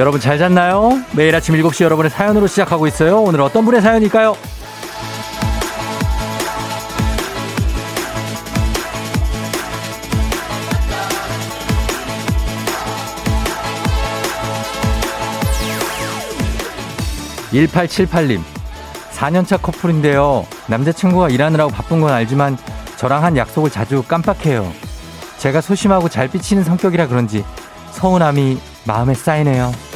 [0.00, 0.98] 여러분 잘 잤나요?
[1.12, 3.20] 매일 아침 7시 여러분의 사연으로 시작하고 있어요.
[3.20, 4.34] 오늘 어떤 분의 사연일까요?
[17.52, 18.40] 1878님,
[19.12, 20.46] 4년차 커플인데요.
[20.68, 22.56] 남자친구가 일하느라고 바쁜 건 알지만
[22.96, 24.72] 저랑 한 약속을 자주 깜빡해요.
[25.36, 27.44] 제가 소심하고 잘 삐치는 성격이라 그런지
[27.90, 29.89] 서운함이 마음에 쌓이네요.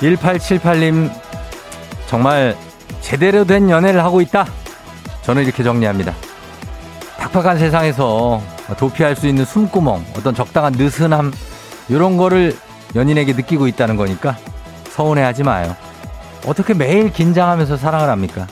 [0.00, 1.10] 1878님,
[2.06, 2.56] 정말
[3.00, 4.46] 제대로 된 연애를 하고 있다.
[5.22, 6.14] 저는 이렇게 정리합니다.
[7.18, 8.42] 팍팍한 세상에서
[8.78, 11.32] 도피할 수 있는 숨구멍, 어떤 적당한 느슨함,
[11.88, 12.56] 이런 거를
[12.94, 14.36] 연인에게 느끼고 있다는 거니까
[14.90, 15.76] 서운해하지 마요.
[16.46, 18.46] 어떻게 매일 긴장하면서 사랑을 합니까?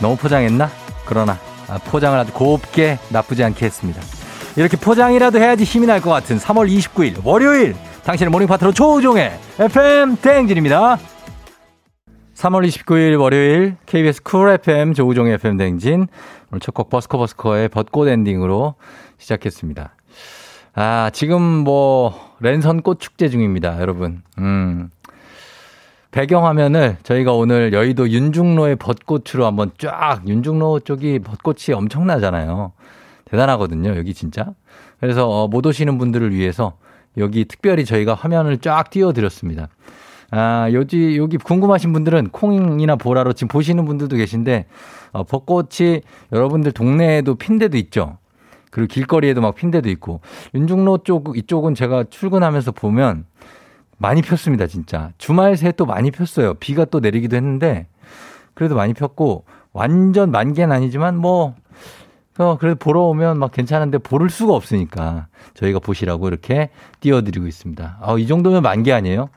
[0.00, 0.70] 너무 포장했나?
[1.04, 4.00] 그러나 아, 포장을 아주 곱게 나쁘지 않게 했습니다.
[4.56, 10.16] 이렇게 포장이라도 해야지 힘이 날 것 같은 3월 29일 월요일 당신의 morning 파트너 조우종의 FM
[10.16, 10.98] 대행진입니다.
[12.34, 16.06] 3월 29일 월요일 KBS 쿨 FM 조우종의 FM 대행진
[16.50, 18.74] 오늘 첫 곡 버스커 버스커의 벚꽃 엔딩으로
[19.18, 19.94] 시작했습니다.
[20.74, 24.22] 아, 지금 뭐 랜선 꽃 축제 중입니다, 여러분.
[24.38, 24.90] 음.
[26.10, 32.72] 배경화면을 저희가 오늘 여의도 윤중로의 벚꽃으로 한번 쫙 윤중로 쪽이 벚꽃이 엄청나잖아요.
[33.24, 34.46] 대단하거든요, 여기 진짜.
[35.00, 36.76] 그래서 어, 못 오시는 분들을 위해서
[37.16, 39.68] 여기 특별히 저희가 화면을 쫙 띄워드렸습니다.
[40.30, 44.66] 아, 여기, 여기 궁금하신 분들은 콩이나 보라로 지금 보시는 분들도 계신데,
[45.12, 46.00] 어, 벚꽃이
[46.32, 48.18] 여러분들 동네에도 핀 데도 있죠.
[48.70, 50.20] 그리고 길거리에도 막 핀 데도 있고,
[50.54, 53.26] 윤중로 쪽, 이쪽은 제가 출근하면서 보면
[53.96, 55.12] 많이 폈습니다, 진짜.
[55.18, 56.54] 주말 새 또 많이 폈어요.
[56.54, 57.86] 비가 또 내리기도 했는데,
[58.54, 61.54] 그래도 많이 폈고, 완전 만개는 아니지만 뭐,
[62.38, 67.98] 어, 그래도 보러 오면 막 괜찮은데 보를 수가 없으니까 저희가 보시라고 이렇게 띄워드리고 있습니다.
[68.00, 69.28] 아, 이 정도면 만개 아니에요?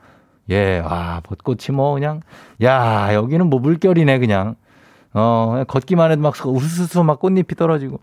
[0.50, 2.22] 예, 와, 벚꽃이 뭐 그냥,
[2.62, 4.56] 야, 여기는 뭐 물결이네, 그냥.
[5.12, 8.00] 어, 걷기만 해도 막 우수수 막 꽃잎이 떨어지고.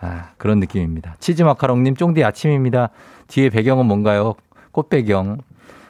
[0.00, 1.16] 아, 그런 느낌입니다.
[1.20, 2.90] 치즈 마카롱님, 쫑디 아침입니다.
[3.28, 4.34] 뒤에 배경은 뭔가요?
[4.72, 5.38] 꽃 배경.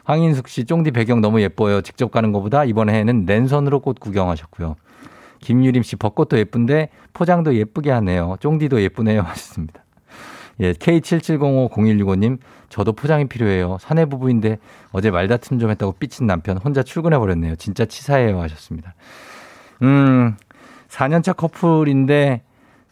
[0.04, 1.80] 황인숙 씨, 쫑디 배경 너무 예뻐요.
[1.80, 4.76] 직접 가는 것보다 이번에는 랜선으로 꽃 구경하셨고요.
[5.40, 8.36] 김유림 씨, 벚꽃도 예쁜데 포장도 예쁘게 하네요.
[8.40, 9.22] 쫑디도 예쁘네요.
[9.26, 9.84] 하셨습니다.
[10.60, 12.38] 예, K77050165님,
[12.68, 13.76] 저도 포장이 필요해요.
[13.80, 14.58] 사내 부부인데
[14.90, 17.56] 어제 말다툼 좀 했다고 삐친 남편 혼자 출근해버렸네요.
[17.56, 18.40] 진짜 치사해요.
[18.40, 18.94] 하셨습니다.
[19.82, 20.36] 음,
[20.88, 22.42] 4년차 커플인데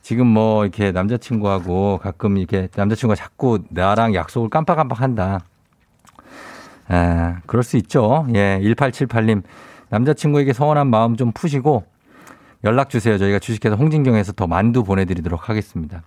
[0.03, 5.41] 지금 뭐 이렇게 남자친구하고 가끔 이렇게 남자친구가 자꾸 나랑 약속을 깜빡깜빡 한다.
[6.89, 8.27] 아, 그럴 수 있죠.
[8.35, 9.43] 예, 1878님.
[9.89, 11.85] 남자친구에게 서운한 마음 좀 푸시고
[12.65, 13.19] 연락 주세요.
[13.19, 16.03] 저희가 주식회사 홍진경에서 더 만두 보내드리도록 하겠습니다.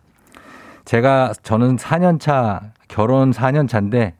[0.85, 4.15] 제가 저는 4년 차 결혼 4년 차인데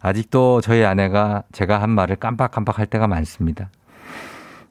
[0.00, 3.68] 아직도 저희 아내가 제가 한 말을 깜빡깜빡 할 때가 많습니다.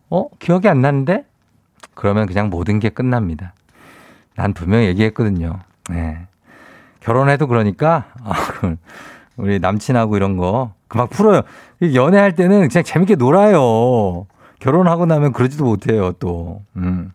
[0.10, 1.26] 어 기억이 안 나는데?
[1.94, 3.54] 그러면 그냥 모든 게 끝납니다.
[4.36, 5.60] 난 분명히 얘기했거든요.
[5.90, 6.26] 네.
[7.02, 8.34] 결혼해도 그러니까 아,
[9.38, 11.42] 우리 남친하고 이런 거 그만 풀어요.
[11.94, 14.26] 연애할 때는 그냥 재밌게 놀아요.
[14.60, 16.62] 결혼하고 나면 그러지도 못해요, 또.
[16.78, 17.12] 음.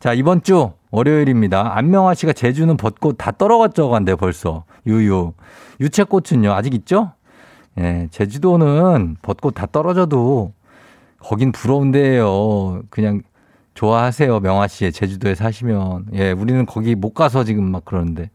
[0.00, 1.76] 자, 이번 주 월요일입니다.
[1.76, 4.64] 안명화 씨가 제주는 벚꽃 다 떨어갔죠, 간대 벌써.
[4.86, 5.32] 유유.
[5.80, 7.12] 유채꽃은요, 아직 있죠?
[7.78, 10.52] 예, 제주도는 벚꽃 다 떨어져도
[11.18, 12.82] 거긴 부러운데요.
[12.90, 13.22] 그냥
[13.74, 16.06] 좋아하세요, 명화 씨의 제주도에 사시면.
[16.12, 18.30] 예, 우리는 거기 못 가서 지금 막 그러는데.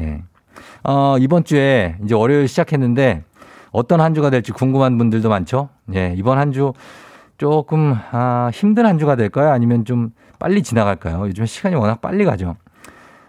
[0.00, 0.22] 예.
[0.82, 3.22] 어, 이번 주에 이제 월요일 시작했는데
[3.70, 5.68] 어떤 한 주가 될지 궁금한 분들도 많죠?
[5.94, 6.72] 예, 이번 한 주
[7.38, 9.50] 조금, 아, 힘든 한 주가 될까요?
[9.50, 11.26] 아니면 좀 빨리 지나갈까요?
[11.28, 12.56] 요즘 시간이 워낙 빨리 가죠.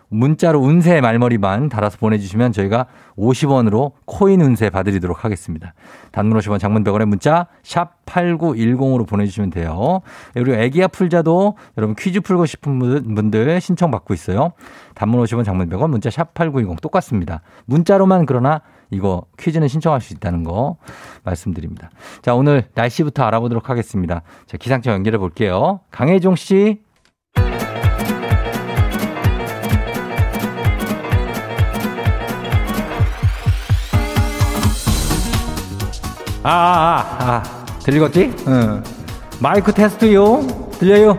[0.09, 2.87] 문자로 운세 말머리만 달아서 보내주시면 저희가
[3.17, 5.73] 50원으로 코인 운세 봐드리도록 하겠습니다.
[6.11, 10.01] 단문 50원 장문 100원의 문자 샵 8910으로 보내주시면 돼요.
[10.33, 12.79] 그리고 애기야 풀자도 여러분 퀴즈 풀고 싶은
[13.15, 14.53] 분들 신청 받고 있어요.
[14.95, 17.41] 단문 50원 장문 100원 문자 샵 8910 똑같습니다.
[17.65, 20.77] 문자로만 그러나 이거 퀴즈는 신청할 수 있다는 거
[21.23, 21.89] 말씀드립니다.
[22.21, 24.21] 자, 오늘 날씨부터 알아보도록 하겠습니다.
[24.45, 25.81] 자, 기상청 연결해 볼게요.
[25.91, 26.86] 강혜종 씨.
[36.49, 37.65] 아, 아, 아, 아.
[37.79, 38.33] 들리겠지?
[38.47, 38.81] 응.
[39.39, 40.47] 마이크 테스트요.
[40.79, 41.17] 들려요?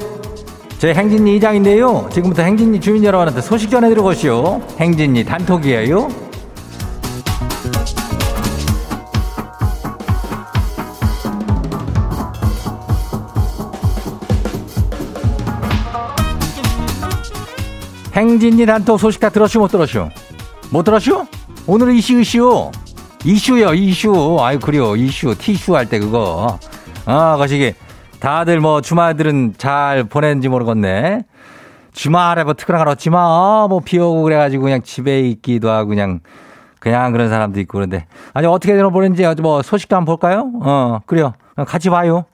[0.79, 2.09] 제 행진이 이장인데요.
[2.11, 4.63] 지금부터 행진이 주민 여러분한테 소식 전해드리고 오시오.
[4.81, 6.09] 행진이 단톡이에요.
[18.15, 20.09] 행진이 단톡 소식 다 들었슈, 못 들었슈?
[20.71, 21.27] 못 들었슈?
[21.67, 22.71] 오늘은 이슈.
[23.25, 24.37] 이슈요, 이슈.
[24.41, 25.35] 아유, 그래요, 이슈.
[25.37, 26.59] 티슈 할 때 그거.
[27.05, 27.75] 아, 거시기.
[28.21, 31.23] 다들 뭐 주말들은 잘 보냈는지 모르겠네.
[31.93, 33.67] 주말에 뭐 특별한 걸 얻지 마.
[33.69, 36.21] 뭐 비 오고 그래가지고 그냥 집에 있기도 하고 그냥
[36.81, 40.51] 그냥 그런 사람도 있고 그런데 아니 어떻게 되나 보는지 뭐 소식도 한번 볼까요?
[40.63, 41.35] 어 그래요.
[41.67, 42.25] 같이 봐요.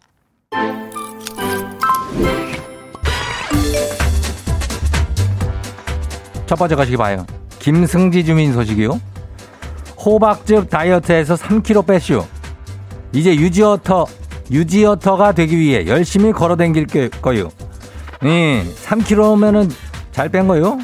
[6.47, 7.25] 첫 번째 가시기 봐요.
[7.59, 9.01] 김승지 주민 소식이요.
[10.05, 12.25] 호박즙 다이어트에서 3kg 빼슈.
[13.12, 14.06] 이제 유지어터,
[14.51, 16.87] 유지어터가 되기 위해 열심히 걸어 댕길
[17.23, 17.49] 거요.
[18.25, 19.71] 예, 3kg면은
[20.12, 20.79] 잘 뺀 거요?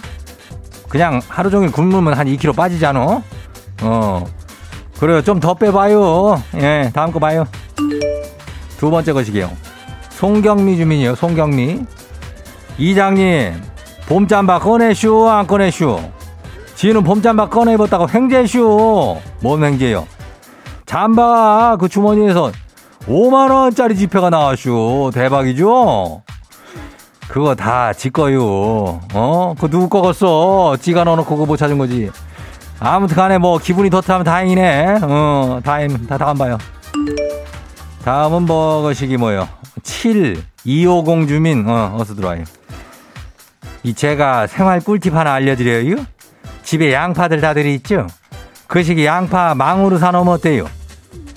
[0.89, 3.23] 그냥 하루 종일 굶으면 한 2kg 빠지잖아.
[3.83, 4.27] 어.
[4.99, 5.23] 그래요.
[5.23, 6.43] 좀 더 빼봐요.
[6.57, 7.45] 예, 다음 거 봐요.
[8.79, 9.51] 두 번째 것이게요.
[10.11, 11.15] 송경미 주민이요.
[11.15, 11.85] 송경미.
[12.79, 13.55] 이장님,
[14.07, 16.01] 봄잠바 꺼내슈, 안 꺼내슈?
[16.81, 19.19] 지는 봄잠바 꺼내 입었다고 횡재슈.
[19.43, 20.07] 뭔 횡재요?
[20.87, 22.51] 잠바 그 주머니에서
[23.07, 25.11] 5만 원짜리 지폐가 나왔슈.
[25.13, 26.23] 대박이죠?
[27.29, 28.99] 그거 다 지꺼요.
[29.13, 29.55] 어?
[29.57, 30.79] 그거 누구 거겠어?
[30.81, 32.11] 지가 넣어놓고 그거 못 찾은 거지.
[32.79, 35.01] 아무튼 간에 뭐 기분이 덧하면 다행이네.
[35.03, 36.57] 어, 다행, 다, 다음 봐요.
[38.07, 39.47] 다음은 뭐, 것이기 뭐요.
[39.83, 42.45] 7, 250 주민, 어, 어서 들어와요.
[43.83, 46.07] 이 제가 생활 꿀팁 하나 알려드려요.
[46.71, 48.07] 집에 양파들 다들 있죠?
[48.69, 50.67] 그 시기 양파 망으로 사놓으면 어때요?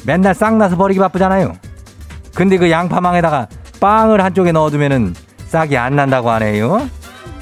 [0.05, 1.53] 맨날 싹나서 버리기 바쁘잖아요.
[2.35, 3.47] 근데 그 양파망에다가
[3.79, 5.15] 빵을 한쪽에 넣어두면은
[5.47, 6.87] 싹이 안 난다고 하네요.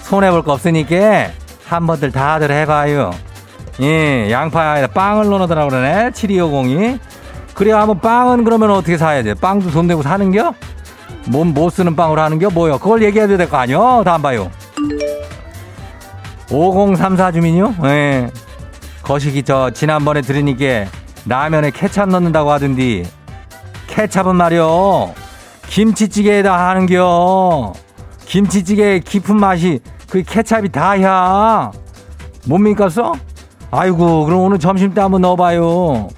[0.03, 1.31] 손해볼 거 없으니까
[1.65, 3.11] 한 번들 다들 해봐요.
[3.81, 6.11] 예, 양파에 빵을 넣어놓으라고 그러네.
[6.11, 6.97] 7250이.
[7.53, 9.33] 그래야 한번 빵은 그러면 어떻게 사야 돼?
[9.33, 10.53] 빵도 돈 내고 사는겨?
[11.25, 12.51] 몸 못 쓰는 빵으로 하는겨?
[12.51, 12.77] 뭐요?
[12.77, 14.03] 그걸 얘기해야 될 거 아니요?
[14.05, 14.49] 다음 봐요.
[16.51, 17.75] 5034 주민요?
[17.85, 18.29] 예.
[19.03, 20.89] 거시기 저 지난번에 들으니까
[21.25, 23.05] 라면에 케찹 넣는다고 하던디
[23.87, 25.13] 케찹은 말이요
[25.67, 27.73] 김치찌개에다 하는겨
[28.25, 31.71] 김치찌개 깊은 맛이 그 케찹이 다야.
[32.45, 33.13] 뭡니까 써?
[33.71, 36.09] 아이고 그럼 오늘 점심 때 한번 넣어봐요.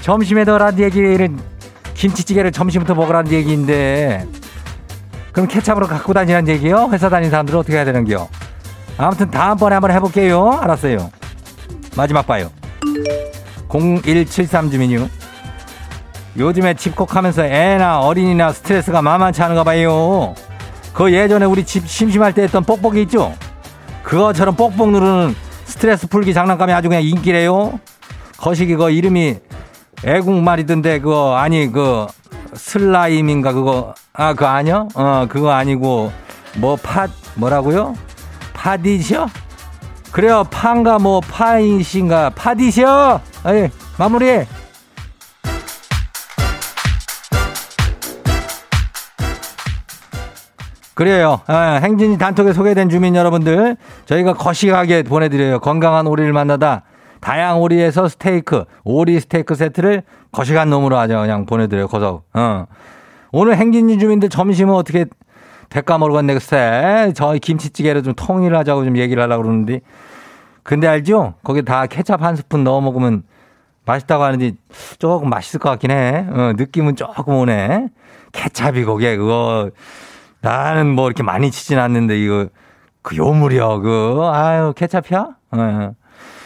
[0.00, 1.36] 점심에 넣으란 얘기를
[1.94, 4.26] 김치찌개를 점심부터 먹으라는 얘기인데
[5.32, 6.88] 그럼 케찹으로 갖고 다니란 얘기요?
[6.92, 8.28] 회사 다니는 사람들은 어떻게 해야 되는겨?
[8.96, 10.58] 아무튼 다음번에 한번 해볼게요.
[10.60, 11.10] 알았어요.
[11.96, 12.50] 마지막 봐요.
[13.68, 15.08] 0173 주민요.
[16.36, 20.34] 요즘에 집콕하면서 애나 어린이나 스트레스가 만만치 않은가 봐요.
[20.92, 23.34] 그 예전에 우리 집 심심할 때 했던 뽁뽁이 있죠?
[24.02, 25.34] 그거처럼 뽁뽁 누르는
[25.64, 27.78] 스트레스 풀기 장난감이 아주 그냥 인기래요.
[28.38, 29.38] 거시기 그 이름이
[30.04, 32.06] 애국말이던데 그거 아니 그
[32.54, 34.88] 슬라임인가 그거 아 그거 아니요?
[34.94, 36.10] 어 그거 아니고
[36.56, 37.94] 뭐파 뭐라고요?
[38.60, 39.26] 파디셔?
[40.12, 43.20] 그래요 판가 뭐 파인신가 파디셔?
[43.42, 44.44] 아이 마무리.
[50.92, 51.40] 그래요.
[51.46, 55.60] 아, 행진이 단톡에 소개된 주민 여러분들 저희가 거시하게 보내드려요.
[55.60, 56.82] 건강한 오리를 만나다
[57.22, 60.02] 다양 오리에서 스테이크 오리 스테이크 세트를
[60.32, 61.88] 거시간 놈으로 아주 그냥 보내드려요.
[61.88, 62.24] 거서.
[62.34, 62.66] 어.
[63.32, 65.06] 오늘 행진이 주민들 점심은 어떻게
[65.98, 67.12] 먹었네 글쎄.
[67.14, 69.80] 저희 김치찌개를 좀 통일하자고 좀 얘기를 하려고 그러는데
[70.62, 71.34] 근데 알죠?
[71.42, 73.22] 거기 다 케찹 한 스푼 넣어 먹으면
[73.86, 74.52] 맛있다고 하는데
[74.98, 76.26] 조금 맛있을 것 같긴 해.
[76.28, 77.88] 어, 느낌은 조금 오네.
[78.32, 79.70] 케찹이 거기에 그거
[80.40, 82.46] 나는 뭐 이렇게 많이 치진 않는데 이거
[83.02, 83.80] 그 요물이요.
[83.80, 85.28] 그 아유 케찹이야?
[85.52, 85.92] 어.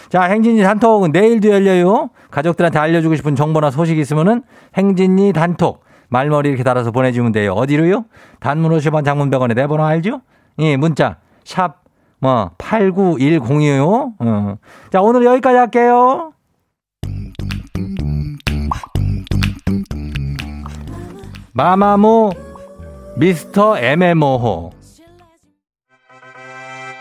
[0.09, 2.11] 자 행진이 단톡은 내일도 열려요.
[2.31, 4.43] 가족들한테 알려주고 싶은 정보나 소식 있으면은
[4.77, 5.84] 행진이 단톡
[6.15, 7.55] 말머리 이렇게 달아서 보내주면 돼요.
[7.55, 8.05] 어디로요?
[8.39, 10.21] 단문 50원 장문 100원에 내 번호 알죠?
[10.61, 11.85] 예, 문자 샵
[12.21, 14.15] 뭐 89106.
[14.19, 14.57] 어.
[14.91, 16.33] 자 오늘 여기까지 할게요.
[21.53, 22.31] 마마무
[23.17, 24.73] 미스터 애매모호.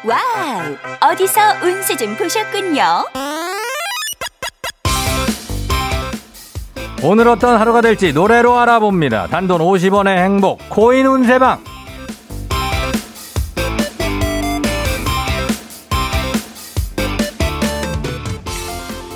[0.06, 1.12] 와우!
[1.12, 2.84] 어디서 운세 좀 보셨군요.
[7.06, 9.28] 오늘 어떤 하루가 될지 노래로 알아봅니다.
[9.28, 11.62] 단돈 50원의 행복, 코인 운세방.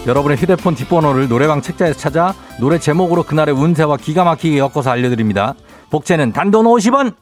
[0.06, 5.56] 여러분의 휴대폰 뒷번호를 노래방 책자에서 찾아 노래 제목으로 그날의 운세와 기가 막히게 엮어서 알려드립니다.
[5.90, 7.16] 복채는 단돈 50원.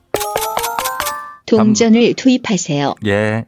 [1.46, 2.14] 동전을 단...
[2.16, 2.96] 투입하세요.
[3.06, 3.46] 예.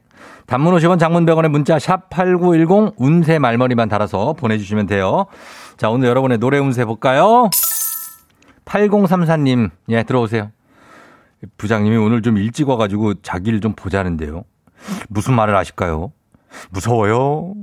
[0.47, 5.25] 단문 50원 장문 100원의 문자 샵 8910 운세 말머리만 달아서 보내주시면 돼요.
[5.75, 7.49] 자, 오늘 여러분의 노래 운세 볼까요?
[8.63, 10.51] 8034님, 예, 들어오세요.
[11.57, 14.43] 부장님이 오늘 좀 일찍 와가지고 자기를 좀 보자는데요.
[15.09, 16.13] 무슨 말을 하실까요?
[16.69, 17.53] 무서워요.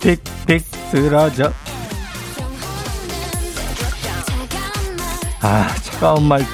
[0.00, 1.50] 픽픽 쓰러져.
[5.46, 6.46] 아, 차가운 말투.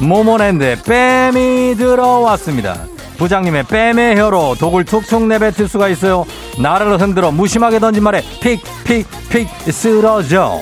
[0.00, 2.86] 모모랜드 BAAM이 들어왔습니다.
[3.18, 6.26] 부장님의 뱀의 혀로 독을 툭툭 내뱉을 수가 있어요.
[6.60, 10.58] 나를 흔들어 무심하게 던진 말에 픽 픽 픽 쓰러져.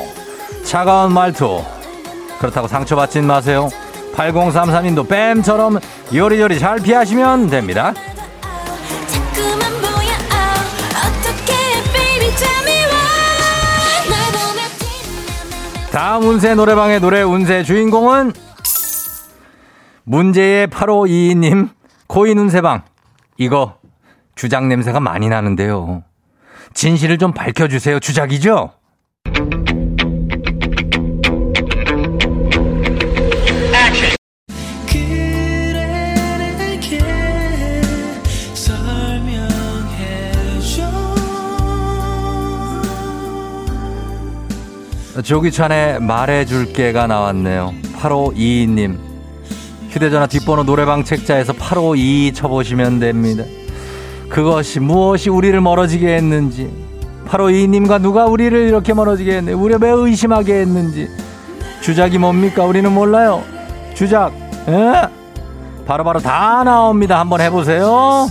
[0.63, 1.63] 차가운 말투.
[2.39, 3.71] 그렇다고 상처받진 마세요.
[4.15, 5.79] 8033님도 뱀처럼
[6.13, 7.95] 요리조리 잘 피하시면 됩니다.
[15.93, 18.33] 다음 운세 노래방의 노래 운세 주인공은
[20.05, 21.71] 문제의 8522님
[22.07, 22.83] 코인 운세방
[23.37, 23.79] 이거
[24.35, 26.05] 주작 냄새가 많이 나는데요.
[26.75, 28.01] 진실을 좀 밝혀주세요.
[28.01, 28.73] 주작이죠?
[45.23, 47.75] 조기찬의 말해줄게가 나왔네요.
[47.97, 48.99] 8522님.
[49.91, 53.45] 휴대전화 뒷번호 노래방 책자에서 8522 쳐보시면 됩니다.
[54.29, 56.71] 그것이 무엇이 우리를 멀어지게 했는지.
[57.29, 59.53] 8522님과 누가 우리를 이렇게 멀어지게 했는지.
[59.55, 61.09] 우리 왜 의심하게 했는지.
[61.81, 62.65] 주작이 뭡니까?
[62.65, 63.43] 우리는 몰라요.
[63.95, 64.33] 주작.
[64.69, 65.09] 에?
[65.87, 67.19] 바로바로 다 나옵니다.
[67.19, 68.29] 한번 해보세요.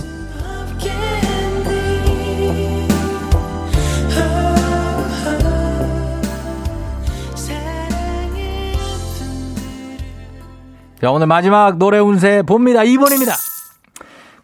[11.00, 12.80] 자, 오늘 마지막 노래 운세 봅니다.
[12.80, 13.32] 2번입니다.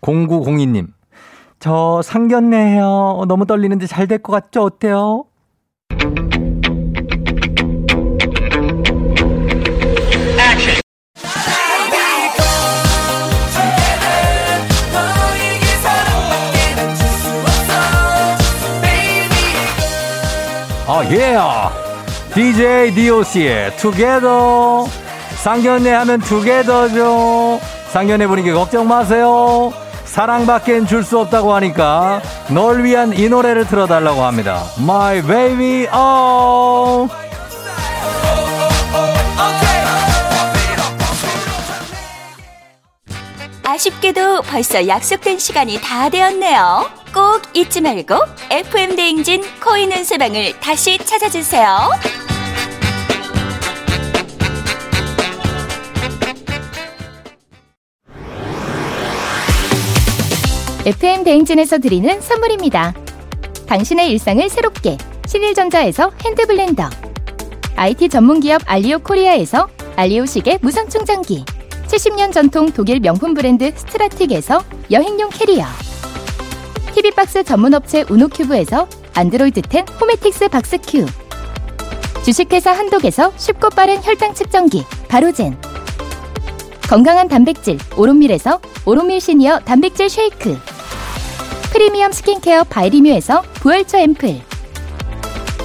[0.02, 0.88] 0902님.
[1.58, 3.24] 저 상견례해요.
[3.26, 4.62] 너무 떨리는데 잘 될 것 같죠?
[4.62, 5.24] 어때요?
[20.86, 21.36] 아, 예.
[22.34, 24.84] DJ DOC의 Together.
[25.44, 27.60] 상견례 하면 투게더죠.
[27.92, 29.74] 상견례 분위기 걱정 마세요.
[30.06, 34.62] 사랑밖엔 줄 수 없다고 하니까 널 위한 이 노래를 틀어달라고 합니다.
[34.80, 37.10] My baby, oh.
[43.64, 46.88] 아쉽게도 벌써 약속된 시간이 다 되었네요.
[47.12, 48.14] 꼭 잊지 말고
[48.50, 52.23] FM 대행진 코인 은세방을 다시 찾아주세요.
[60.86, 62.92] FM 대행진에서 드리는 선물입니다.
[63.66, 66.90] 당신의 일상을 새롭게 신일전자에서 핸드블렌더
[67.76, 71.42] IT 전문기업 알리오 코리아에서 알리오 시계 무선 충전기
[71.86, 75.64] 70년 전통 독일 명품 브랜드 스트라틱에서 여행용 캐리어
[76.94, 81.06] TV박스 전문업체 우노큐브에서 안드로이드 10 호메틱스 박스큐
[82.22, 85.56] 주식회사 한독에서 쉽고 빠른 혈당 측정기 바로젠
[86.90, 90.73] 건강한 단백질 오롯밀에서 오롯밀 시니어 단백질 쉐이크
[91.74, 94.40] 프리미엄 스킨케어 바이리뮤에서 부활초 앰플.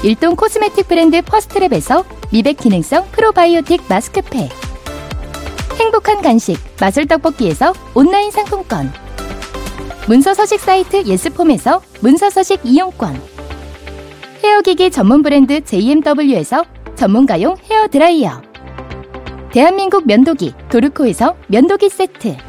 [0.04, 4.50] 일동 코스메틱 브랜드 퍼스트랩에서 미백 기능성 프로바이오틱 마스크팩.
[5.80, 8.92] 행복한 간식 마술 떡볶이에서 온라인 상품권.
[10.08, 13.22] 문서 서식 사이트 예스폼에서 문서 서식 이용권.
[14.44, 18.42] 헤어기기 전문 브랜드 JMW에서 전문가용 헤어 드라이어.
[19.52, 22.49] 대한민국 면도기 도르코에서 면도기 세트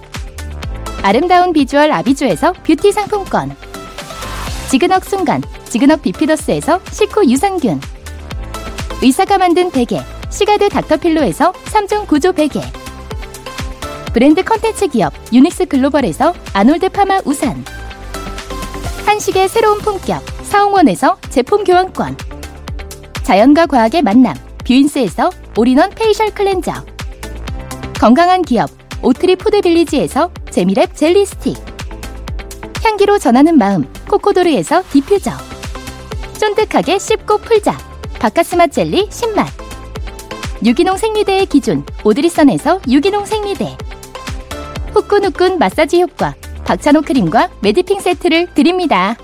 [1.03, 3.55] 아름다운 비주얼 아비주에서 뷰티 상품권.
[4.69, 7.81] 지그넉 순간 지근억 비피더스에서 식후 유산균.
[9.01, 12.61] 의사가 만든 베개 시가드 닥터필로에서 3중 구조 베개.
[14.13, 17.65] 브랜드 컨텐츠 기업 유닉스 글로벌에서 아놀드 파마 우산.
[19.05, 22.15] 한식의 새로운 품격 사홍원에서 제품 교환권.
[23.23, 24.35] 자연과 과학의 만남
[24.67, 26.73] 뷰인스에서 all-in-one facial cleanser.
[27.99, 31.57] 건강한 기업 오뜨리 푸드빌리지에서 재미랩 젤리 스틱
[32.83, 35.31] 향기로 전하는 마음 코코도르에서 디퓨저
[36.41, 37.77] 쫀득하게 씹고 풀자.
[38.19, 39.45] 박카스맛 젤리 10만.
[40.65, 43.77] 유기농 생리대의 기준 오드리선에서 유기농 생리대.
[44.91, 46.33] 후끈후끈 마사지 효과
[46.65, 49.15] 박찬호 크림과 메디핑 세트를 드립니다.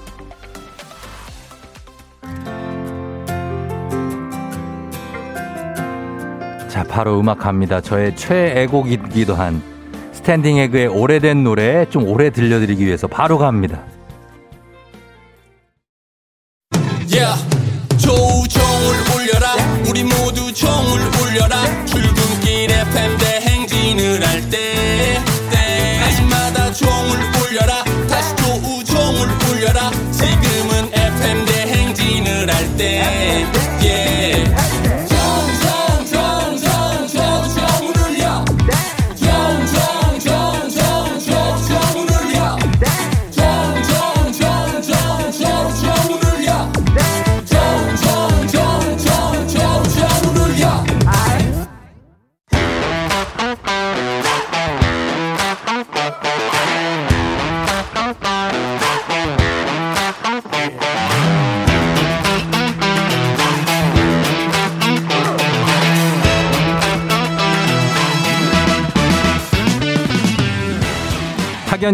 [6.78, 7.82] 자, 바로 음악 갑니다.
[7.82, 9.64] 저의 최애곡이기도 한
[10.12, 13.82] 스탠딩 에그의 오래된 노래 좀 오래 들려드리기 위해서 바로 갑니다.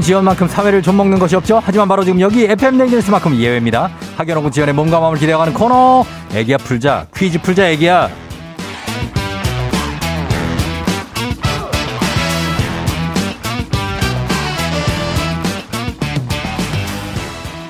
[0.03, 1.61] 지연만큼 사회를 좀 먹는 것이 없죠.
[1.63, 3.89] 하지만 바로 지금 여기 FM 댕지스만큼 예외입니다.
[4.17, 6.05] 학연 혹은 지연의 몸과 마음을 기대어가는 코너.
[6.33, 7.07] 애기야 풀자.
[7.15, 8.09] 퀴즈 풀자 애기야.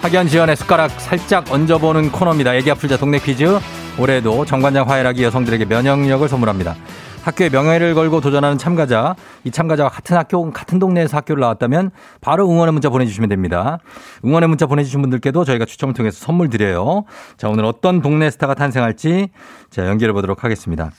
[0.02, 2.56] 학연 지연의 숟가락 살짝 얹어보는 코너입니다.
[2.56, 3.60] 애기야 풀자 동네 퀴즈.
[3.98, 6.76] 올해도 정관장 화해락이 여성들에게 면역력을 선물합니다.
[7.24, 12.50] 학교에 명예를 걸고 도전하는 참가자, 이 참가자와 같은 학교, 혹은 같은 동네에서 학교를 나왔다면 바로
[12.50, 13.80] 응원의 문자 보내주시면 됩니다.
[14.26, 17.06] 응원의 문자 보내주신 분들께도 저희가 추첨을 통해서 선물 드려요.
[17.38, 19.30] 자, 오늘 어떤 동네 스타가 탄생할지
[19.70, 20.92] 자, 연결해 보도록 하겠습니다.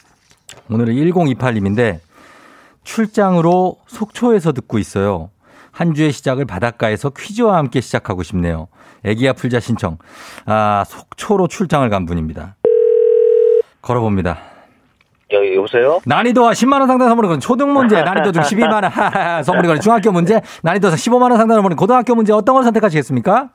[0.70, 2.00] 오늘은 1028님인데
[2.84, 5.30] 출장으로 속초에서 듣고 있어요.
[5.72, 8.68] 한 주의 시작을 바닷가에서 퀴즈와 함께 시작하고 싶네요.
[9.04, 9.98] 애기야 풀자 신청.
[10.46, 12.56] 아, 속초로 출장을 간 분입니다.
[13.82, 14.53] 걸어봅니다.
[15.35, 16.01] 여, 여보세요?
[16.07, 20.88] 난이도와 10만원 상당 거는 초등 문제, 난이도 중 12만원 하하하, 선물이 거는 중학교 문제, 난이도
[20.88, 23.51] 15만원 상당 선물은 고등학교 문제 어떤 걸 선택하시겠습니까?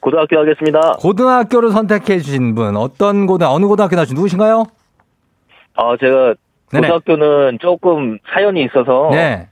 [0.00, 0.92] 고등학교 하겠습니다.
[1.00, 4.64] 고등학교를 선택해 주신 분, 어떤 고등, 어느 고등학교 나오신 누구신가요?
[5.74, 6.34] 아, 제가
[6.70, 6.88] 네네.
[6.88, 9.48] 고등학교는 조금 사연이 있어서 네.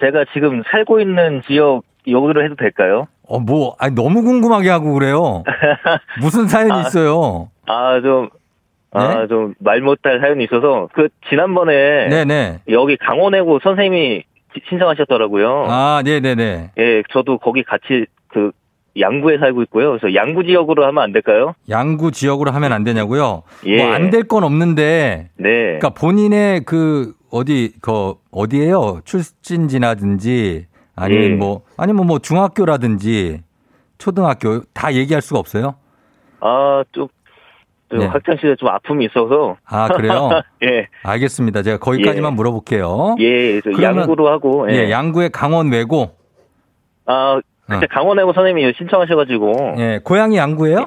[0.00, 3.08] 제가 지금 살고 있는 지역 여기로 해도 될까요?
[3.28, 5.42] 어, 뭐, 아니, 너무 궁금하게 하고 그래요.
[6.20, 6.80] 무슨 사연이 아.
[6.82, 7.48] 있어요?
[7.66, 8.28] 아, 좀,
[8.92, 9.26] 아, 네?
[9.28, 12.60] 좀말 못할 사연이 있어서 그 지난번에 네네.
[12.70, 14.22] 여기 강원해고 선생님이
[14.54, 15.66] 시- 신청하셨더라고요.
[15.68, 16.70] 아, 네 네 네.
[16.78, 18.52] 예, 저도 거기 같이 그
[18.98, 19.90] 양구에 살고 있고요.
[19.98, 21.54] 그래서 양구 지역으로 하면 안 될까요?
[21.68, 23.42] 양구 지역으로 하면 안 되냐고요?
[23.66, 23.76] 예.
[23.84, 25.50] 뭐, 안 될 건 없는데, 네.
[25.78, 29.00] 그러니까 본인의 그 어디 그 어디에요?
[29.04, 31.28] 출신지라든지 아니면 예.
[31.34, 33.42] 뭐 아니면 뭐 중학교라든지
[33.98, 35.74] 초등학교 다 얘기할 수가 없어요?
[36.40, 37.08] 아, 좀, 좀
[37.92, 38.04] 네.
[38.06, 39.56] 학창 시절에 좀 아픔이 있어서.
[39.64, 40.28] 아 그래요?
[40.64, 40.88] 예.
[41.04, 41.62] 알겠습니다.
[41.62, 42.34] 제가 거기까지만 예.
[42.34, 43.16] 물어볼게요.
[43.20, 44.66] 예, 그러면- 양구로 하고.
[44.70, 46.16] 예, 양구의 강원 외고.
[47.06, 49.74] 아, 그때 강원해고 선생님이 신청하셔가지고.
[49.78, 50.86] 예, 고향이 양구예요?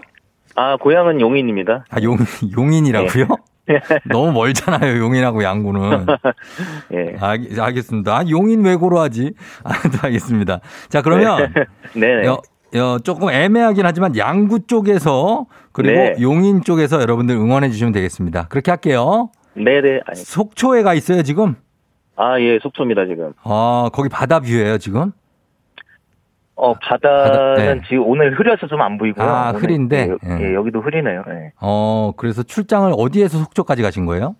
[0.55, 1.85] 아, 고향은 용인입니다.
[1.89, 2.17] 아 용,
[2.57, 3.27] 용인이라고요?
[4.11, 6.05] 너무 멀잖아요, 용인하고 양구는.
[6.93, 7.15] 예.
[7.21, 8.17] 알, 알겠습니다.
[8.17, 9.33] 아, 용인 외고로 하지.
[9.63, 10.59] 아, 네, 알겠습니다.
[10.89, 11.53] 자, 그러면
[11.95, 12.25] 네.
[12.25, 12.41] 여,
[12.75, 16.15] 여, 조금 애매하긴 하지만 양구 쪽에서 그리고 네.
[16.21, 18.47] 용인 쪽에서 여러분들 응원해 주시면 되겠습니다.
[18.47, 19.29] 그렇게 할게요.
[19.55, 20.01] 네네.
[20.05, 21.55] 아니, 속초에 가 있어요, 지금?
[22.15, 23.33] 아, 예, 속초입니다, 지금.
[23.43, 25.11] 아, 거기 바다 뷰예요, 지금?
[26.55, 27.81] 어, 바다는 바다, 네.
[27.87, 29.25] 지금 오늘 흐려서 좀 안 보이고요.
[29.25, 29.97] 아, 오늘, 흐린데?
[29.97, 30.49] 예, 예.
[30.49, 31.23] 예, 여기도 흐리네요.
[31.29, 31.53] 예.
[31.61, 34.35] 어, 그래서 출장을 어디에서 속초까지 가신 거예요?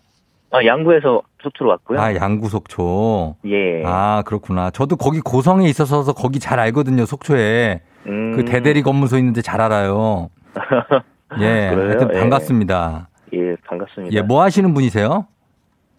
[0.51, 1.99] 아, 양구에서 속초로 왔고요.
[2.01, 3.37] 아, 양구 속초.
[3.45, 3.83] 예.
[3.85, 4.69] 아, 그렇구나.
[4.71, 7.81] 저도 거기 고성에 있어서 거기 잘 알거든요, 속초에.
[8.09, 10.29] 음, 그 대대리 건물소 있는데 잘 알아요.
[11.39, 11.45] 예?
[11.45, 12.19] 하여튼 예.
[12.19, 13.07] 반갑습니다.
[13.33, 14.15] 예, 반갑습니다.
[14.15, 15.27] 예, 뭐 하시는 분이세요?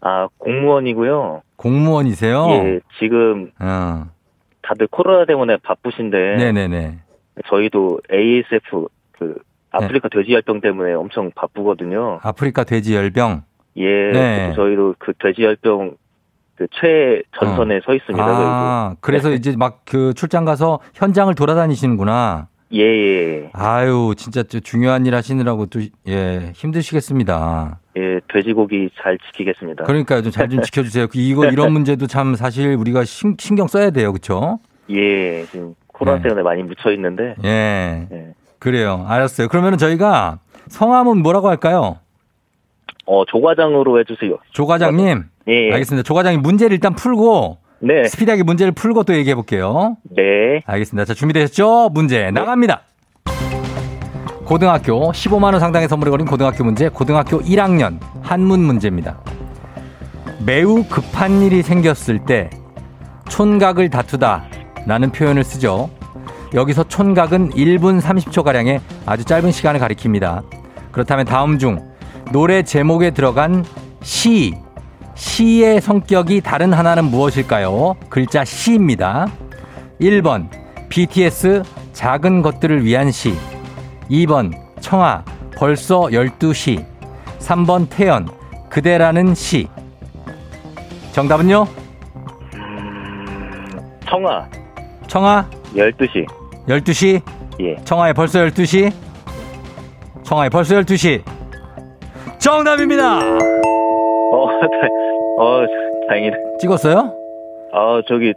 [0.00, 1.42] 아, 공무원이고요.
[1.56, 2.46] 공무원이세요?
[2.50, 4.06] 예, 지금 어.
[4.62, 6.36] 다들 코로나 때문에 바쁘신데.
[6.36, 6.98] 네네네.
[7.46, 9.38] 저희도 ASF, 그,
[9.70, 12.18] 아프리카 돼지 열병 때문에 엄청 바쁘거든요.
[12.22, 13.42] 아프리카 돼지 열병.
[13.76, 14.52] 예, 네.
[14.56, 15.94] 저희도 그 돼지 열병
[16.60, 18.22] 그 최전선에 서 있습니다.
[18.22, 22.48] 아, 그래서 이제 막 그 출장 가서 현장을 돌아다니시는구나.
[22.70, 22.84] 저희도.
[22.84, 23.50] 예, 예.
[23.54, 27.80] 아유, 진짜 저 중요한 일 하시느라고 또, 예, 힘드시겠습니다.
[27.96, 29.84] 예, 돼지고기 잘 지키겠습니다.
[29.84, 31.08] 그러니까요, 좀 잘좀 지켜주세요.
[31.08, 34.12] 그 이거, 이런 문제도 참 사실 우리가 신, 신경 써야 돼요.
[34.12, 34.60] 그쵸?
[34.90, 36.22] 예, 지금 코로나 네.
[36.24, 37.34] 때문에 많이 묻혀 있는데.
[37.42, 38.06] 예.
[38.12, 38.34] 예.
[38.60, 39.06] 그래요.
[39.08, 39.48] 알았어요.
[39.48, 41.98] 그러면은 저희가 성함은 뭐라고 할까요?
[43.06, 44.36] 어, 조과장으로 해주세요.
[44.52, 45.24] 조 과장님.
[45.48, 45.72] 예, 예.
[45.72, 46.04] 알겠습니다.
[46.04, 48.04] 조 과장님 문제를 일단 풀고 네.
[48.08, 49.96] 스피디하게 문제를 풀고 또 얘기해 볼게요.
[50.16, 50.62] 네.
[50.66, 51.06] 알겠습니다.
[51.06, 51.90] 자, 준비되셨죠?
[51.92, 52.82] 문제 나갑니다.
[54.44, 59.22] 고등학교 15만 원 상당의 선물을 걸린 고등학교 문제, 고등학교 1학년 한문 문제입니다.
[60.44, 62.50] 매우 급한 일이 생겼을 때
[63.28, 64.44] 촌각을 다투다
[64.86, 65.90] 라는 표현을 쓰죠.
[66.52, 70.42] 여기서 촌각은 1분 30초 가량의 아주 짧은 시간을 가리킵니다.
[70.90, 71.88] 그렇다면 다음 중
[72.32, 73.64] 노래 제목에 들어간
[74.02, 74.54] 시
[75.20, 77.94] 시의 성격이 다른 하나는 무엇일까요?
[78.08, 79.26] 글자 시입니다.
[80.00, 80.48] 1번
[80.88, 83.34] BTS 작은 것들을 위한 시
[84.10, 85.22] 2번 청아
[85.54, 86.86] 벌써 12시
[87.38, 88.28] 3번 태연
[88.70, 89.68] 그대라는 시
[91.12, 91.66] 정답은요?
[94.08, 94.48] 청아,
[95.06, 96.26] 청아 12시.
[96.66, 97.20] 12시
[97.60, 97.76] 예.
[97.84, 98.90] 청아에 벌써 12시
[100.24, 101.22] 청아에 벌써 12시
[102.38, 103.18] 정답입니다
[104.32, 104.66] 어, 다,
[105.40, 105.64] 어,
[106.08, 106.36] 다행이네.
[106.60, 107.14] 찍었어요?
[107.72, 108.34] 아, 저기,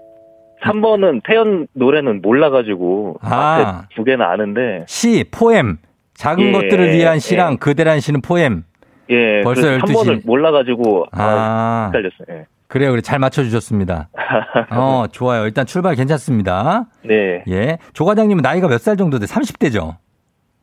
[0.64, 3.36] 3번은 태연 노래는 몰라가지고, 아.
[3.82, 5.78] 앞에 두 개는 아는데, 시 포엠
[6.14, 7.20] 작은 예, 것들을 위한 예.
[7.20, 8.64] 시랑 그대란 시는 포엠
[9.10, 9.42] 예.
[9.42, 9.94] 벌써 그래서 12시.
[9.94, 12.40] 3번을 몰라가지고, 아, 아 헷갈렸어요.
[12.40, 12.46] 예.
[12.68, 14.10] 그래요 그래 잘 맞춰주셨습니다
[14.72, 17.44] 어 좋아요 일단 출발 괜찮습니다 네.
[17.48, 17.78] 예.
[17.94, 19.28] 조 과장님은 나이가 몇 살 정도 돼?
[19.28, 19.98] 30대죠?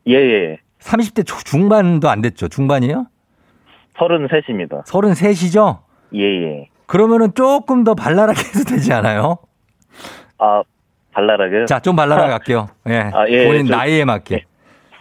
[0.07, 0.57] 예, 예.
[0.79, 2.49] 30대 초, 중반도 안 됐죠?
[2.49, 3.05] 중반이에요?
[3.95, 4.83] 33입니다.
[4.83, 5.79] 33이죠?
[6.15, 6.67] 예, 예.
[6.87, 9.37] 그러면은 조금 더 발랄하게 해도 되지 않아요?
[10.37, 10.63] 아,
[11.13, 11.65] 발랄하게요?
[11.65, 12.67] 자, 좀 발랄하게 갈게요.
[12.89, 13.09] 예.
[13.13, 14.45] 아, 예, 본인 저- 나이에 맞게.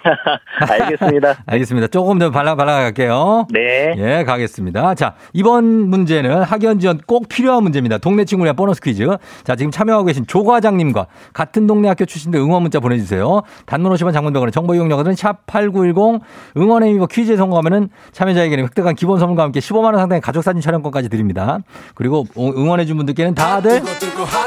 [0.69, 1.37] 알겠습니다.
[1.47, 1.87] 알겠습니다.
[1.89, 3.47] 조금 더 발랄, 발랄하게 갈게요.
[3.51, 3.95] 네.
[3.97, 4.95] 예, 가겠습니다.
[4.95, 7.99] 자, 이번 문제는 학연 지원 꼭 필요한 문제입니다.
[7.99, 9.07] 동네 친구랑 보너스 퀴즈.
[9.45, 13.43] 자, 지금 참여하고 계신 조 과장님과 같은 동네 학교 출신들 응원 문자 보내주세요.
[13.67, 16.21] 단문 50원 장문병원의 정보 이용료들은 샵8910
[16.57, 21.59] 응원의 미버 퀴즈에 성공하면은 참여자에게는 획득한 기본 선물과 함께 15만원 상당의 가족사진 촬영권까지 드립니다.
[21.95, 23.83] 그리고 응원해준 분들께는 다들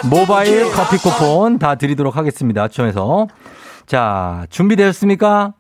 [0.10, 2.68] 모바일 커피 쿠폰 다 드리도록 하겠습니다.
[2.68, 3.28] 추첨해서.
[3.86, 5.54] 자, 준비되셨습니까?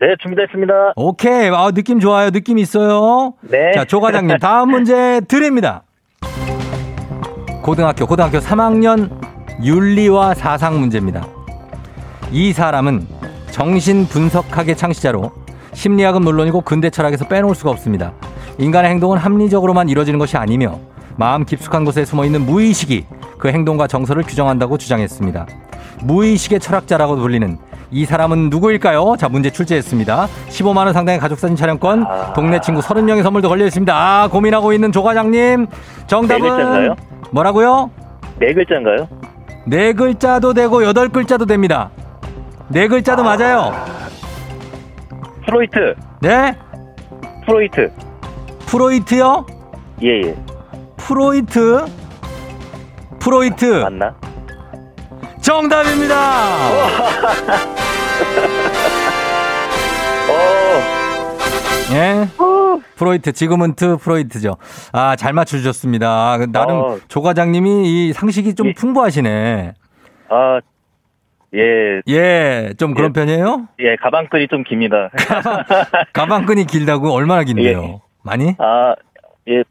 [0.00, 0.92] 네, 준비됐습니다.
[0.96, 1.48] 오케이.
[1.48, 2.30] 아, 느낌 좋아요.
[2.30, 3.34] 느낌 있어요.
[3.40, 3.72] 네.
[3.72, 5.82] 자, 조 과장님, 다음 문제 드립니다.
[7.62, 9.10] 고등학교, 고등학교 3학년
[9.62, 11.26] 윤리와 사상 문제입니다.
[12.30, 13.06] 이 사람은
[13.50, 15.32] 정신 분석학의 창시자로
[15.72, 18.12] 심리학은 물론이고 근대 철학에서 빼놓을 수가 없습니다.
[18.58, 20.78] 인간의 행동은 합리적으로만 이루어지는 것이 아니며
[21.16, 23.06] 마음 깊숙한 곳에 숨어 있는 무의식이
[23.38, 25.46] 그 행동과 정서를 규정한다고 주장했습니다.
[26.02, 27.58] 무의식의 철학자라고 불리는
[27.90, 29.16] 이 사람은 누구일까요?
[29.16, 30.26] 자, 문제 출제했습니다.
[30.48, 32.32] 15만원 상당의 가족사진 촬영권, 아.
[32.32, 33.94] 동네 친구 30명의 선물도 걸려있습니다.
[33.94, 35.66] 아, 고민하고 있는 조 과장님.
[36.06, 36.42] 정답은.
[36.42, 36.96] 네 글자인가요?
[37.30, 37.90] 뭐라고요?
[38.38, 39.08] 네 글자인가요?
[39.66, 41.90] 네 글자도 되고 여덟 글자도 됩니다.
[42.68, 43.72] 네 글자도 맞아요.
[45.46, 45.94] 프로이트.
[46.20, 46.56] 네?
[47.44, 47.92] 프로이트.
[48.66, 49.46] 프로이트요?
[50.02, 50.36] 예, 예.
[50.96, 51.84] 프로이트?
[53.20, 53.64] 프로이트.
[53.82, 54.12] 맞나?
[55.46, 56.16] 정답입니다.
[60.26, 60.34] 어,
[61.94, 62.26] 예.
[62.96, 64.56] 프로이트 지금은 트 프로이트죠.
[64.92, 66.38] 아, 잘 맞춰 주셨습니다.
[66.50, 66.98] 나름 어.
[67.06, 68.72] 조 과장님이 이 상식이 좀 예.
[68.72, 69.74] 풍부하시네.
[70.30, 70.58] 아,
[71.54, 73.20] 예, 예, 좀 그런 예.
[73.20, 73.68] 편이에요?
[73.78, 75.10] 예, 가방끈이 좀 깁니다.
[76.12, 77.82] 가방끈이 길다고 얼마나 긴데요?
[77.84, 78.00] 예.
[78.24, 78.56] 많이?
[78.58, 78.96] 아,
[79.48, 79.62] 예,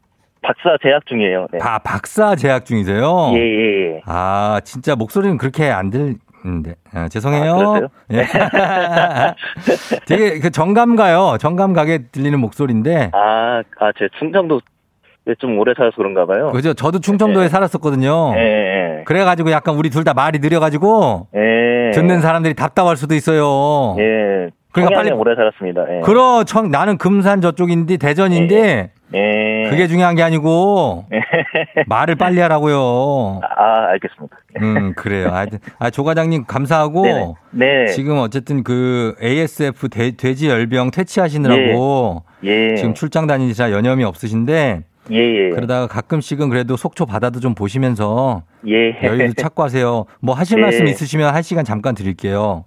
[0.46, 1.46] 박사 재학 중이에요.
[1.52, 1.58] 네.
[1.60, 3.30] 아, 박사 재학 중이세요?
[3.34, 4.00] 예, 예, 예.
[4.06, 6.74] 아, 진짜 목소리는 그렇게 안 들리는데.
[6.94, 7.52] 아, 죄송해요.
[7.52, 7.88] 아, 그러세요?
[8.12, 8.26] 예.
[10.06, 11.36] 되게 그 정감 가요.
[11.40, 13.10] 정감 가게 들리는 목소리인데.
[13.12, 14.60] 아, 아, 제 충청도
[15.40, 16.52] 좀 오래 살아서 그런가 봐요.
[16.52, 16.72] 그죠?
[16.74, 17.48] 저도 충청도에 예.
[17.48, 18.34] 살았었거든요.
[18.36, 18.40] 예,
[19.00, 21.90] 예, 그래가지고 약간 우리 둘 다 말이 느려가지고 예.
[21.92, 23.96] 듣는 사람들이 답답할 수도 있어요.
[23.98, 24.50] 예.
[24.70, 25.84] 그러니까 빨리- 오래 살았습니다.
[25.96, 26.00] 예.
[26.44, 29.68] 청 나는 금산 저쪽인데 대전인데 예.
[29.70, 31.04] 그게 중요한 게 아니고
[31.86, 33.40] 말을 빨리 하라고요.
[33.42, 34.36] 아, 알겠습니다.
[34.62, 35.28] 음 그래요.
[35.28, 37.84] 하여튼 아, 조 과장님 감사하고 네네.
[37.84, 37.86] 네.
[37.86, 42.74] 지금 어쨌든 그 ASF 돼, 지 열병 퇴치하시느라고 예.
[42.74, 45.50] 지금 출장 다니시라 여념이 없으신데 예, 예.
[45.50, 49.00] 그러다가 가끔씩은 그래도 속초 바다도 좀 보시면서 예.
[49.02, 50.06] 여유도 찾고 하세요.
[50.20, 50.62] 뭐 하실 네.
[50.62, 52.64] 말씀 있으시면 할 시간 잠깐 드릴게요.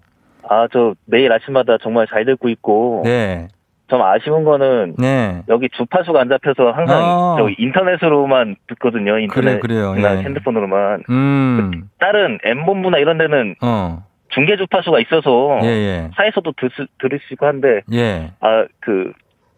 [0.47, 3.49] 아, 저 매일 아침마다 정말 잘 듣고 있고 네.
[3.89, 5.41] 좀 아쉬운 거는 네.
[5.49, 7.35] 여기 주파수가 안 잡혀서 항상 아.
[7.39, 9.17] 저 인터넷으로만 듣거든요.
[9.17, 10.07] 인터넷 그래요, 그래요.
[10.07, 10.23] 나 예.
[10.23, 11.03] 핸드폰으로만.
[11.09, 11.89] 음.
[11.99, 14.03] 다른 M본부나 이런 데는 어.
[14.29, 16.09] 중계 주파수가 있어서 예, 예.
[16.15, 18.31] 사에서도 들, 수- 들으시고 한데 예.
[18.41, 19.11] 아, 그,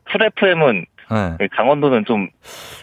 [0.10, 1.38] 풀 FM은 네.
[1.42, 2.30] 예, 강원도는 좀,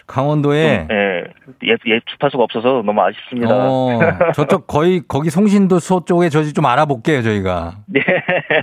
[0.07, 1.23] 강원도에 좀, 예,
[1.63, 3.53] 예, 예, 주파수가 없어서 너무 아쉽습니다.
[3.53, 3.99] 어,
[4.35, 7.75] 저쪽 거의 거기 송신도 수 쪽에 저희 좀 알아볼게요 저희가.
[7.87, 8.01] 네.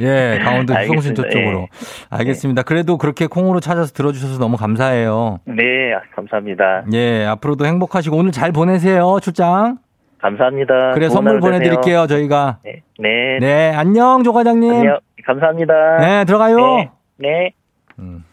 [0.01, 1.29] 예, 강원도 송신도.
[1.31, 1.61] 쪽으로.
[1.63, 1.69] 예.
[2.11, 2.63] 알겠습니다.
[2.63, 5.41] 그래도 그렇게 콩으로 찾아서 들어주셔서 너무 감사해요.
[5.45, 6.85] 네, 아, 감사합니다.
[6.93, 9.79] 예, 앞으로도 행복하시고 오늘 잘 보내세요 출장.
[10.21, 10.93] 감사합니다.
[10.93, 11.53] 그래 선물 하루 되세요.
[11.59, 12.59] 보내드릴게요 저희가.
[12.65, 14.73] 네, 네, 네, 안녕 조 과장님.
[14.73, 14.99] 안녕.
[15.27, 15.75] 감사합니다.
[15.99, 16.57] 네, 들어가요.
[16.57, 17.51] 네, 네.
[17.99, 18.25] 음.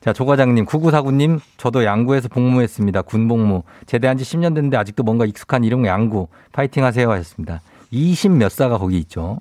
[0.00, 3.02] 자, 조 과장님, 9949님, 저도 양구에서 복무했습니다.
[3.02, 3.64] 군복무.
[3.84, 6.28] 제대한 지 10년 됐는데 아직도 뭔가 익숙한 이름 양구.
[6.52, 7.60] 파이팅 하세요 하셨습니다.
[7.90, 9.40] 20 몇 사가 거기 있죠.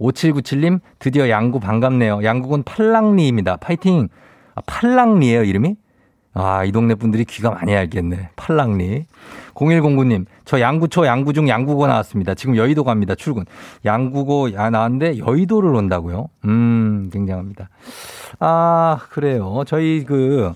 [0.00, 2.24] 5797님, 드디어 양구 반갑네요.
[2.24, 3.58] 양구군 팔랑리입니다.
[3.58, 4.08] 파이팅.
[4.56, 5.76] 아, 팔랑리예요 이름이?
[6.34, 8.30] 아, 이 동네 분들이 귀가 많이 알겠네.
[8.36, 9.06] 팔랑리.
[9.54, 12.34] 0109님, 저 양구초 양구중 양구고 나왔습니다.
[12.34, 13.14] 지금 여의도 갑니다.
[13.14, 13.44] 출근.
[13.84, 16.28] 양구고 야 나왔는데 여의도를 온다고요?
[16.46, 17.68] 음, 굉장합니다.
[18.40, 19.62] 아, 그래요.
[19.66, 20.52] 저희 그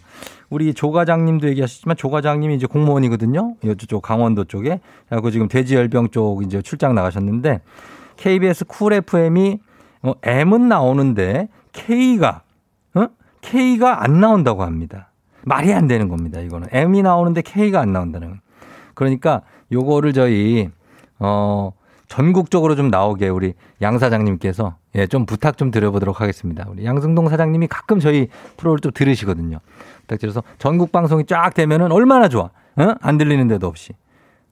[0.48, 3.56] 우리 조 과장님도 얘기하셨지만 조 과장님이 이제 공무원이거든요.
[3.64, 4.80] 이쪽 강원도 쪽에.
[5.10, 7.60] 그리고 지금 돼지열병 쪽 이제 출장 나가셨는데
[8.16, 9.58] KBS 쿨 FM이
[10.02, 12.42] 어, M은 나오는데 K가
[12.94, 13.06] 어?
[13.42, 15.10] K가 안 나온다고 합니다.
[15.46, 16.40] 말이 안 되는 겁니다.
[16.40, 18.30] 이거는 M이 나오는데 K가 안 나온다는.
[18.30, 18.36] 거.
[18.94, 20.70] 그러니까 요거를 저희
[21.20, 21.72] 어
[22.08, 26.66] 전국적으로 좀 나오게 우리 양 사장님께서 예, 좀 부탁 좀 드려보도록 하겠습니다.
[26.68, 29.60] 우리 양승동 사장님이 가끔 저희 프로를 또 들으시거든요.
[30.02, 32.50] 부탁드려서 전국 방송이 쫙 되면은 얼마나 좋아.
[32.76, 32.94] 어?
[33.00, 33.92] 안 들리는 데도 없이.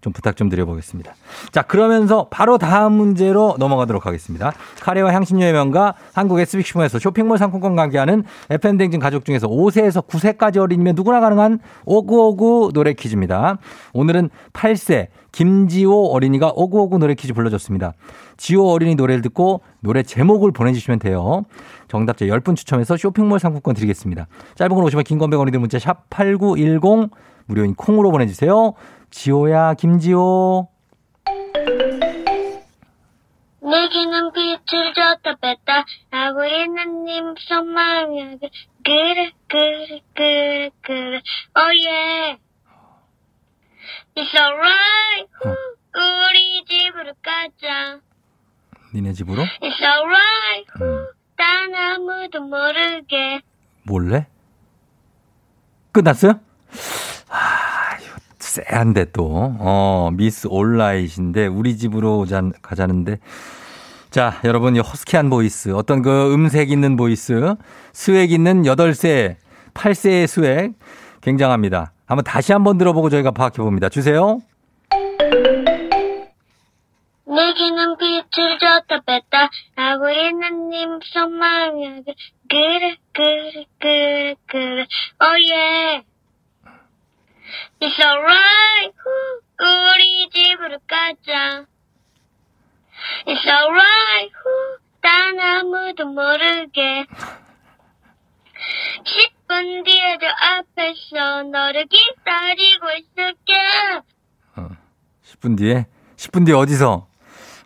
[0.05, 1.15] 좀 부탁 좀 드려보겠습니다.
[1.51, 4.53] 자, 그러면서 바로 다음 문제로 넘어가도록 하겠습니다.
[4.83, 11.21] 카레와 향신료의 명가 한국 SBC몰에서 쇼핑몰 상품권 관계하는 FM댕진 가족 중에서 5세에서 9세까지 어린이면 누구나
[11.21, 13.57] 가능한 오구오구 노래 퀴즈입니다.
[13.95, 17.95] 오늘은 8세 김지호 어린이가 오구오구 노래 퀴즈 불러줬습니다.
[18.37, 21.45] 지호 어린이 노래를 듣고 노래 제목을 보내주시면 돼요.
[21.89, 24.27] 정답자 10분 추첨해서 쇼핑몰 상품권 드리겠습니다.
[24.57, 27.11] 짧은 걸 오시면 긴건 100원이 든 문자 샵 8910
[27.47, 28.75] 무료인 콩으로 보내주세요.
[29.15, 30.69] 지호야, 김지호.
[33.63, 35.85] 내게는 빛을 줬다 뺐다.
[36.11, 38.39] 하고 있는 님 속마음이
[38.85, 41.23] 그래 그래 그래 그래
[41.55, 42.41] yeah.
[44.17, 45.31] It's alright.
[45.95, 48.01] 우리 집으로 가자.
[48.93, 49.45] 니네 집으로?
[49.63, 50.67] It's alright.
[50.83, 53.41] 음, 딴 아무도 모르게.
[53.85, 54.27] 몰래?
[55.93, 56.41] 끝났어요?
[57.29, 57.64] 아, 이거
[58.55, 59.27] 쎄한데 또.
[59.59, 63.19] 어, 미스 온라인인데 우리 집으로 오자, 가자는데.
[64.11, 65.75] 자, 여러분, 이 허스키한 보이스.
[65.75, 67.57] 어떤 그 음색 있는 보이스.
[67.93, 69.37] swag 있는 8세,
[69.75, 70.75] 8세의 swag.
[71.21, 71.93] 굉장합니다.
[72.07, 73.89] 한번 다시 한번 들어보고 저희가 파악해 봅니다.
[73.89, 74.41] 주세요.
[77.27, 82.05] 내게는 빛을 줬다 뺐다 하고 있는 님 속마음이
[82.49, 84.87] 그래 그래 그래 그래
[85.21, 86.05] oh yeah
[87.81, 88.95] It's alright
[89.61, 91.67] 우리 집으로 가자
[93.27, 94.33] It's alright
[95.01, 97.07] 딴 아무도 모르게
[99.05, 103.53] 10분 뒤에 저 앞에서 너를 기다리고 있을게
[104.57, 104.69] 어,
[105.25, 105.87] 10분 뒤에?
[106.17, 107.07] 10분 뒤에 어디서?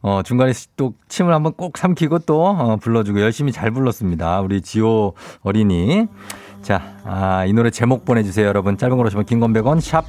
[0.01, 4.41] 어, 중간에 또 침을 한번 꼭 삼키고 또 어, 불러주고 열심히 잘 불렀습니다.
[4.41, 6.07] 우리 지호 어린이.
[6.63, 8.77] 자, 아, 이 노래 제목 보내주세요, 여러분.
[8.77, 10.05] 짧은 걸 오시면 긴건 100원 샵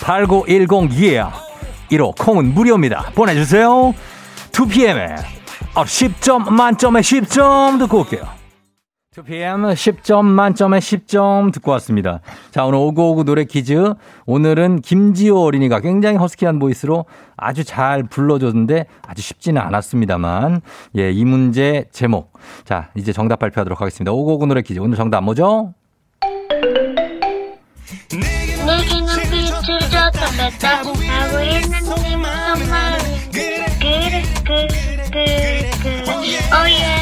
[0.00, 1.30] 8910 yeah.
[1.90, 3.12] 1호 콩은 무료입니다.
[3.14, 3.94] 보내주세요.
[4.52, 5.16] 2pm에
[5.74, 8.35] 어, 10점 만점에 10점 듣고 올게요.
[9.16, 12.20] 2PM 10점 만점에 10점 듣고 왔습니다.
[12.50, 13.94] 자, 오늘 오구오구 노래 퀴즈.
[14.26, 20.60] 오늘은 김지호 어린이가 굉장히 허스키한 보이스로 아주 잘 불러줬는데 아주 쉽지는 않았습니다만.
[20.98, 22.34] 예, 이 문제 제목.
[22.64, 24.12] 자, 이제 정답 발표하도록 하겠습니다.
[24.12, 24.80] 오구오구 노래 퀴즈.
[24.80, 25.72] 오늘 정답 뭐죠?
[28.10, 32.64] 내게는 빛을 줬다 하고 있는 님 속마음이
[33.32, 34.66] 그래 그래 그래
[35.10, 35.70] 그래
[36.52, 36.95] oh yeah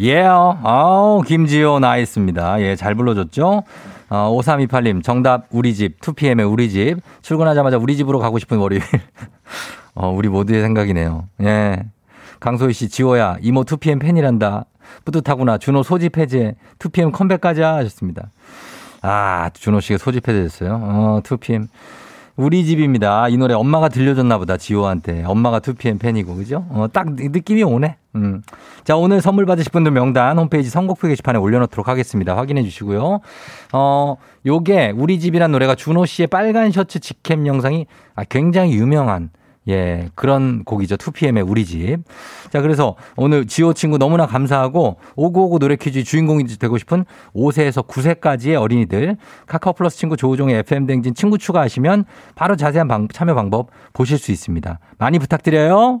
[0.00, 0.58] 예, yeah.
[0.64, 2.62] 아우, 김지호 나있습니다.
[2.62, 3.64] 예, 잘 불러줬죠?
[4.08, 6.96] 어, 5328님, 정답, 우리 집, 2PM의 우리 집.
[7.20, 8.82] 출근하자마자 우리 집으로 가고 싶은 월요일.
[9.94, 11.28] 어, 우리 모두의 생각이네요.
[11.42, 11.84] 예.
[12.40, 14.64] 강소희 씨, 지호야, 이모 2PM 팬이란다.
[15.04, 15.58] 뿌듯하구나.
[15.58, 16.54] 준호 소집 해제.
[16.78, 18.30] 2PM 컴백까지 하셨습니다.
[19.02, 20.80] 아, 준호 씨가 소집 해제됐어요.
[20.82, 21.68] 어, 2PM.
[22.40, 23.28] 우리 집입니다.
[23.28, 25.24] 이 노래 엄마가 들려줬나 보다, 지호한테.
[25.24, 26.64] 엄마가 2PM 팬이고, 그죠?
[26.70, 27.96] 어, 딱 느낌이 오네.
[28.16, 28.42] 음.
[28.82, 32.36] 자, 오늘 선물 받으실 분들 명단 홈페이지 선곡표 게시판에 올려놓도록 하겠습니다.
[32.36, 33.20] 확인해 주시고요.
[33.74, 39.30] 어, 요게 우리 집이란 노래가 준호 씨의 빨간 셔츠 직캠 영상이 아, 굉장히 유명한
[39.68, 40.96] 예, 그런 곡이죠.
[40.96, 41.98] 2PM의 우리 집.
[42.50, 48.60] 자, 그래서 오늘 지호 친구 너무나 감사하고 오구오구 노래 퀴즈 주인공이 되고 싶은 5세에서 9세까지의
[48.60, 54.18] 어린이들 카카오 플러스 친구 조우종의 FM 댕진 친구 추가하시면 바로 자세한 방- 참여 방법 보실
[54.18, 54.78] 수 있습니다.
[54.98, 56.00] 많이 부탁드려요.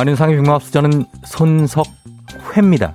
[0.00, 2.94] 안윤상의 빅마우스 저는 손석회입니다.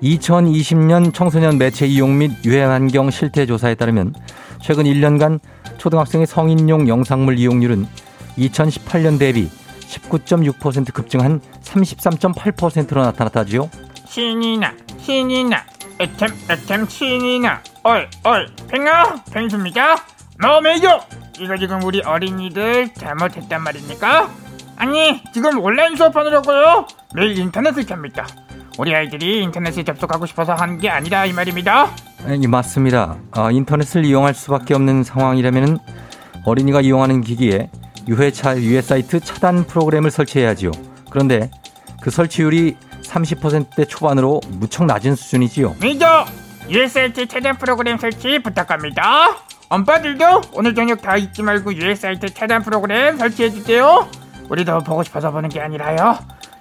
[0.00, 4.14] 2020년 청소년 매체 이용 및 유해 환경 실태 조사에 따르면
[4.62, 5.40] 최근 1년간
[5.78, 7.88] 초등학생의 성인용 영상물 이용률은
[8.38, 13.68] 2018년 대비 19.6% 급증한 33.8%로 나타났다지요.
[14.06, 15.64] 신이나 신이나
[15.98, 19.96] 애템 애템 신이나 얼얼 팽아 팽수입니다
[20.38, 21.00] 너매요
[21.40, 24.47] 이거 지금 우리 어린이들 잘못했단 말입니까?
[24.78, 28.26] 아니 지금 온라인 수업하느라고요 매일 인터넷을 켭니다
[28.78, 31.90] 우리 아이들이 인터넷에 접속하고 싶어서 하는 게 아니라 이 말입니다
[32.24, 33.16] 네, 맞습니다.
[33.30, 35.78] 아, 인터넷을 이용할 수밖에 없는 상황이라면
[36.44, 37.70] 어린이가 이용하는 기기에
[38.08, 40.72] 유해 차, 유해 사이트 차단 프로그램을 설치해야지요.
[41.10, 41.50] 그런데
[42.02, 45.76] 그 설치율이 30%대 초반으로 무척 낮은 수준이지요.
[45.80, 46.26] 미저
[46.68, 49.36] US사이트 차단 프로그램 설치 부탁합니다
[49.70, 54.06] 엄빠들도 오늘 저녁 다 잊지 말고 US사이트 차단 프로그램 설치해주세요
[54.48, 56.18] 우리도 보고 싶어서 보는 게 아니라요.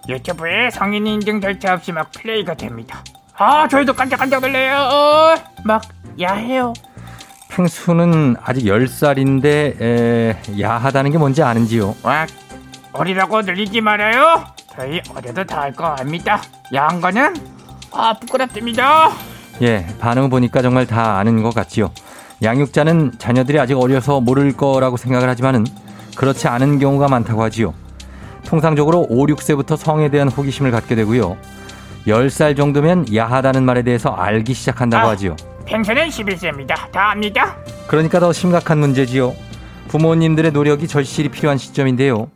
[0.09, 3.03] 유튜브에 성인 인증 절차 없이 막 플레이가 됩니다.
[3.37, 4.75] 아 저희도 깜짝깜짝 놀래요.
[4.77, 5.81] 어, 막
[6.19, 6.73] 야해요.
[7.49, 11.95] 펭수는 아직 10살인데 에, 야하다는 게 뭔지 아는지요?
[12.03, 12.25] 와
[12.93, 14.45] 어리라고 늘리지 말아요.
[14.75, 16.41] 저희 어려도 다알거 압니다.
[16.73, 17.35] 야한 거는
[17.93, 19.11] 아 부끄럽습니다.
[19.61, 21.91] 예, 반응 보니까 정말 다 아는 것 같지요.
[22.43, 25.65] 양육자는 자녀들이 아직 어려서 모를 거라고 생각을 하지만은
[26.17, 27.73] 그렇지 않은 경우가 많다고 하지요.
[28.43, 31.37] 통상적으로 5, 6세부터 성에 대한 호기심을 갖게 되고요.
[32.07, 35.11] 10살 정도면 야하다는 말에 대해서 알기 시작한다고 아.
[35.11, 35.35] 하지요.
[35.65, 39.35] 펭수는 11세입니다 다 압니다 그러니까 더 심각한 문제지요.
[39.89, 42.29] 부모님들의 노력이 절실히 필요한 시점인데요.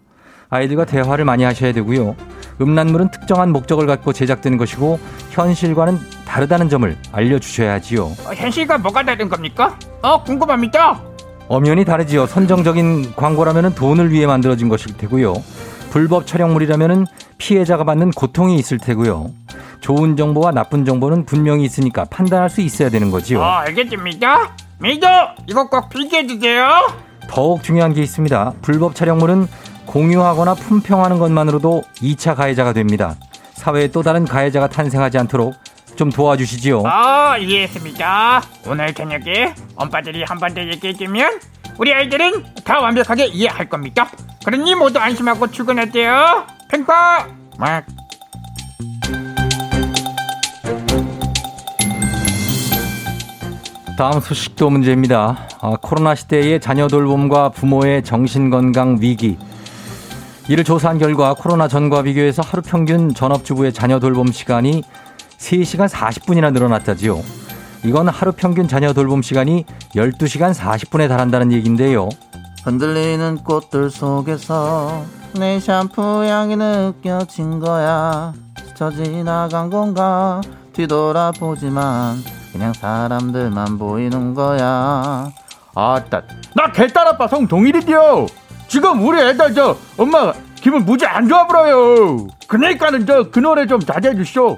[0.50, 2.16] 아이들과 대화를 많이 하셔야 되고요.
[2.60, 5.00] 음란물은 특정한 목적을 갖고 제작되는 것이고
[5.32, 8.06] 현실과는 다르다는 점을 알려주셔야 하지요.
[8.06, 9.78] 어, 현실과 뭐가 다른 겁니까?
[10.02, 11.11] 어 궁금합니다
[11.52, 12.28] 엄연히 다르지요.
[12.28, 15.34] 선정적인 광고라면 돈을 위해 만들어진 것일 테고요.
[15.90, 19.32] 불법 촬영물이라면 피해자가 받는 고통이 있을 테고요.
[19.82, 23.42] 좋은 정보와 나쁜 정보는 분명히 있으니까 판단할 수 있어야 되는 거지요.
[23.42, 25.08] 어 알겠습니다 미도
[25.48, 26.88] 이거 꼭 필기해주세요
[27.28, 28.54] 더욱 중요한 게 있습니다.
[28.62, 29.46] 불법 촬영물은
[29.88, 33.16] 공유하거나 품평하는 것만으로도 2차 가해자가 됩니다.
[33.56, 35.56] 사회에 또 다른 가해자가 탄생하지 않도록
[35.96, 36.80] 좀 도와주시지요.
[36.80, 41.40] 어 이해했습니다 오늘 저녁에 엄빠들이 한 번 더 얘기해주면
[41.78, 44.10] 우리 아이들은 다 완벽하게 이해할 겁니다
[44.46, 47.28] 그러니 모두 안심하고 출근하세요 팽파
[47.58, 47.86] 막
[53.98, 55.48] 다음 소식도 문제입니다.
[55.62, 59.38] 아, 코로나 시대의 자녀 돌봄과 부모의 정신건강 위기.
[60.48, 64.84] 이를 조사한 결과 코로나 전과 비교해서 하루 평균 전업주부의 자녀 돌봄 시간이
[65.46, 67.22] 3시간 40분이나 늘어났다지요.
[67.84, 69.66] 이건 하루 평균 자녀 돌봄 시간이
[69.96, 72.10] 12시간 40분에 달한다는 얘기인데요.
[72.64, 78.34] 흔들리는 꽃들 속에서 내 샴푸 향이 느껴진 거야.
[78.68, 80.42] 스쳐 지나간 건가
[80.74, 82.18] 뒤돌아보지만
[82.52, 85.32] 그냥 사람들만 보이는 거야.
[85.74, 86.22] 아따
[86.56, 88.28] 나 개딸아빠 성 동일이디요.
[88.68, 92.28] 지금 우리 애들 저 엄마가 기분 무지 안 좋아 보여요.
[92.48, 94.58] 그러니까는 저 그 노래 좀 자제해 주시오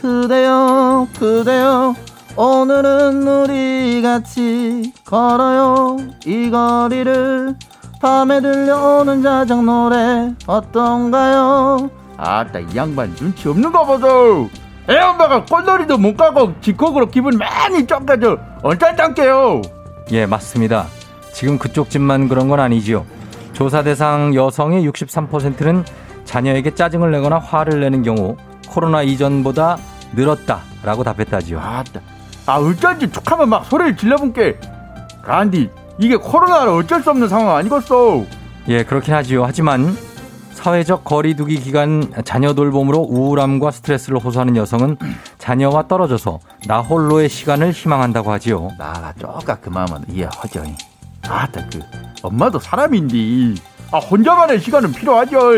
[0.00, 1.94] 그대여 그대여
[2.36, 7.54] 오늘은 우리 같이 걸어요 이 거리를
[8.00, 14.48] 밤에 들려오는 자작 노래 어떤가요 아따 이 양반 눈치 없는가 보소
[14.88, 19.62] 애 엄마가 꽃놀이도 못 가고 집콕으로 기분 많이 쫓겨져 언짢단게요
[20.10, 20.86] 예, 맞습니다.
[21.34, 23.04] 지금 그쪽 집만 그런 건 아니지요.
[23.52, 25.84] 조사 대상 여성의 63%는
[26.24, 28.36] 자녀에게 짜증을 내거나 화를 내는 경우
[28.68, 29.78] 코로나 이전보다
[30.14, 31.60] 늘었다라고 답했다지요.
[31.60, 32.00] 아따.
[32.46, 34.58] 아, 어쩐지 툭하면 막 소리를 질러본 게.
[35.22, 38.24] 간디, 이게 코로나라 어쩔 수 없는 상황 아니겠어.
[38.68, 39.44] 예, 그렇긴 하지요.
[39.44, 39.96] 하지만
[40.52, 44.96] 사회적 거리두기 기간 자녀 돌봄으로 우울함과 스트레스를 호소하는 여성은
[45.38, 48.70] 자녀와 떨어져서 나 홀로의 시간을 희망한다고 하지요.
[48.78, 50.64] 나나 쪼까 그 마음은 이해하죠.
[51.28, 51.80] 아따, 그,
[52.22, 53.56] 엄마도 사람인디.
[53.92, 55.52] 아, 혼자만의 시간은 필요하죠.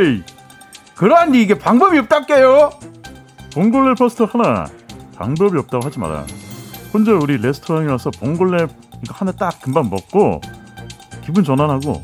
[0.97, 2.71] 그러한디 이게 방법이 없다게요.
[3.55, 4.67] 봉골레 버스터 하나
[5.17, 6.25] 방법이 없다고 하지 마라.
[6.93, 8.67] 혼자 우리 레스토랑에 와서 봉골레
[9.03, 10.41] 이거 하나 딱 금방 먹고
[11.25, 12.01] 기분 전환하고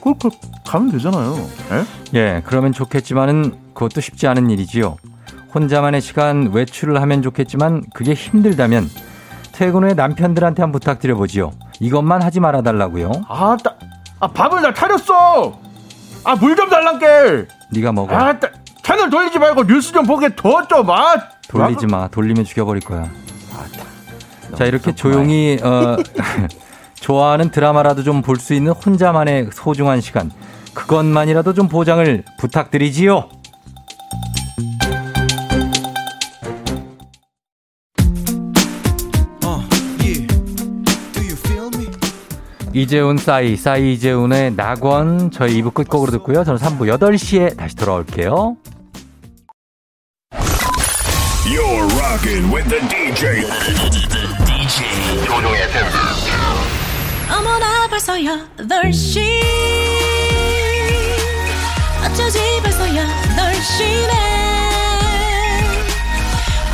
[0.00, 0.32] 꿀꺽
[0.66, 1.34] 가면 되잖아요.
[1.72, 2.18] 예?
[2.18, 4.96] 예, 그러면 좋겠지만은 그것도 쉽지 않은 일이지요.
[5.54, 8.88] 혼자만의 시간 외출을 하면 좋겠지만 그게 힘들다면
[9.52, 11.52] 퇴근 후에 남편들한테 한번 부탁드려보지요.
[11.80, 13.10] 이것만 하지 말아달라고요.
[13.28, 13.74] 아 따,
[14.20, 15.58] 아, 밥을 다 차렸어.
[16.24, 17.46] 아, 물 좀 달란게.
[17.72, 18.14] 네가 먹어.
[18.14, 18.48] 아 따,
[18.86, 21.16] 채널 돌리지 말고 뉴스 좀 보게 더 좀, 아.
[21.48, 22.06] 돌리지 마.
[22.06, 23.10] 돌리면 죽여버릴 거야.
[24.56, 25.96] 자, 이렇게 조용히, 어,
[26.94, 30.30] 좋아하는 드라마라도 좀 볼 수 있는 혼자만의 소중한 시간.
[30.72, 33.28] 그것만이라도 좀 보장을 부탁드리지요.
[42.72, 46.44] 이재훈 싸이, 싸이 이재훈의 낙원 저희 2부 끝곡으로 듣고요.
[46.44, 48.56] 저는 3부 8시에 다시 돌아올게요.
[52.16, 53.44] Rocking with the DJ.
[54.46, 54.84] DJ
[55.26, 55.86] 조종의 FM.
[57.30, 59.42] 어머나 벌써 8시
[62.04, 64.12] 어쩌지 벌써 8시네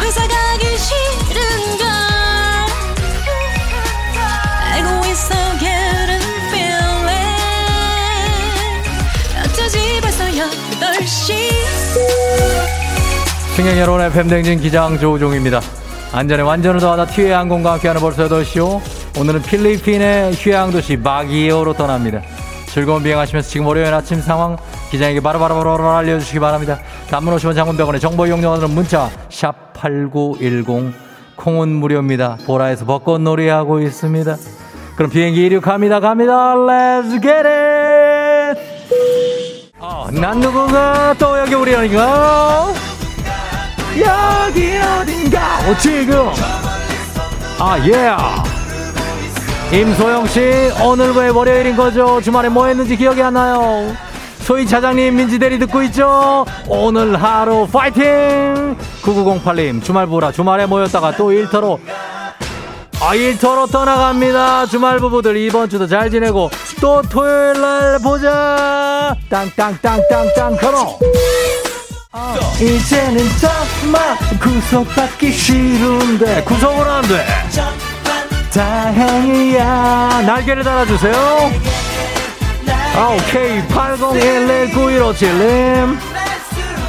[0.00, 1.86] 회사 가기 싫은걸
[4.70, 7.26] 알고 있어 getting feeling
[9.44, 12.51] 어쩌지 벌써 8시
[13.56, 15.60] 승객 여러분의 팬댕진 기장 조우종입니다.
[16.14, 18.80] 안전에 완전을 더하다 티웨이 항공과 함께하는 벌써 8시요.
[19.20, 22.22] 오늘은 필리핀의 휴양 도시 바기오로 떠납니다.
[22.66, 24.56] 즐거운 비행하시면서 지금 월요일 아침 상황
[24.90, 26.78] 기장에게 바로바로바로 알려주시기 바랍니다.
[27.10, 30.94] 단문 50원 장문병원의 정보 이용료는 문자 샵 8910
[31.36, 32.38] 콩은 무료입니다.
[32.46, 34.34] 보라에서 벚꽃놀이 하고 있습니다.
[34.96, 36.00] 그럼 비행기 이륙합니다.
[36.00, 36.54] 갑니다.
[36.54, 38.60] Let's get it!
[39.78, 42.91] 어, 난 누군가 또 여기 우리 어딘가
[44.00, 46.30] 여기 어딘가 오, 지금
[47.58, 48.16] 아 예.
[49.78, 52.20] 임소영 씨 오늘 왜 월요일인 거죠?
[52.20, 53.94] 주말에 뭐 했는지 기억이 안 나요.
[54.40, 56.44] 소희 차장님 민지 대리 듣고 있죠?
[56.66, 58.76] 오늘 하루 파이팅!
[59.02, 61.80] 9908님 주말 보라 주말에 모였다가 또 일터로
[63.00, 64.66] 아 일터로 떠나갑니다.
[64.66, 69.14] 주말 부부들 이번 주도 잘 지내고 또 토요일 날 보자.
[69.28, 70.86] 땅땅땅땅땅 컴온.
[72.14, 77.24] 아, 이제는 정말 구속받기 싫은데 구속은 안 돼.
[78.52, 80.20] 다행이야.
[80.26, 81.50] 날개를 달아주세요.
[82.96, 83.66] 아, 오케이.
[83.66, 85.98] 80119157님.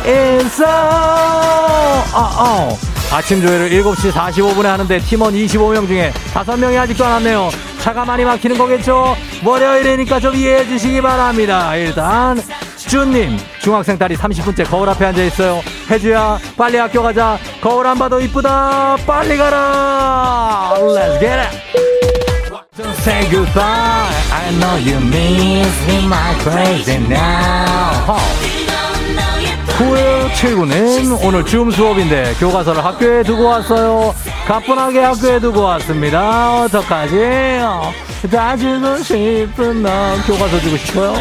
[0.05, 0.65] 인사.
[0.67, 2.75] 아, 아.
[3.13, 7.51] 아침 조회를 7시 45분에 하는데 팀원 25명 중에 5명이 아직도 안 왔네요.
[7.79, 9.15] 차가 많이 막히는 거겠죠?
[9.45, 11.75] 월요일이니까 좀 이해해 주시기 바랍니다.
[11.75, 12.41] 일단,
[12.75, 15.61] 준님, 중학생 딸이 30분째 거울 앞에 앉아 있어요.
[15.91, 17.37] 혜주야, 빨리 학교 가자.
[17.61, 18.97] 거울 안 봐도 이쁘다.
[19.05, 20.73] 빨리 가라.
[20.79, 21.49] Let's get it.
[22.75, 24.09] Don't say goodbye.
[24.31, 28.17] I know you miss me, my crazy now.
[30.43, 34.13] 9179님, 오늘 줌 수업인데 교과서를 학교에 두고 왔어요.
[34.45, 36.63] 가뿐하게 학교에 두고 왔습니다.
[36.63, 37.15] 어떡하지?
[38.29, 39.89] 다 주고 싶은 너.
[40.27, 41.13] 교과서 주고 싶어요?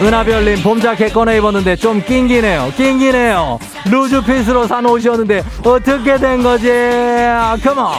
[0.00, 2.72] 은하별님, 봄 자켓 꺼내 입었는데 좀 낑기네요.
[2.74, 3.58] 낑기네요.
[3.90, 6.70] 루즈 핏으로 산 옷이었는데 어떻게 된 거지?
[6.72, 7.92] 아, 컴온.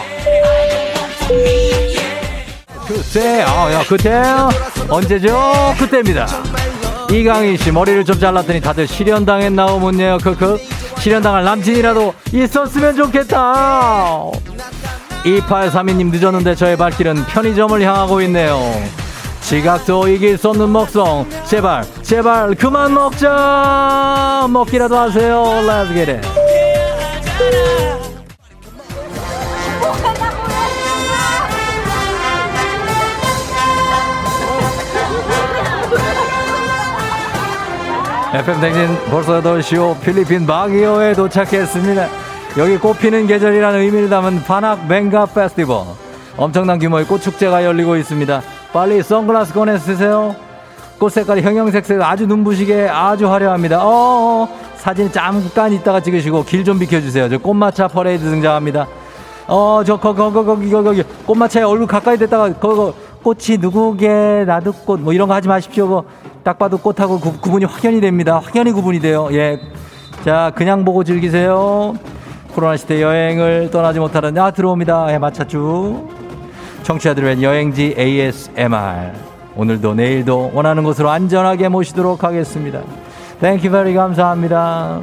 [2.87, 4.21] 그때, 아, 야, 그때,
[4.89, 5.75] 언제죠?
[5.77, 6.27] 그때입니다.
[7.11, 10.17] 이강인 씨 머리를 좀 잘랐더니 다들 실현당했나 오문요.
[10.23, 10.57] 크크
[10.99, 14.31] 실현당할 남친이라도 있었으면 좋겠다.
[15.23, 18.59] 2832님 늦었는데 저의 발길은 편의점을 향하고 있네요.
[19.41, 21.27] 지각도 이길 수 없는 먹성.
[21.45, 24.47] 제발 제발 그만 먹자.
[24.49, 25.43] 먹기라도 하세요.
[25.65, 26.21] Let's get
[38.33, 42.07] FM 댕진 벌써 8시오 필리핀 바기오에 도착했습니다.
[42.57, 45.83] 여기 꽃피는 계절이라는 의미를 담은 파낙 뱅가 페스티벌.
[46.35, 48.41] 엄청난 규모의 꽃 축제가 열리고 있습니다.
[48.73, 50.35] 빨리 선글라스 꺼내 쓰세요.
[50.97, 53.79] 꽃 색깔이 형형색색 아주 눈부시게 아주 화려합니다.
[53.83, 57.29] 어, 사진 잠깐 있다가 찍으시고 길 좀 비켜주세요.
[57.29, 58.87] 저 꽃마차 퍼레이드 등장합니다.
[59.47, 61.03] 어, 저, 거, 거, 거, 거기, 거기, 거기.
[61.25, 65.85] 꽃마차에 얼굴 가까이 댔다가, 거, 거, 꽃이 누구게, 나도 꽃, 뭐 이런 거 하지 마십시오.
[65.85, 66.05] 뭐,
[66.43, 68.39] 딱 봐도 꽃하고 구, 구분이 확연히 됩니다.
[68.43, 69.29] 확연히 구분이 돼요.
[69.31, 69.59] 예.
[70.25, 71.95] 자, 그냥 보고 즐기세요.
[72.53, 75.13] 코로나 시대 여행을 떠나지 못하는, 아, 들어옵니다.
[75.13, 76.07] 예, 마차주.
[76.83, 79.13] 청취자들의 여행지 ASMR.
[79.55, 82.81] 오늘도 내일도 원하는 곳으로 안전하게 모시도록 하겠습니다.
[83.39, 85.01] Thank you very 감사합니다.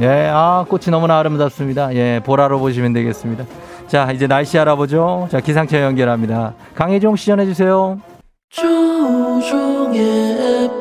[0.00, 1.94] 예, 아, 꽃이 너무나 아름답습니다.
[1.94, 3.44] 예, 보라로 보시면 되겠습니다.
[3.88, 5.28] 자, 이제 날씨 알아보죠.
[5.30, 6.52] 자, 기상청 연결합니다.
[6.74, 7.98] 강혜종 씨 전해주세요.
[8.50, 10.00] 조종의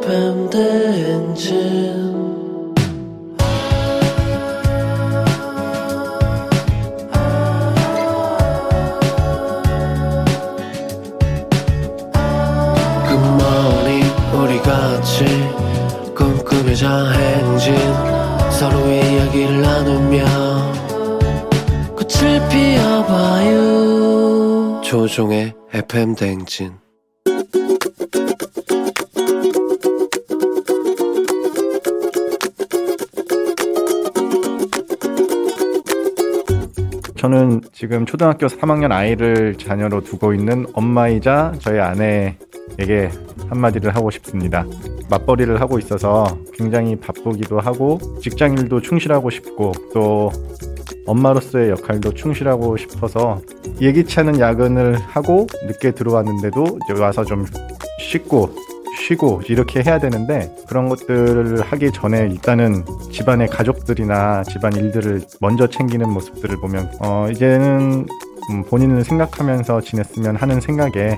[0.01, 1.53] FM 대행진.
[13.05, 14.03] 굿모닝
[14.34, 15.26] 우리 같이
[16.15, 17.76] 꿈꾸며자 행진.
[18.49, 20.26] 서로의 이야기를 나누며
[21.95, 23.57] 꽃을 피워봐요.
[24.84, 26.86] 조종의 FM 대행진
[37.28, 43.11] 저는 지금 초등학교 3학년 아이를 자녀로 두고 있는 엄마이자 저희 아내에게
[43.49, 44.65] 한마디를 하고 싶습니다.
[45.09, 50.32] 맞벌이를 하고 있어서 굉장히 바쁘기도 하고 직장 일도 충실하고 싶고 또
[51.05, 53.41] 엄마로서의 역할도 충실하고 싶어서
[53.82, 57.45] 예기치 않은 야근을 하고 늦게 들어왔는데도 와서 좀
[57.99, 58.55] 씻고
[58.97, 66.09] 쉬고 이렇게 해야 되는데 그런 것들을 하기 전에 일단은 집안의 가족들이나 집안 일들을 먼저 챙기는
[66.09, 68.05] 모습들을 보면 어 이제는
[68.49, 71.17] 음, 본인을 생각하면서 지냈으면 하는 생각에 네,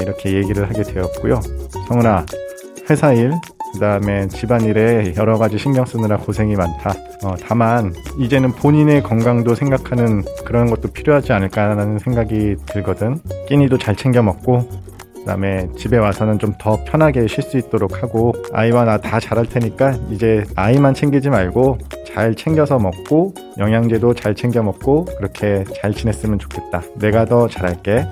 [0.00, 1.40] 이렇게 얘기를 하게 되었고요.
[1.88, 2.26] 성훈아
[2.88, 3.32] 회사 일
[3.72, 6.92] 그 다음에 집안일에 여러 가지 신경 쓰느라 고생이 많다.
[7.24, 13.20] 어, 다만 이제는 본인의 건강도 생각하는 그런 것도 필요하지 않을까라는 생각이 들거든.
[13.48, 14.68] 끼니도 잘 챙겨 먹고
[15.20, 19.92] 그다음에 집에 와서는 좀 더 편하게 쉴 수 있도록 하고 아이와 나 다 잘할 테니까
[20.10, 26.82] 이제 아이만 챙기지 말고 잘 챙겨서 먹고 영양제도 잘 챙겨 먹고 그렇게 잘 지냈으면 좋겠다.
[26.96, 28.06] 내가 더 잘할게.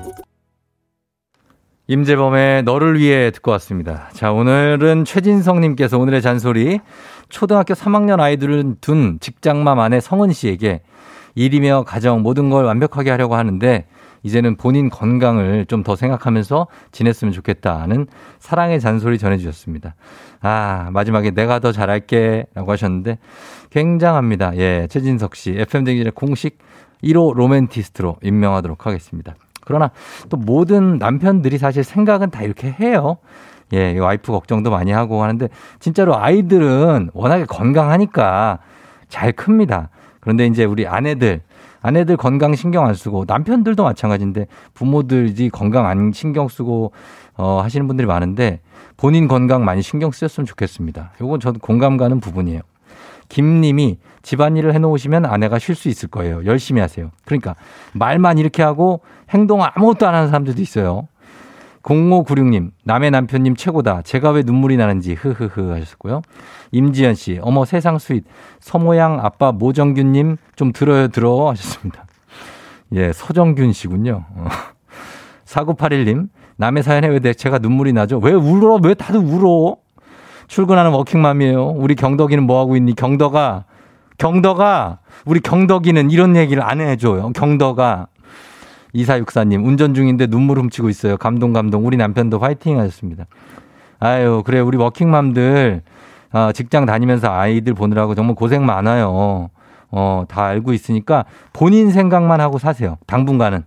[1.88, 4.08] 임재범의 너를 위해 듣고 왔습니다.
[4.12, 6.80] 자, 오늘은 최진성님께서 오늘의 잔소리.
[7.30, 10.82] 초등학교 3학년 아이들을 둔 직장맘 아내 성은 씨에게
[11.34, 13.86] 일이며 가정 모든 걸 완벽하게 하려고 하는데
[14.22, 18.08] 이제는 본인 건강을 좀 더 생각하면서 지냈으면 좋겠다는
[18.40, 19.94] 사랑의 잔소리 전해주셨습니다.
[20.40, 23.18] 아, 마지막에 내가 더 잘할게 라고 하셨는데
[23.70, 24.56] 굉장합니다.
[24.56, 25.50] 예, 최진석 씨.
[25.56, 26.58] FM댕진의 공식
[27.02, 29.34] 1호 로맨티스트로 임명하도록 하겠습니다.
[29.64, 29.90] 그러나
[30.28, 33.18] 또 모든 남편들이 사실 생각은 다 이렇게 해요.
[33.72, 35.48] 예, 와이프 걱정도 많이 하고 하는데
[35.78, 38.58] 진짜로 아이들은 워낙에 건강하니까
[39.08, 39.90] 잘 큽니다.
[40.20, 41.42] 그런데 이제 우리 아내들
[41.88, 46.92] 아내들 건강 신경 안 쓰고 남편들도 마찬가지인데 부모들이 건강 안 신경 쓰고
[47.36, 48.60] 어 하시는 분들이 많은데
[48.98, 51.12] 본인 건강 많이 신경 쓰셨으면 좋겠습니다.
[51.22, 52.60] 요건 저도 공감 가는 부분이에요.
[53.30, 56.44] 김님이 집안일을 해놓으시면 아내가 쉴 수 있을 거예요.
[56.44, 57.10] 열심히 하세요.
[57.24, 57.54] 그러니까
[57.94, 61.08] 말만 이렇게 하고 행동 아무것도 안 하는 사람들도 있어요.
[61.88, 64.02] 0596님, 남의 남편님 최고다.
[64.02, 66.20] 제가 왜 눈물이 나는지, 흐흐흐 하셨고요.
[66.70, 68.24] 임지연 씨, 어머 세상 sweet.
[68.60, 72.04] 서모양 아빠 모정균님, 좀 들어요, 들어 하셨습니다.
[72.92, 74.24] 예, 서정균 씨군요.
[74.34, 74.48] 어.
[75.46, 78.18] 4981님, 남의 사연에 왜 제가 눈물이 나죠?
[78.18, 78.78] 왜 울어?
[78.82, 79.76] 왜 다들 울어?
[80.46, 81.68] 출근하는 워킹맘이에요.
[81.68, 82.94] 우리 경덕이는 뭐 하고 있니?
[82.96, 83.64] 경덕아,
[84.18, 87.30] 경덕아, 우리 경덕이는 이런 얘기를 안 해줘요.
[87.34, 88.08] 경덕아.
[88.94, 91.16] 2464님, 운전 중인데 눈물 훔치고 있어요.
[91.16, 91.86] 감동, 감동.
[91.86, 93.26] 우리 남편도 화이팅 하셨습니다.
[94.00, 94.60] 아유, 그래.
[94.60, 95.82] 우리 워킹맘들,
[96.32, 99.50] 아, 직장 다니면서 아이들 보느라고 정말 고생 많아요.
[99.90, 102.98] 어, 다 알고 있으니까 본인 생각만 하고 사세요.
[103.06, 103.64] 당분간은.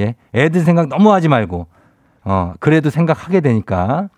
[0.00, 0.14] 예.
[0.34, 1.66] 애들 생각 너무 하지 말고.
[2.24, 4.08] 어, 그래도 생각하게 되니까.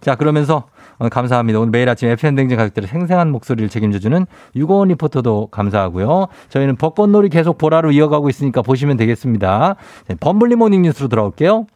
[0.00, 0.64] 자, 그러면서
[0.98, 1.58] 어, 감사합니다.
[1.58, 4.26] 오늘 매일 아침 FM댕진 가족들의 생생한 목소리를 책임져주는
[4.56, 6.28] 유고원 리포터도 감사하고요.
[6.48, 9.76] 저희는 벚꽃놀이 계속 보라로 이어가고 있으니까 보시면 되겠습니다.
[10.08, 11.66] 네, 범블리 모닝 뉴스로 돌아올게요.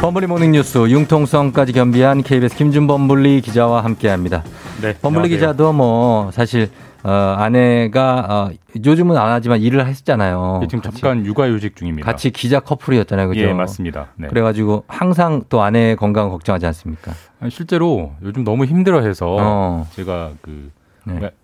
[0.00, 4.42] 범블리 모닝 뉴스 융통성까지 겸비한 KBS 김준범블리 기자와 함께합니다.
[4.80, 4.94] 네.
[4.94, 5.28] 범블리.
[5.28, 6.70] 기자도 뭐 사실
[7.02, 8.50] 어, 아내가 어,
[8.82, 10.60] 요즘은 안 하지만 일을 했잖아요.
[10.62, 12.10] 예, 지금 잠깐 육아휴직 중입니다.
[12.10, 13.28] 같이 기자 커플이었잖아요.
[13.28, 13.40] 그죠?
[13.40, 14.08] 예, 맞습니다.
[14.16, 14.28] 네.
[14.28, 17.12] 그래가지고 항상 또 아내의 건강 걱정하지 않습니까?
[17.38, 19.86] 아니, 실제로 요즘 너무 힘들어해서 어.
[19.92, 20.70] 제가 그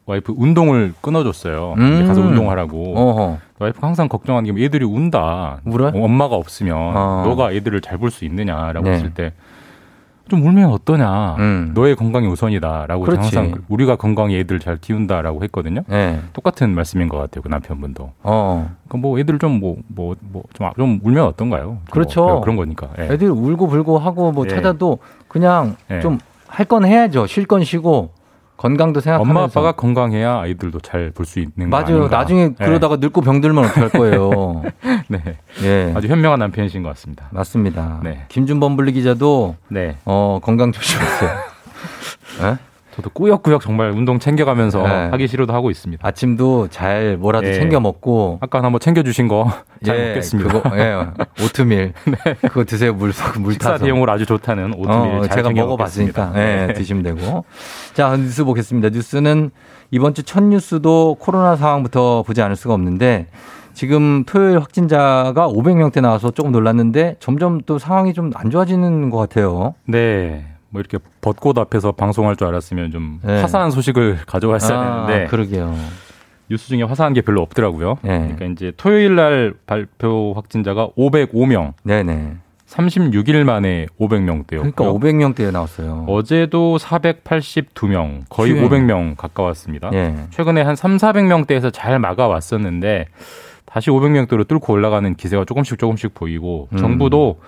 [0.07, 1.75] 와이프 운동을 끊어줬어요.
[1.79, 1.85] 네.
[2.03, 2.07] 음.
[2.07, 2.95] 가서 운동하라고.
[2.97, 3.39] 어허.
[3.59, 5.61] 와이프가 항상 걱정하는 게 애들이 운다.
[5.65, 5.93] 울어요?
[5.95, 7.25] 어, 엄마가 없으면 어.
[7.27, 8.93] 너가 애들을 잘 볼 수 있느냐라고 네.
[8.93, 9.33] 했을 때
[10.29, 11.37] 좀 울면 어떠냐.
[11.39, 11.71] 음.
[11.73, 13.37] 너의 건강이 우선이다라고 그렇지.
[13.37, 15.83] 항상 우리가 건강히 애들 잘 키운다라고 했거든요.
[15.87, 16.21] 네.
[16.33, 17.43] 똑같은 말씀인 것 같아요.
[17.43, 18.11] 그 남편분도.
[18.25, 18.75] 어.
[18.89, 21.79] 그뭐 애들 좀 뭐 뭐 뭐좀 좀 울면 어떤가요?
[21.93, 22.25] 그렇죠.
[22.25, 22.89] 뭐 그런 거니까.
[22.99, 23.05] 예.
[23.05, 24.51] 애들 울고 불고 하고 뭐 예.
[24.51, 24.99] 찾아도
[25.29, 26.01] 그냥 예.
[26.01, 27.29] 좀할 건 해야죠.
[27.29, 28.11] 쉴 건 쉬고
[28.57, 29.31] 건강도 생각하면서.
[29.31, 31.97] 엄마 아빠가 건강해야 아이들도 잘 볼 수 있는 거 맞아요.
[31.99, 32.17] 아닌가.
[32.17, 32.65] 나중에 예.
[32.65, 34.63] 그러다가 늙고 병들면 어떡할 거예요.
[35.09, 35.23] 네.
[35.63, 35.93] 예.
[35.95, 37.27] 아주 현명한 남편이신 것 같습니다.
[37.31, 38.01] 맞습니다.
[38.03, 38.25] 네.
[38.29, 39.97] 김준범 분리 기자도 네.
[40.05, 41.31] 어, 건강 조심하세요.
[42.45, 42.57] 예?
[42.97, 44.89] 저도 꾸역꾸역 정말 운동 챙겨가면서 네.
[45.11, 46.07] 하기 싫어도 하고 있습니다.
[46.07, 47.53] 아침도 잘 뭐라도 예.
[47.55, 50.51] 챙겨 먹고 아까 한번 챙겨주신 거잘 예, 먹겠습니다.
[50.63, 50.97] 그거 예,
[51.45, 51.93] 오트밀
[52.49, 53.85] 그거 드세요 물, 물 식사 타서.
[53.85, 56.33] 대용으로 아주 좋다는 오트밀 어, 잘 제가 먹어봤으니까.
[56.37, 56.73] 예, 네.
[56.73, 57.45] 드시면 되고.
[57.93, 58.89] 자 뉴스 보겠습니다.
[58.89, 59.51] 뉴스는
[59.91, 63.27] 이번 주 첫 뉴스도 코로나 상황부터 보지 않을 수가 없는데
[63.75, 69.75] 지금 토요일 확진자가 500명대 나와서 조금 놀랐는데 점점 또 상황이 좀 안 좋아지는 것 같아요.
[69.87, 70.47] 네.
[70.71, 73.41] 뭐 이렇게 벚꽃 앞에서 방송할 줄 알았으면 좀 네.
[73.41, 75.75] 화사한 소식을 가져왔어야 아, 되는데 그러게요.
[76.49, 77.99] 뉴스 중에 화사한 게 별로 없더라고요.
[78.03, 78.19] 네.
[78.19, 81.73] 그러니까 이제 토요일 날 발표 확진자가 505명.
[81.83, 82.37] 네네.
[82.67, 84.75] 36일 만에 500명대였고요.
[84.75, 86.05] 그러니까 500명대에 나왔어요.
[86.09, 88.69] 어제도 482명, 거의 휴행.
[88.69, 89.91] 500명 가까웠습니다.
[89.93, 90.17] 예.
[90.31, 93.07] 최근에 한 3, 400명대에서 잘 막아왔었는데
[93.67, 96.79] 다시 500명대로 뚫고 올라가는 기세가 조금씩 조금씩 보이고 음.
[96.79, 97.41] 정부도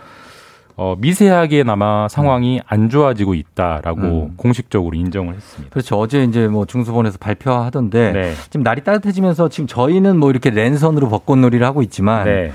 [0.80, 4.34] 어, 미세하게나마 상황이 안 좋아지고 있다라고 음.
[4.36, 5.72] 공식적으로 인정을 했습니다.
[5.72, 5.96] 그렇죠.
[5.98, 8.32] 어제 이제 뭐 중수본에서 발표하던데 네.
[8.44, 12.52] 지금 날이 따뜻해지면서 지금 저희는 뭐 이렇게 랜선으로 벚꽃놀이를 하고 있지만 네.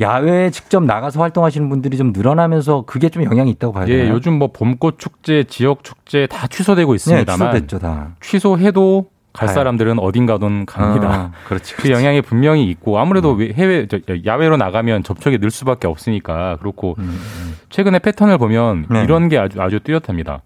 [0.00, 4.14] 야외에 직접 나가서 활동하시는 분들이 좀 늘어나면서 그게 좀 영향이 있다고 봐야 예, 되나요?
[4.14, 8.16] 요즘 뭐 봄꽃 축제, 지역 축제 다 취소되고 있습니다만 네, 취소됐죠 다.
[8.20, 9.54] 취소해도 갈 가요.
[9.54, 11.08] 사람들은 어딘가든 갑니다.
[11.08, 16.56] 아, 그렇지, 그 영향이 분명히 있고 아무래도 해외 저, 야외로 나가면 접촉이 늘 수밖에 없으니까
[16.58, 16.96] 그렇고
[17.70, 19.02] 최근에 패턴을 보면 네.
[19.04, 20.42] 이런 게 아주 아주 뚜렷합니다.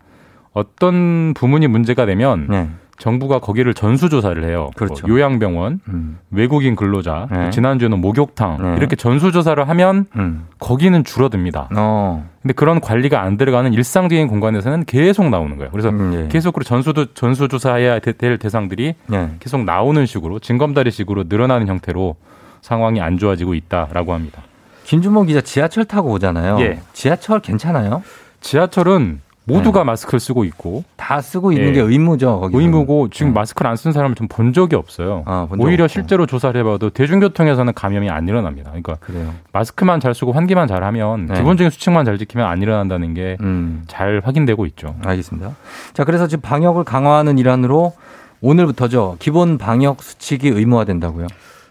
[0.52, 2.70] 어떤 부문이 문제가 되면 네.
[2.98, 4.70] 정부가 거기를 전수 조사를 해요.
[4.74, 5.06] 그렇죠.
[5.06, 6.18] 뭐 요양병원, 음.
[6.30, 7.50] 외국인 근로자, 네.
[7.50, 8.76] 지난주에는 목욕탕 네.
[8.78, 10.46] 이렇게 전수 조사를 하면 음.
[10.58, 11.68] 거기는 줄어듭니다.
[11.76, 12.26] 어.
[12.42, 15.70] 근데 그런 관리가 안 들어가는 일상적인 공간에서는 계속 나오는 거예요.
[15.72, 16.28] 그래서 음, 예.
[16.28, 19.30] 계속 그 전수도 전수 조사해야 되- 될 대상들이 네.
[19.40, 22.16] 계속 나오는 식으로 징검다리식으로 늘어나는 형태로
[22.62, 24.42] 상황이 안 좋아지고 있다라고 합니다.
[24.84, 26.58] 김준범 기자 지하철 타고 오잖아요.
[26.60, 26.78] 예.
[26.92, 28.02] 지하철 괜찮아요?
[28.40, 29.84] 지하철은 모두가 네.
[29.84, 31.72] 마스크를 쓰고 있고 다 쓰고 있는 예.
[31.74, 32.40] 게 의무죠.
[32.40, 32.64] 거기서는.
[32.66, 35.22] 의무고 지금 마스크를 안 쓴 사람을 좀 본 적이 없어요.
[35.24, 35.92] 아, 본 적 오히려 없고.
[35.92, 38.70] 실제로 조사를 해봐도 대중교통에서는 감염이 안 일어납니다.
[38.70, 39.32] 그러니까 그래요.
[39.52, 41.34] 마스크만 잘 쓰고 환기만 잘 하면 네.
[41.34, 44.20] 기본적인 수칙만 잘 지키면 안 일어난다는 게잘 음.
[44.24, 44.96] 확인되고 있죠.
[45.04, 45.54] 알겠습니다.
[45.94, 47.92] 자, 그래서 지금 방역을 강화하는 일환으로
[48.40, 49.16] 오늘부터죠.
[49.18, 51.26] 기본 방역 수칙이 의무화된다고요.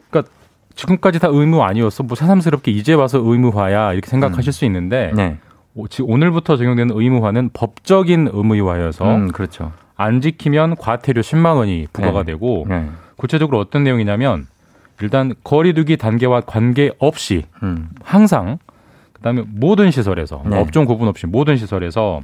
[0.10, 0.32] 그러니까
[0.76, 2.04] 지금까지 다 의무 아니었어.
[2.04, 5.38] 뭐 새삼스럽게 이제 와서 의무화야 이렇게 생각하실 수 있는데 네.
[5.76, 9.74] 오- 오늘부터 적용되는 의무화는 법적인 의무화여서 음, 그렇죠.
[9.98, 12.32] 안 지키면 과태료 10만 원이 부과가 네.
[12.34, 12.90] 되고 네.
[13.18, 14.48] 구체적으로 어떤 내용이냐면
[15.02, 17.90] 일단 거리두기 단계와 관계없이 음.
[18.04, 18.58] 항상
[19.14, 20.60] 그다음에 모든 시설에서 뭐 네.
[20.60, 22.22] 업종 구분 없이 모든 시설에서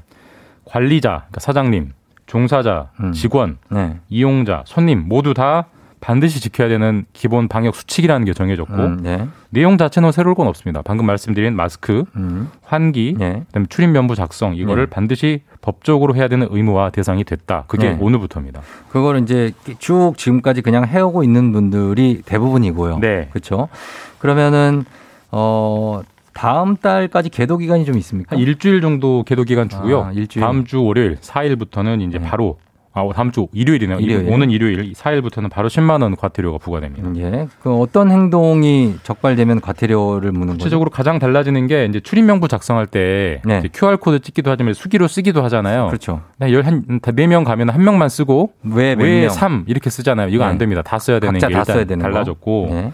[0.66, 1.92] 관리자, 그러니까 사장님,
[2.28, 3.12] 종사자, 음.
[3.12, 3.98] 직원, 네.
[4.10, 5.66] 이용자, 손님 모두 다
[6.02, 9.28] 반드시 지켜야 되는 기본 방역 수칙이라는 게 정해졌고 음, 네.
[9.52, 10.82] 내용 자체는 새로울 건 없습니다.
[10.82, 12.50] 방금 말씀드린 마스크, 음.
[12.64, 13.44] 환기, 네.
[13.48, 14.90] 그다음에 출입 면부 작성 이거를 네.
[14.90, 17.66] 반드시 법적으로 해야 되는 의무화 대상이 됐다.
[17.68, 17.98] 그게 네.
[18.02, 18.62] 오늘부터입니다.
[18.90, 22.98] 그거를 이제 쭉 지금까지 그냥 해오고 있는 분들이 대부분이고요.
[23.00, 23.30] 네.
[23.30, 23.70] 그렇죠.
[24.18, 24.84] 그러면은
[25.32, 26.02] 어
[26.34, 28.36] 다음 달까지 계도 기간이 좀 있습니까?
[28.36, 30.02] 한 일주일 정도 계도 기간 주고요.
[30.06, 30.42] 아, 일주일.
[30.44, 32.28] 다음 주 월요일 4일부터는 이제 네.
[32.28, 32.58] 바로
[32.94, 34.00] 아, 다음 주 일요일이네요.
[34.00, 34.30] 일요일.
[34.30, 37.10] 오는 일요일 4일부터는 바로 10만 원 과태료가 부과됩니다.
[37.18, 37.48] 예.
[37.62, 40.58] 그 어떤 행동이 적발되면 과태료를 무는 거죠?
[40.58, 43.64] 구체적으로 가장 달라지는 게 이제 출입 명부 작성할 때 네.
[43.72, 45.88] QR 코드 찍기도 하지만 수기로 쓰기도 하잖아요.
[45.88, 46.22] 그렇죠.
[46.40, 49.30] 한네명 가면 한 명만 쓰고 왜몇왜 명?
[49.30, 50.28] 3 이렇게 쓰잖아요.
[50.28, 50.50] 이거 네.
[50.50, 50.82] 안 됩니다.
[50.82, 52.12] 다 써야 되는 각자 게다 일단 써야 되는 거.
[52.12, 52.92] 달라졌고 네.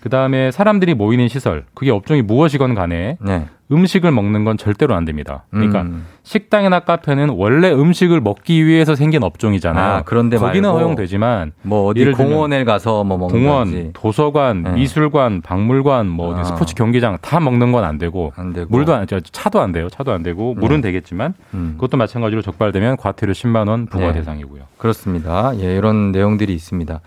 [0.00, 3.46] 그다음에 사람들이 모이는 시설 그게 업종이 무엇이건 간에 네.
[3.72, 5.44] 음식을 먹는 건 절대로 안 됩니다.
[5.50, 6.06] 그러니까 음.
[6.22, 9.94] 식당이나 카페는 원래 음식을 먹기 위해서 생긴 업종이잖아요.
[9.98, 13.92] 아, 그런데 거기는 허용되지만 뭐 어디 공원에 가서 뭐 먹는 공원.
[13.92, 14.72] 도서관, 네.
[14.72, 16.44] 미술관, 박물관, 뭐 아.
[16.44, 18.68] 스포츠 경기장 다 먹는 건 안 되고, 되고.
[18.70, 19.88] 물도 안, 저, 차도 안 돼요.
[19.88, 21.74] 차도 안 되고 물은 되겠지만 음.
[21.76, 24.14] 그것도 마찬가지로 적발되면 과태료 10만 원 부과 네.
[24.14, 24.62] 대상이고요.
[24.78, 25.52] 그렇습니다.
[25.60, 27.00] 예, 이런 내용들이 있습니다.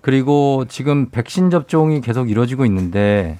[0.00, 3.38] 그리고 지금 백신 접종이 계속 이루어지고 있는데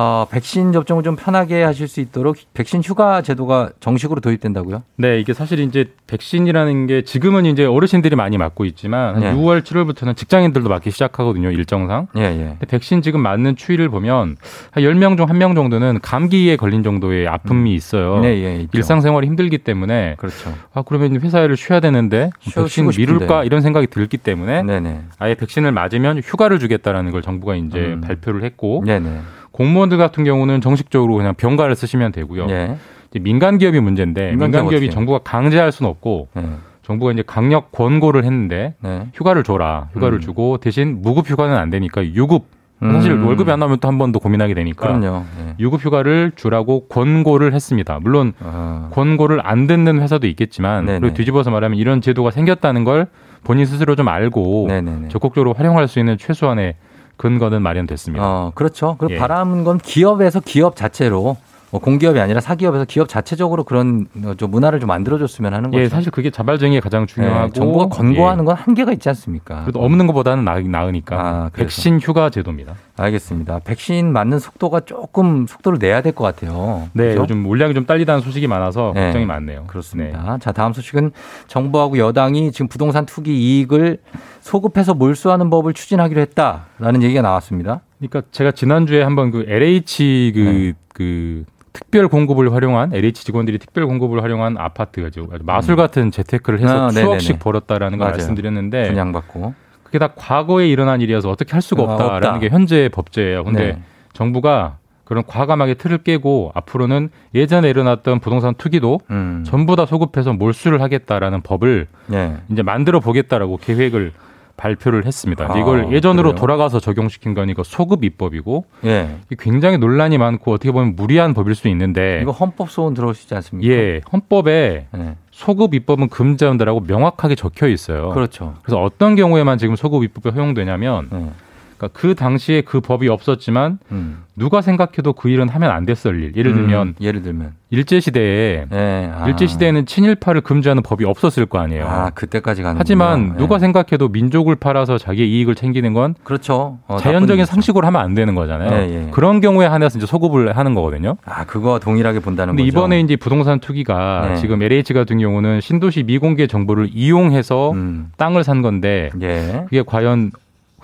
[0.00, 4.84] 아, 백신 접종을 좀 편하게 하실 수 있도록 백신 휴가 제도가 정식으로 도입된다고요?
[4.94, 9.32] 네, 이게 사실 이제 백신이라는 게 지금은 이제 어르신들이 많이 맞고 있지만 한 예.
[9.32, 12.06] 6월, 7월부터는 직장인들도 맞기 시작하거든요, 일정상.
[12.16, 12.44] 예, 예.
[12.60, 14.36] 근데 백신 지금 맞는 추이를 보면
[14.70, 18.20] 한 10명 중 1명 정도는 감기에 걸린 정도의 아픔이 있어요.
[18.20, 18.70] 네, 예, 있죠.
[18.74, 20.54] 일상생활이 힘들기 때문에 그렇죠.
[20.74, 22.88] 아, 그러면 회사를 쉬어야 되는데 쉬어- 백신.
[22.96, 25.00] 미룰까 이런 생각이 들기 때문에 네네.
[25.18, 28.00] 아예 백신을 맞으면 휴가를 주겠다라는 걸 정부가 이제 음.
[28.00, 29.22] 발표를 했고 네네.
[29.58, 32.46] 공무원들 같은 경우는 정식적으로 그냥 병가를 쓰시면 되고요.
[32.48, 32.76] 예.
[33.10, 36.44] 이제 민간 기업이 문제인데 민간 민간, 기업 기업이 어떻게 정부가 강제할 수는 없고 네.
[36.82, 39.08] 정부가 이제 강력 권고를 했는데 네.
[39.14, 39.88] 휴가를 줘라.
[39.94, 40.20] 휴가를 음.
[40.20, 42.44] 주고 대신 무급 휴가는 안 되니까 유급
[42.80, 43.26] 사실 음.
[43.26, 45.00] 월급이 안 나오면 또 한 번 더 고민하게 되니까.
[45.02, 45.54] 예.
[45.58, 47.98] 유급 휴가를 주라고 권고를 했습니다.
[48.00, 51.00] 물론 아, 권고를 안 듣는 회사도 있겠지만 네네.
[51.00, 53.08] 그리고 뒤집어서 말하면 이런 제도가 생겼다는 걸
[53.42, 55.08] 본인 스스로 좀 알고 네네네.
[55.08, 56.74] 적극적으로 활용할 수 있는 최소한의
[57.18, 58.24] 근거는 마련됐습니다.
[58.24, 58.96] 어, 그렇죠.
[58.98, 59.18] 그리고 예.
[59.18, 61.36] 바라는 건 기업에서 기업 자체로 뭐
[61.70, 65.82] 공기업이 아니라 사기업에서 기업 자체적으로 그런 어, 좀 문화를 좀 만들어줬으면 하는 거죠.
[65.82, 68.46] 예, 사실 그게 자발적인 게 가장 중요하고 예, 정부가 권고하는 예.
[68.46, 69.62] 건 한계가 있지 않습니까?
[69.62, 71.50] 그래도 없는 것보다는 나, 나으니까 아.
[71.52, 72.74] 백신 휴가 제도입니다.
[72.96, 73.60] 알겠습니다.
[73.64, 76.88] 백신 맞는 속도가 조금 속도를 내야 될 것 같아요.
[76.94, 77.20] 네, 그죠?
[77.22, 79.04] 요즘 물량이 좀 딸리다는 소식이 많아서 네.
[79.04, 79.64] 걱정이 많네요.
[79.66, 80.38] 그렇습니다.
[80.40, 81.12] 자, 다음 소식은
[81.48, 83.98] 정부하고 여당이 지금 부동산 투기 이익을
[84.40, 87.82] 소급해서 몰수하는 법을 추진하기로 했다라는 얘기가 나왔습니다.
[87.98, 90.72] 그러니까 제가 지난주에 한번 그 LH 그, 네.
[90.94, 96.60] 그 특별 공급을 활용한 LH 직원들이 특별 공급을 활용한 아파트가 지금 아주 마술 같은 재테크를
[96.60, 97.38] 해서 아, 수억씩 네네네.
[97.42, 98.12] 벌었다라는 걸 맞아요.
[98.18, 99.54] 말씀드렸는데 분양받고.
[99.82, 102.38] 그게 다 과거에 일어난 일이어서 어떻게 할 수가 아, 없다라는 없다.
[102.40, 103.44] 게 현재 법제예요.
[103.44, 103.82] 근데 네.
[104.12, 109.42] 정부가 그런 과감하게 틀을 깨고 앞으로는 예전에 일어났던 부동산 투기도 음.
[109.46, 112.36] 전부 다 소급해서 몰수를 하겠다라는 법을 예.
[112.50, 114.12] 이제 만들어 보겠다라고 계획을
[114.58, 115.46] 발표를 했습니다.
[115.50, 116.40] 아, 이걸 예전으로 그래요?
[116.40, 119.16] 돌아가서 적용시킨 거니까 소급 입법이고 예.
[119.38, 123.72] 굉장히 논란이 많고 어떻게 보면 무리한 법일 수 있는데 이거 헌법 소원 들어오시지 않습니까?
[123.72, 125.14] 예 헌법에 예.
[125.30, 128.10] 소급 입법은 금지한다라고 명확하게 적혀 있어요.
[128.10, 128.54] 그렇죠.
[128.62, 131.30] 그래서 어떤 경우에만 지금 소급 입법이 허용되냐면 예.
[131.78, 134.24] 그러니까 그 당시에 그 법이 없었지만 음.
[134.36, 136.32] 누가 생각해도 그 일은 하면 안 됐을 일.
[136.36, 139.12] 예를 음, 들면 예를 들면 일제 시대에 예.
[139.14, 139.26] 아.
[139.28, 141.86] 일제 시대에는 친일파를 금지하는 법이 없었을 거 아니에요.
[141.86, 146.78] 아, 그때까지 가는 하지만 누가 생각해도 민족을 팔아서 자기의 이익을 챙기는 건 그렇죠.
[146.86, 148.72] 어, 자연적인 상식으로 하면 안 되는 거잖아요.
[148.72, 149.10] 예, 예.
[149.10, 151.16] 그런 경우에 한해서 이제 소급을 하는 거거든요.
[151.24, 152.78] 아, 그거와 동일하게 본다는 근데 거죠.
[152.78, 154.36] 이번에 이제 부동산 투기가 네.
[154.36, 158.10] 지금 LH 같은 경우는 신도시 미공개 정보를 이용해서 음.
[158.16, 159.64] 땅을 산 건데 예.
[159.64, 160.30] 그게 과연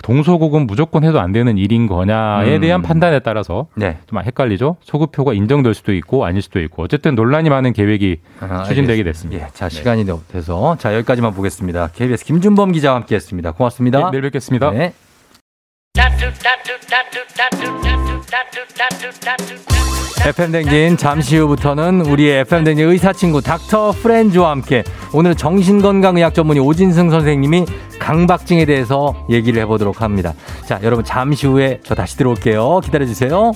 [0.04, 2.60] 동소고금 무조건 해도 안 되는 일인 거냐에 음.
[2.60, 3.96] 대한 판단에 따라서 네.
[4.06, 4.76] 좀 헷갈리죠.
[4.82, 9.02] 소급표가 인정될 수도 있고 아닐 수도 있고 어쨌든 논란이 많은 계획이 아, 추진되게.
[9.02, 9.44] 됐습니다.
[9.44, 11.88] 예, 자, 시간이 돼서 자, 여기까지만 보겠습니다.
[11.94, 13.52] KBS 김준범 기자와 함께 했습니다.
[13.52, 13.98] 고맙습니다.
[13.98, 14.70] 네, 내일 뵙겠습니다.
[14.72, 14.92] 네.
[20.26, 24.82] FM 댕진 잠시 후부터는 우리의 FM 댕진 의사 친구 닥터 프렌즈와 함께
[25.12, 27.66] 오늘은 정신건강의학 전문의 오진승 선생님이
[28.00, 30.34] 강박증에 대해서 얘기를 해보도록 합니다.
[30.66, 32.80] 자, 여러분 잠시 후에 저 다시 들어올게요.
[32.82, 33.52] 기다려 주세요.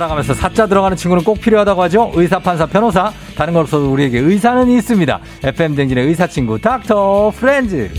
[0.00, 2.10] 살아가면서 사자 들어가는 친구는 꼭 필요하다고 하죠.
[2.14, 3.12] 의사, 판사, 변호사.
[3.36, 5.20] 다른 걸 없어도 우리에게 의사는 있습니다.
[5.44, 7.90] FM 댕진의 의사 친구 닥터 프렌즈.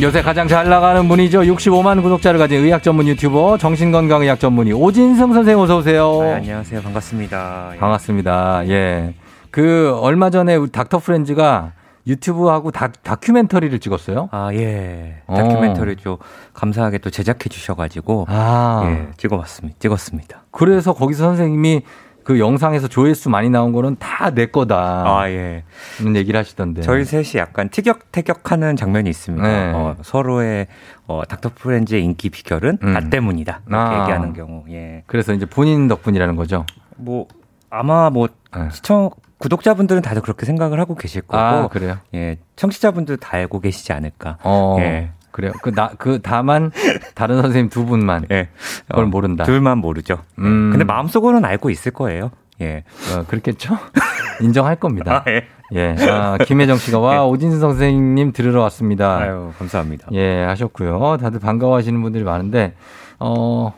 [0.00, 1.42] 요새 가장 잘 나가는 분이죠.
[1.42, 6.18] 65만 구독자를 가진 의학 전문 유튜버 정신건강의학 전문의 오진승 선생님 어서 오세요.
[6.22, 6.82] 네, 안녕하세요.
[6.82, 7.70] 반갑습니다.
[7.74, 7.78] 예.
[7.78, 8.68] 반갑습니다.
[8.68, 9.14] 예.
[9.52, 11.72] 그 얼마 전에 우리 닥터 프렌즈가
[12.06, 14.28] 유튜브하고 다, 다큐멘터리를 찍었어요.
[14.32, 15.22] 아, 예.
[15.26, 15.36] 어.
[15.36, 16.16] 다큐멘터리 좀
[16.54, 18.82] 감사하게 또 제작해 주셔가지고, 아.
[18.86, 19.78] 예, 찍어봤습니다.
[19.78, 20.42] 찍었습니다.
[20.50, 21.82] 그래서 거기서 선생님이
[22.24, 24.76] 그 영상에서 조회수 많이 나온 거는 다 내 거다.
[25.06, 25.64] 아, 예.
[26.00, 26.80] 이런 얘기를 하시던데.
[26.82, 29.46] 저희 셋이 약간 티격태격 하는 장면이 있습니다.
[29.46, 29.72] 네.
[29.74, 30.68] 어, 서로의
[31.06, 33.10] 어, 닥터 프렌즈의 인기 비결은 나 음.
[33.10, 33.60] 때문이다.
[33.66, 34.00] 이렇게 아.
[34.02, 35.02] 얘기하는 경우, 예.
[35.06, 36.64] 그래서 이제 본인 덕분이라는 거죠.
[36.96, 37.26] 뭐,
[37.70, 38.68] 아마 뭐, 네.
[38.72, 39.10] 시청,
[39.42, 41.96] 구독자분들은 다들 그렇게 생각을 하고 계실 거고, 아, 그래요?
[42.14, 44.38] 예, 청취자분들 다 알고 계시지 않을까.
[44.44, 44.76] 어.
[44.78, 45.10] 예.
[45.32, 45.50] 그래요.
[45.62, 46.70] 그 나 그 다만
[47.14, 48.50] 다른 선생님 두 분만 예.
[48.86, 49.42] 그걸 어, 모른다.
[49.44, 50.14] 둘만 모르죠.
[50.38, 50.42] 예.
[50.42, 50.70] 음.
[50.70, 52.30] 근데 마음속으로는 알고 있을 거예요.
[52.60, 52.84] 예.
[53.16, 53.78] 어, 그렇겠죠?
[54.42, 55.24] 인정할 겁니다.
[55.26, 55.48] 아, 예.
[55.74, 55.96] 예.
[56.08, 59.18] 아, 김혜정 씨가 와 오진수 선생님 들으러 왔습니다.
[59.18, 60.08] 아유, 감사합니다.
[60.12, 61.16] 예, 하셨고요.
[61.18, 62.74] 다들 반가워 하시는 분들이 많은데
[63.18, 63.72] 어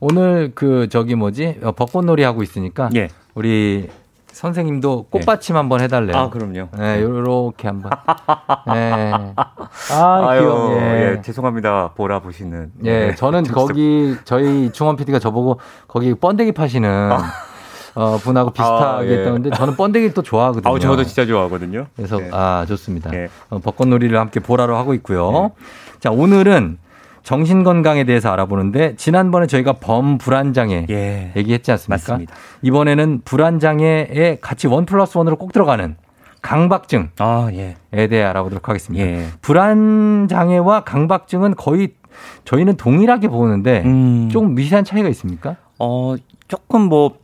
[0.00, 3.08] 오늘 그 저기 뭐지 어, 벚꽃놀이 하고 있으니까 예.
[3.34, 3.88] 우리
[4.32, 6.16] 선생님도 꽃받침 한번 해달래요.
[6.16, 6.68] 아, 그럼요.
[6.76, 7.90] 네, 요렇게 한 번.
[8.74, 9.12] 네.
[9.92, 10.80] 아, 아유, 귀여워.
[10.80, 11.16] 예.
[11.16, 11.90] 예, 죄송합니다.
[11.94, 12.72] 보라 보시는.
[12.84, 13.14] 예, 네.
[13.14, 17.10] 저는 거기 저희 중원 PD가 저보고 거기 번데기 파시는
[17.94, 19.18] 어, 분하고 비슷하게 아, 예.
[19.18, 20.70] 했다는데 저는 번데기를 또 좋아하거든요.
[20.70, 21.86] 아우, 저도 진짜 좋아하거든요.
[21.94, 22.30] 그래서 예.
[22.32, 23.10] 아 좋습니다.
[23.50, 25.52] 어, 벚꽃놀이를 함께 보라로 하고 있고요.
[26.00, 26.78] 자 오늘은
[27.22, 31.32] 정신 건강에 대해서 알아보는데 지난번에 저희가 범 불안 장애 예.
[31.36, 31.94] 얘기했지 않습니까?
[31.94, 32.34] 맞습니다.
[32.62, 35.96] 이번에는 불안 장애에 같이 원 플러스 원으로 꼭 들어가는
[36.42, 37.76] 강박증에 아, 예.
[38.08, 39.04] 대해 알아보도록 하겠습니다.
[39.04, 39.26] 예.
[39.40, 41.94] 불안 장애와 강박증은 거의
[42.44, 44.28] 저희는 동일하게 보는데 음.
[44.30, 45.56] 조금 미세한 차이가 있습니까?
[45.78, 46.14] 어,
[46.48, 47.16] 조금 뭐,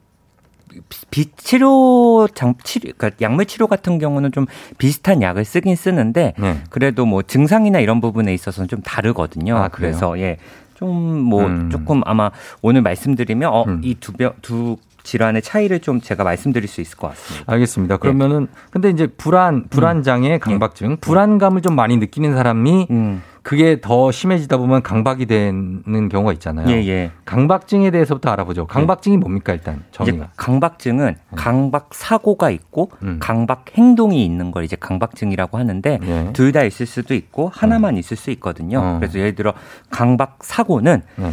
[1.11, 4.47] 비치료 장 치료 그러니까 약물 치료 같은 경우는 좀
[4.79, 6.63] 비슷한 약을 쓰긴 쓰는데 네.
[6.71, 9.57] 그래도 뭐 증상이나 이런 부분에 있어서는 좀 다르거든요.
[9.57, 9.69] 아?
[9.69, 10.39] 그래서 예.
[10.75, 11.71] 좀뭐 음.
[11.71, 12.31] 조금 아마
[12.63, 14.13] 오늘 말씀드리면 어, 이두
[14.43, 17.53] 두 질환의 차이를 좀 제가 말씀드릴 수 있을 것 같습니다.
[17.53, 17.97] 알겠습니다.
[17.97, 19.65] 그러면은 근데 이제 불안 음.
[19.71, 23.23] 불안 장애 강박증 불안감을 좀 많이 느끼는 사람이 음.
[23.49, 26.69] 그게 더 심해지다 보면 강박이 되는 경우가 있잖아요.
[26.69, 27.13] 예, 예.
[27.25, 28.67] 강박증에 대해서부터 알아보죠.
[28.67, 30.33] 강박증이 뭡니까 일단 정의가.
[30.37, 33.17] 강박증은 강박 사고가 있고 음.
[33.23, 36.31] 강박 행동이 있는 걸 이제 강박증이라고 하는데 예.
[36.35, 38.81] 둘다 있을 수도 있고 하나만 있을 수 있거든요.
[38.81, 38.97] 어.
[38.99, 39.55] 그래서 예를 들어
[39.89, 41.31] 강박 사고는 네.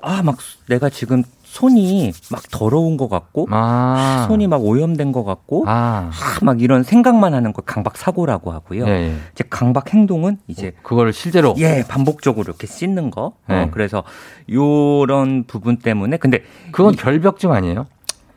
[0.00, 0.36] 아막
[0.68, 4.26] 내가 지금 손이 막 더러운 것 같고 아.
[4.28, 6.10] 손이 막 오염된 것 같고 아.
[6.12, 8.86] 아, 막 이런 생각만 하는 걸 강박 사고라고 하고요.
[8.86, 9.16] 예, 예.
[9.32, 13.32] 이제 강박 행동은 이제 그걸 실제로 예 반복적으로 이렇게 씻는 거.
[13.48, 13.62] 네.
[13.62, 14.04] 어, 그래서
[14.52, 17.86] 요런 부분 때문에 근데 그건 결벽증 아니에요?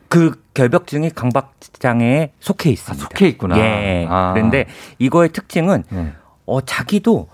[0.08, 3.04] 그 결벽증이 강박 장애에 속해 있습니다.
[3.04, 3.58] 속해 있구나.
[3.58, 4.06] 예.
[4.08, 4.32] 아.
[4.34, 4.66] 그런데
[4.98, 6.12] 이거의 특징은 네.
[6.46, 7.28] 어 자기도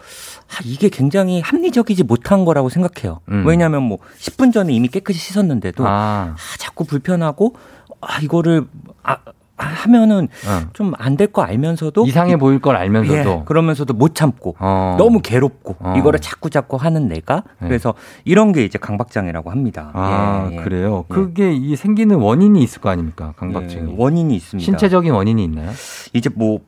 [0.50, 3.20] 아, 이게 굉장히 합리적이지 못한 거라고 생각해요.
[3.28, 3.44] 음.
[3.46, 6.36] 왜냐하면 뭐 10분 전에 이미 깨끗이 씻었는데도 아, 아.
[6.58, 7.54] 자꾸 불편하고
[8.00, 8.66] 아 이거를
[9.02, 9.16] 아,
[9.60, 10.68] 아, 하면은 어.
[10.72, 14.94] 좀안 될 거 알면서도 이상해 보일 걸 알면서도 예, 그러면서도 못 참고 어.
[14.98, 15.94] 너무 괴롭고 어.
[15.98, 17.66] 이거를 자꾸 자꾸 하는 내가 네.
[17.68, 17.92] 그래서
[18.24, 19.90] 이런 게 이제 강박장애라고 합니다.
[19.94, 20.62] 아 예, 예.
[20.62, 21.04] 그래요.
[21.08, 23.34] 그게 이 생기는 원인이 있을 거 아닙니까?
[23.36, 23.90] 강박증이.
[23.92, 24.64] 예, 원인이 있습니다.
[24.64, 25.70] 신체적인 원인이 있나요?
[26.14, 26.60] 이제 뭐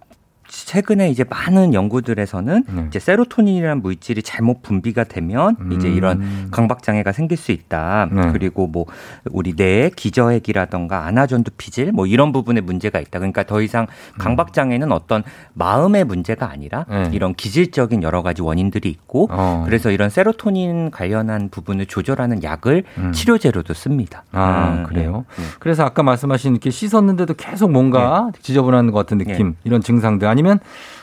[0.66, 2.84] 최근에 이제 많은 연구들에서는 네.
[2.88, 5.94] 이제 세로토닌이라는 물질이 잘못 분비가 되면 이제 음.
[5.94, 8.08] 이런 강박 장애가 생길 수 있다.
[8.10, 8.32] 네.
[8.32, 8.86] 그리고 뭐
[9.30, 13.18] 우리 뇌의 기저핵이라던가 아나전두 피질 뭐 이런 부분에 문제가 있다.
[13.18, 13.86] 그러니까 더 이상
[14.18, 15.22] 강박 장애는 어떤
[15.54, 17.02] 마음의 문제가 아니라 음.
[17.04, 17.10] 네.
[17.12, 19.62] 이런 기질적인 여러 가지 원인들이 있고 어.
[19.66, 23.12] 그래서 이런 세로토닌 관련한 부분을 조절하는 약을 음.
[23.12, 24.24] 치료제로도 씁니다.
[24.32, 25.24] 아, 음, 그래요?
[25.38, 25.46] 예, 예.
[25.58, 30.49] 그래서 아까 말씀하신 이렇게 씻었는데도 계속 뭔가 지저분한 것 같은 느낌, 이런 증상들 아니면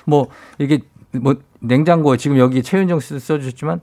[0.06, 0.28] 뭐
[0.60, 0.80] 이게
[1.14, 3.82] 뭐 냉장고에 지금 여기 최윤정 씨 써주셨지만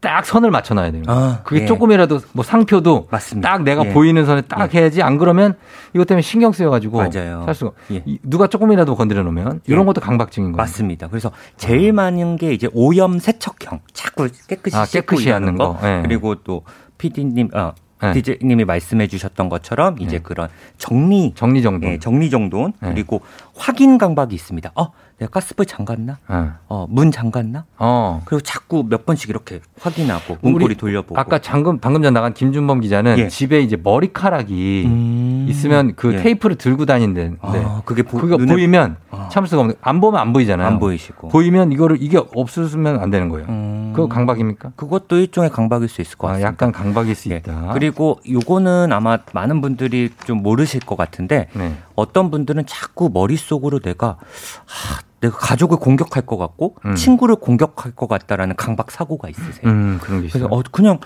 [0.00, 1.02] 딱 선을 맞춰놔야 돼요.
[1.06, 1.66] 아, 그게 예.
[1.66, 3.48] 조금이라도 뭐 상표도 맞습니다.
[3.48, 3.92] 딱 내가 예.
[3.92, 5.54] 보이는 선에 딱 해야지 안 그러면
[5.94, 7.42] 이것 때문에 신경 쓰여가지고 맞아요.
[7.44, 8.02] 살 수가 예.
[8.04, 10.56] 이- 누가 조금이라도 건드려 놓으면 이런 것도 강박증인 거예요.
[10.56, 11.06] 맞습니다.
[11.06, 15.78] 그래서 제일 많은 게 이제 오염 세척형, 자꾸 깨끗이 아, 깨끗이 하는 거.
[15.84, 16.02] 예.
[16.02, 16.64] 그리고 또
[16.98, 17.72] PD님, 어,
[18.02, 18.12] 네.
[18.14, 20.22] DJ님이 말씀해 주셨던 것처럼 이제 네.
[20.22, 21.90] 그런 정리, 정리 정돈.
[21.90, 22.90] 예, 정리 정돈 네.
[22.90, 23.20] 그리고
[23.54, 24.72] 확인 강박이 있습니다.
[24.74, 24.92] 어,
[25.22, 26.18] 내가 가스불 잠갔나?
[26.30, 26.50] 예.
[26.68, 27.64] 어, 문 잠갔나?
[27.78, 28.22] 어.
[28.24, 31.18] 그리고 자꾸 몇 번씩 이렇게 확인하고 문고리 돌려보고.
[31.18, 33.28] 아까 방금 방금 전 나간 김준범 기자는 예.
[33.28, 35.46] 집에 이제 머리카락이 음.
[35.48, 36.16] 있으면 그 예.
[36.18, 39.28] 테이프를 들고 다니는데 아, 그게 보, 그거 눈에 보이면 아.
[39.30, 40.66] 참을 수가 없는 안 보면 안 보이잖아요.
[40.66, 41.28] 안 보이시고.
[41.28, 43.46] 보이면 이거를 이게 없으면 안 되는 거예요.
[43.48, 43.92] 음.
[43.94, 44.72] 그거 강박입니까?
[44.74, 46.48] 그것도 일종의 강박일 수 있을 것 아, 같습니다.
[46.48, 47.36] 약간 강박일 수 예.
[47.36, 47.70] 있다.
[47.74, 51.76] 그리고 요거는 아마 많은 분들이 좀 모르실 것 같은데 네.
[51.94, 56.94] 어떤 분들은 자꾸 머릿속으로 내가 아, 내가 가족을 공격할 것 같고 음.
[56.96, 59.70] 친구를 공격할 것 같다라는 강박 사고가 있으세요.
[59.70, 60.48] 음, 그런 게 있어요.
[60.48, 60.98] 그래서 어, 그냥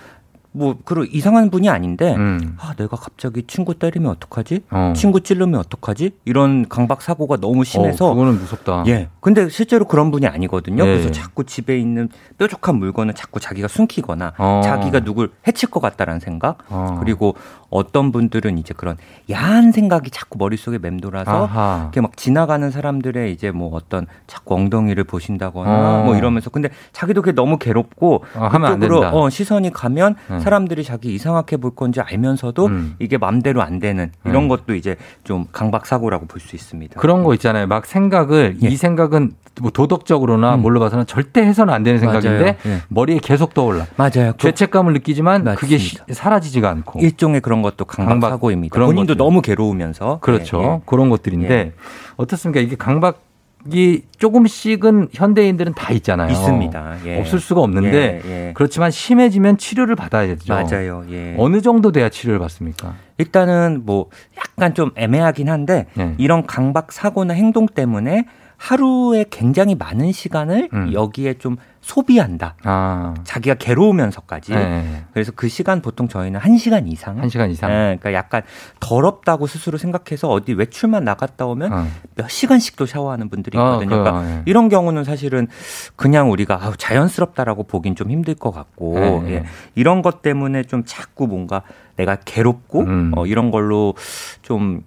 [0.53, 2.57] 뭐 그런 이상한 분이 아닌데 음.
[2.59, 4.63] 아 내가 갑자기 친구 때리면 어떡하지?
[4.71, 4.95] 어.
[4.97, 6.13] 친구 찌르면 어떡하지?
[6.25, 8.85] 이런 강박 사고가 너무 심해서 어, 그거는 무섭다.
[8.87, 9.11] 예.
[9.21, 10.83] 근데 실제로 그런 분이 아니거든요.
[10.83, 10.87] 예.
[10.87, 12.09] 그래서 자꾸 집에 있는
[12.39, 14.63] 뾰족한 물건을 자꾸 자기가 숨기거나 어.
[14.65, 16.59] 자기가 누굴 해칠 것 같다라는 생각.
[16.71, 16.97] 어.
[17.01, 17.35] 그리고
[17.71, 18.97] 어떤 분들은 이제 그런
[19.31, 21.81] 야한 생각이 자꾸 머릿속에 맴돌아서 아하.
[21.85, 26.05] 이렇게 막 지나가는 사람들의 이제 뭐 어떤 자꾸 엉덩이를 보신다거나 어.
[26.05, 29.17] 뭐 이러면서 근데 자기도 그게 너무 괴롭고 아, 하면 안 그쪽으로 된다.
[29.17, 30.41] 어, 시선이 가면 음.
[30.41, 34.49] 사람들이 자기 이상하게 볼 건지 알면서도 이게 맘대로 안 되는 이런 음.
[34.49, 37.01] 것도 이제 좀 강박 사고라고 볼 수 있습니다.
[37.01, 37.67] 그런 거 있잖아요.
[37.67, 38.69] 막 생각을 예.
[38.69, 42.71] 이 생각은 뭐 도덕적으로나 뭘로 봐서는 절대 해서는 안 되는 생각인데 음.
[42.71, 42.83] 예.
[42.89, 43.87] 머리에 계속 떠올라.
[43.97, 44.35] 맞아요.
[44.39, 47.01] 죄책감을 느끼지만 그게 시- 사라지지가 않고.
[47.01, 48.73] 일종의 그런 것도 강박 사고입니다.
[48.73, 49.17] 그런 본인도 것들.
[49.17, 50.61] 너무 괴로우면서 그렇죠.
[50.63, 50.81] 예, 예.
[50.87, 51.73] 그런 것들인데 예.
[52.17, 52.61] 어떻습니까?
[52.61, 53.25] 이게 강박
[53.73, 56.31] 이 조금씩은 현대인들은 다 있잖아요.
[56.31, 56.99] 있습니다.
[57.07, 57.19] 예.
[57.19, 58.53] 없을 수가 없는데 예, 예.
[58.55, 60.55] 그렇지만 심해지면 치료를 받아야죠.
[60.55, 61.05] 맞아요.
[61.11, 61.35] 예.
[61.37, 62.95] 어느 정도 돼야 치료를 받습니까?
[63.19, 64.07] 일단은 뭐
[64.39, 66.15] 약간 좀 애매하긴 한데 네.
[66.19, 68.27] 이런 강박 사고나 행동 때문에
[68.57, 70.93] 하루에 굉장히 많은 시간을 음.
[70.93, 72.57] 여기에 좀 소비한다.
[72.65, 73.15] 아.
[73.23, 74.53] 자기가 괴로우면서까지.
[74.53, 75.05] 네.
[75.13, 77.21] 그래서 그 시간 보통 저희는 한 시간 이상.
[77.21, 77.71] 한 시간 이상.
[77.71, 78.43] 네, 그러니까 약간
[78.81, 81.87] 더럽다고 스스로 생각해서 어디 외출만 나갔다 오면 어.
[82.17, 83.91] 몇 시간씩도 샤워하는 분들이 어, 있거든요.
[83.91, 84.43] 그거, 그러니까 예.
[84.47, 85.47] 이런 경우는 사실은
[85.95, 89.39] 그냥 우리가 아우, 자연스럽다라고 보긴 좀 힘들 것 같고 네, 예.
[89.41, 89.45] 네.
[89.77, 91.63] 이런 것 때문에 좀 자꾸 뭔가
[91.95, 93.13] 내가 괴롭고 음.
[93.17, 93.95] 어, 이런 걸로
[94.43, 94.83] 좀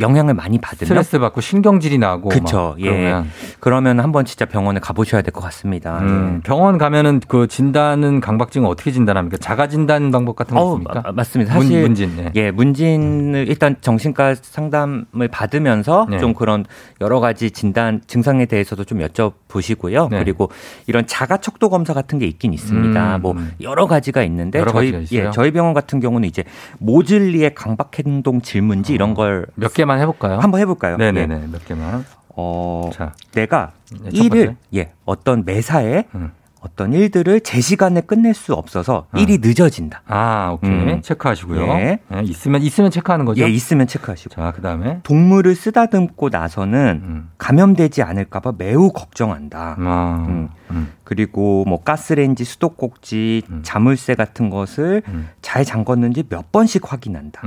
[0.00, 2.30] 영향을 많이 받으면 스트레스 받고 신경질이 나고.
[2.30, 2.84] 막 예.
[2.88, 3.30] 그러면
[3.60, 5.98] 그러면 한번 진짜 병원에 가보셔야 될 것 같습니다.
[6.00, 6.40] 음, 예.
[6.48, 9.36] 병원 가면은 그 진단은 강박증을 어떻게 진단합니까?
[9.38, 11.02] 자가 진단 방법 같은 거 있습니까?
[11.02, 11.52] 마- 맞습니다.
[11.52, 12.30] 사실 문, 진 네.
[12.34, 16.18] 예, 문진을 일단 정신과 상담을 받으면서 네.
[16.18, 16.64] 좀 그런
[17.00, 20.08] 여러 가지 진단 증상에 대해서도 좀 여쭤보시고요.
[20.10, 20.18] 네.
[20.18, 20.50] 그리고
[20.86, 23.16] 이런 자가 척도 검사 같은 게 있긴 있습니다.
[23.16, 23.52] 음, 뭐 음.
[23.60, 25.26] 여러 가지가 있는데 여러 저희 가지가?
[25.26, 26.44] 예, 저희 병원 같은 경우는 이제
[26.78, 30.38] 모질리의 강박 행동 질문지 이런 걸몇 개만 해볼까요?
[30.38, 30.96] 한번 해볼까요?
[31.00, 31.10] 예.
[31.12, 32.04] 네네네 몇 개만.
[32.36, 34.56] 어, 자, 내가 네, 첫 일을.
[34.74, 36.32] 예 어떤 매사에 음.
[36.60, 40.00] 어떤 일들을 제 시간에 끝낼 수 없어서 일이 늦어진다.
[40.06, 41.02] 아 오케이 음.
[41.02, 41.60] 체크하시고요.
[41.68, 41.98] 예.
[42.08, 43.42] 네, 있으면 있으면 체크하는 거죠?
[43.44, 44.34] 예, 있으면 체크하시고.
[44.34, 47.30] 자 그 다음에 동물을 쓰다듬고 나서는 음.
[47.36, 49.76] 감염되지 않을까봐 매우 걱정한다.
[49.78, 50.48] 아, 음.
[50.70, 50.92] 음.
[51.04, 53.60] 그리고 뭐 가스레인지, 수도꼭지, 음.
[53.62, 55.28] 자물쇠 같은 것을 음.
[55.42, 57.42] 잘 잠궜는지 몇 번씩 확인한다.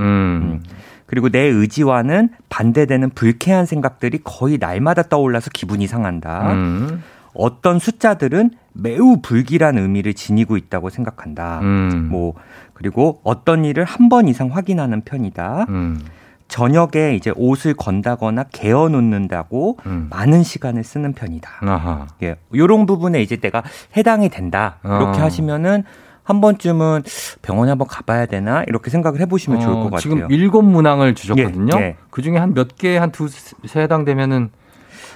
[1.07, 1.09] 음.
[1.09, 6.51] 그리고 내 의지와는 반대되는 불쾌한 생각들이 거의 날마다 떠올라서 기분이 상한다.
[6.53, 7.01] 음.
[7.33, 11.59] 어떤 숫자들은 매우 불길한 의미를 지니고 있다고 생각한다.
[11.61, 12.07] 음.
[12.11, 12.33] 뭐
[12.73, 15.65] 그리고 어떤 일을 한 번 이상 확인하는 편이다.
[15.69, 15.99] 음.
[16.47, 20.07] 저녁에 이제 옷을 건다거나 개어 놓는다고 음.
[20.09, 21.49] 많은 시간을 쓰는 편이다.
[21.61, 22.07] 아하.
[22.23, 23.63] 예, 요런 부분에 이제 내가
[23.97, 24.77] 해당이 된다.
[24.83, 25.23] 이렇게 어.
[25.23, 25.83] 하시면은
[26.27, 27.03] 한 번쯤은
[27.41, 29.99] 병원에 한번 가봐야 되나 이렇게 생각을 해보시면 좋을 것 어, 같아요.
[29.99, 31.71] 지금 일곱 문항을 주셨거든요.
[31.77, 31.95] 예, 예.
[32.09, 34.49] 그 중에 한 몇 개, 한 두세 해당되면은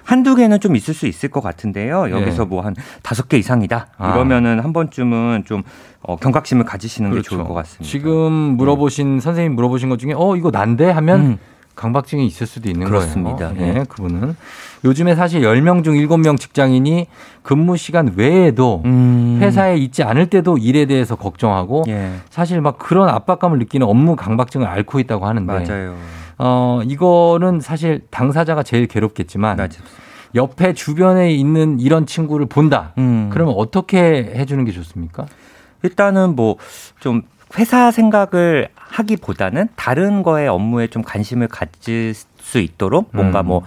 [0.04, 2.08] 한두 개는 좀 있을 수 있을 것 같은데요.
[2.08, 2.12] 예.
[2.12, 3.88] 여기서 뭐한 다섯 개 이상이다.
[3.98, 4.14] 아.
[4.14, 5.64] 이러면은 한 번쯤은 좀
[6.02, 7.78] 어, 경각심을 가지시는 게 좋을 것 같습니다.
[7.80, 7.92] 그렇죠.
[7.92, 11.38] 지금 물어보신 선생님 물어보신 것 중에 어 이거 난데 하면 음.
[11.86, 13.50] 강박증이 있을 수도 있는 그렇습니다.
[13.54, 13.74] 거예요.
[13.74, 13.80] 예.
[13.80, 14.36] 예, 그분은
[14.86, 17.08] 요즘에 사실 10명 중 7명 직장인이
[17.42, 19.40] 근무 시간 외에도 음.
[19.42, 22.12] 회사에 있지 않을 때도 일에 대해서 걱정하고 예.
[22.30, 25.96] 사실 막 그런 압박감을 느끼는 업무 강박증을 앓고 있다고 하는데 맞아요.
[26.38, 29.70] 어 이거는 사실 당사자가 제일 괴롭겠지만 맞아요.
[30.36, 32.94] 옆에 주변에 있는 이런 친구를 본다.
[33.00, 33.30] 음.
[33.34, 35.26] 그러면 어떻게 해주는 게 좋습니까?
[35.82, 36.58] 일단은 뭐
[37.00, 37.24] 좀
[37.58, 43.48] 회사 생각을 하기보다는 다른 거에 업무에 좀 관심을 가질 수 있도록 뭔가 음.
[43.48, 43.62] 뭐,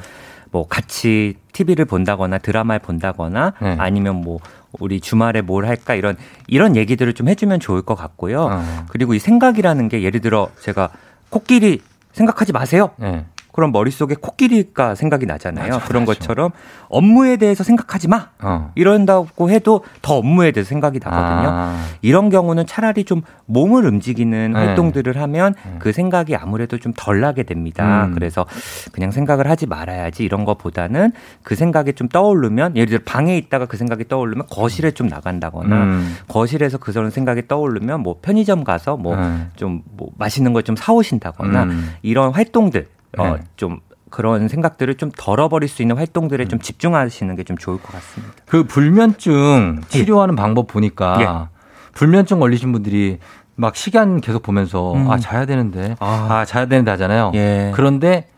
[0.51, 3.77] 뭐 같이 TV를 본다거나 드라마를 본다거나 네.
[3.79, 4.39] 아니면 뭐
[4.79, 6.17] 우리 주말에 뭘 할까 이런
[6.47, 8.49] 이런 얘기들을 좀 해주면 좋을 것 같고요.
[8.51, 8.87] 어.
[8.89, 10.91] 그리고 이 생각이라는 게 예를 들어 제가
[11.31, 11.81] 코끼리
[12.13, 12.91] 생각하지 마세요.
[12.97, 13.25] 네.
[13.55, 15.75] 그럼 머릿속에 코끼리가 생각이 나잖아요.
[15.75, 16.19] 맞아, 그런 맞아.
[16.19, 16.51] 것처럼
[16.89, 18.31] 업무에 대해서 생각하지 마.
[18.43, 18.73] 어.
[18.75, 21.49] 이런다고 해도 더 업무에 대해서 생각이 나거든요.
[21.53, 21.85] 아.
[22.03, 24.59] 이런 경우는 차라리 좀 몸을 움직이는 네.
[24.59, 28.07] 활동들을 하면 그 생각이 아무래도 좀 덜 나게 됩니다.
[28.07, 28.15] 음.
[28.15, 28.47] 그래서
[28.93, 33.77] 그냥 생각을 하지 말아야지 이런 것보다는 그 생각이 좀 떠오르면 예를 들어 방에 있다가 그
[33.77, 36.17] 생각이 떠오르면 거실에 좀 나간다거나 음.
[36.29, 39.47] 거실에서 그런 생각이 떠오르면 뭐 편의점 가서 뭐 네.
[39.57, 41.91] 좀뭐 맛있는 걸 좀 사오신다거나 음.
[42.03, 42.89] 이런 활동들
[43.19, 43.43] 어, 네.
[43.57, 46.49] 좀 그런 생각들을 좀 덜어버릴 수 있는 활동들에 음.
[46.49, 48.35] 좀 집중하시는 게 좀 좋을 것 같습니다.
[48.47, 51.49] 그 불면증 치료하는 방법 보니까 예.
[51.95, 53.19] 불면증 걸리신 분들이
[53.57, 55.11] 막 시간 계속 보면서 음.
[55.11, 56.27] 아 자야 되는데 아.
[56.31, 57.33] 아, 자야 되는데 하잖아요.
[57.35, 57.73] 예.
[57.75, 58.29] 그런데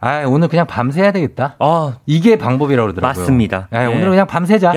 [0.00, 1.56] 아 오늘 그냥 밤새야 되겠다.
[1.58, 3.20] 아, 이게 방법이라고 그러더라고요.
[3.22, 3.68] 맞습니다.
[3.70, 3.86] 아, 예.
[3.86, 4.72] 오늘은 그냥 밤새자.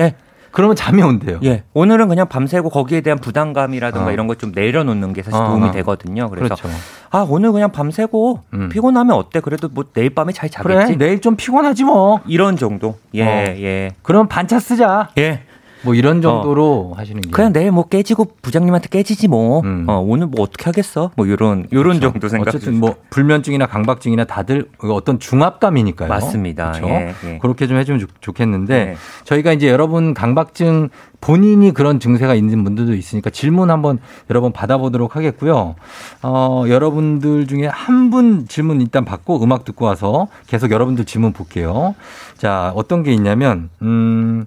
[0.50, 0.52] 예.
[0.52, 1.38] 그러면 잠이 온대요.
[1.44, 1.62] 예.
[1.72, 4.12] 오늘은 그냥 밤새고 거기에 대한 부담감이라든가 어.
[4.12, 5.70] 이런 걸좀 내려놓는 게 사실 어, 도움이 어.
[5.70, 6.28] 되거든요.
[6.28, 6.68] 그래서 그렇죠.
[7.10, 8.68] 아, 오늘 그냥 밤새고 음.
[8.68, 9.40] 피곤하면 어때?
[9.40, 10.94] 그래도 뭐 내일 밤에 잘 자겠지.
[10.94, 12.20] 그래 내일 좀 피곤하지 뭐.
[12.26, 12.96] 이런 정도.
[13.14, 13.28] 예, 어.
[13.28, 13.90] 예.
[14.02, 15.08] 그럼 반차 쓰자.
[15.18, 15.42] 예.
[15.82, 19.62] 뭐 이런 정도로 하시는 게 그냥 내일 뭐 깨지고 부장님한테 깨지지 뭐.
[19.86, 21.10] 어, 오늘 뭐 어떻게 하겠어?
[21.16, 22.42] 뭐 요런 요런 정도 생각.
[22.42, 22.44] 음.
[22.44, 22.56] 그렇죠.
[22.58, 26.08] 어쨌든 뭐 불면증이나 강박증이나 다들 어떤 중압감이니까요.
[26.08, 26.72] 맞습니다.
[26.72, 26.88] 그렇죠?
[26.88, 27.38] 예, 예.
[27.38, 28.96] 그렇게 좀 해주면 좋, 좋겠는데 네.
[29.24, 33.98] 저희가 이제 여러분 강박증 본인이 그런 증세가 있는 분들도 있으니까 질문 한번
[34.30, 35.74] 여러 번 받아보도록 하겠고요.
[36.22, 41.94] 어, 여러분들 중에 한 분 질문 일단 받고 음악 듣고 와서 계속 여러분들 질문 볼게요.
[42.38, 44.46] 자, 어떤 게 있냐면, 음,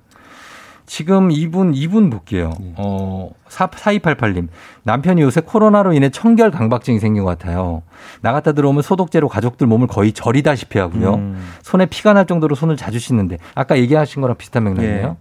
[0.94, 2.54] 지금 이분, 이분 볼게요.
[2.78, 4.48] 어, 4, 4288님.
[4.84, 7.82] 남편이 요새 코로나로 인해 청결 강박증이 생긴 것 같아요.
[8.22, 11.16] 나갔다 들어오면 소독제로 가족들 몸을 거의 절이다시피 하고요.
[11.16, 11.44] 음.
[11.64, 15.18] 손에 피가 날 정도로 손을 자주 씻는데, 아까 얘기하신 거랑 비슷한 맥락이네요.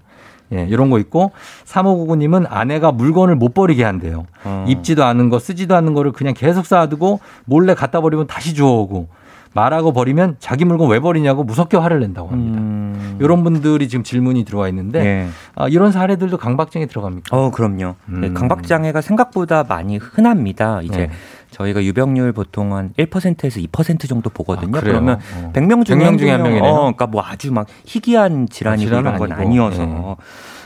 [0.52, 1.32] 예, 이런 거 있고
[1.64, 4.26] 3599님은 아내가 물건을 못 버리게 한대요.
[4.44, 4.66] 어.
[4.68, 9.08] 입지도 않은 거 쓰지도 않는 거를 그냥 계속 쌓아두고 몰래 갖다 버리면 다시 주워오고
[9.54, 13.16] 말하고 버리면 자기 물건 왜 버리냐고 무섭게 화를 낸다고 합니다.
[13.20, 15.04] 이런 분들이 지금 질문이 들어와 있는데 음.
[15.04, 15.28] 예.
[15.54, 17.36] 아, 이런 사례들도 강박증에 들어갑니까?
[17.36, 17.94] 어, 그럼요.
[18.06, 18.34] 네, 음.
[18.34, 20.80] 강박장애가 생각보다 많이 흔합니다.
[20.82, 21.10] 이제 네.
[21.50, 24.78] 저희가 유병률 보통 한 1%에서 2% 정도 보거든요.
[24.78, 24.80] 아?
[24.80, 25.52] 그러면 어.
[25.54, 26.72] 100명 중에 100명 중에 한 명, 명이네요.
[26.72, 29.32] 어, 그러니까 뭐 아주 막 희귀한 질환이고 질환은 이런 건.
[29.32, 29.84] 아니어서.
[29.84, 30.16] 네.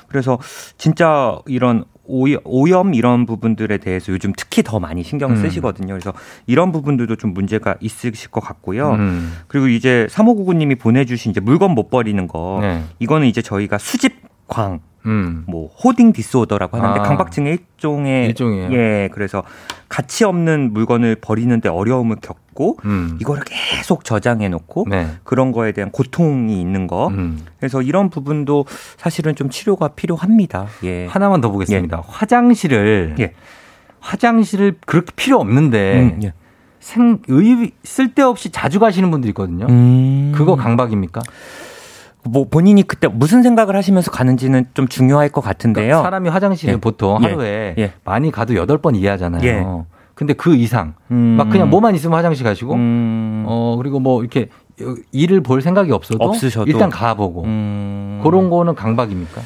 [0.09, 0.39] 그래서
[0.79, 5.37] 진짜 이런 오염 이런 부분들에 대해서 요즘 특히 더 많이 신경 음.
[5.37, 5.89] 쓰시거든요.
[5.95, 6.13] 그래서
[6.47, 8.93] 이런 부분들도 좀 문제가 있으실 것 같고요.
[8.93, 9.33] 음.
[9.49, 12.83] 그리고 이제 3599님이 보내주신 이제 물건 못 버리는 거 네.
[12.99, 15.45] 이거는 이제 저희가 수집광 음.
[15.47, 17.03] 뭐 호딩 디스오더라고 하는데 아.
[17.03, 18.73] 강박증의 일종의 일종이에요.
[18.73, 19.43] 예 그래서
[19.89, 23.17] 가치 없는 물건을 버리는데 어려움을 겪고 음.
[23.21, 25.07] 이거를 계속 저장해 놓고 네.
[25.25, 27.41] 그런 거에 대한 고통이 있는 거 음.
[27.59, 30.67] 그래서 이런 부분도 사실은 좀 치료가 필요합니다.
[30.85, 31.07] 예.
[31.07, 32.03] 하나만 더 보겠습니다.
[32.07, 33.33] 화장실을 예.
[34.01, 36.33] 화장실을 그렇게 필요 없는데 음, 예.
[36.81, 39.67] 생, 의, 쓸데없이 자주 가시는 분들 있거든요.
[39.69, 40.33] 음.
[40.35, 41.21] 그거 강박입니까?
[42.29, 45.87] 뭐 본인이 그때 무슨 생각을 하시면서 가는지는 좀 중요할 것 같은데요.
[45.87, 46.77] 그러니까 사람이 화장실에 예.
[46.77, 47.27] 보통 예.
[47.27, 47.93] 하루에 예.
[48.05, 49.43] 많이 가도 8번 이하잖아요.
[49.45, 49.65] 예.
[50.15, 51.37] 근데 그 이상 음.
[51.37, 53.45] 막 그냥 뭐만 있으면 화장실 가시고 음.
[53.47, 54.49] 어 그리고 뭐 이렇게
[55.13, 56.71] 일을 볼 생각이 없어도 없으셔도.
[56.71, 58.21] 일단 가보고 음.
[58.23, 59.43] 그런 거는 강박입니까?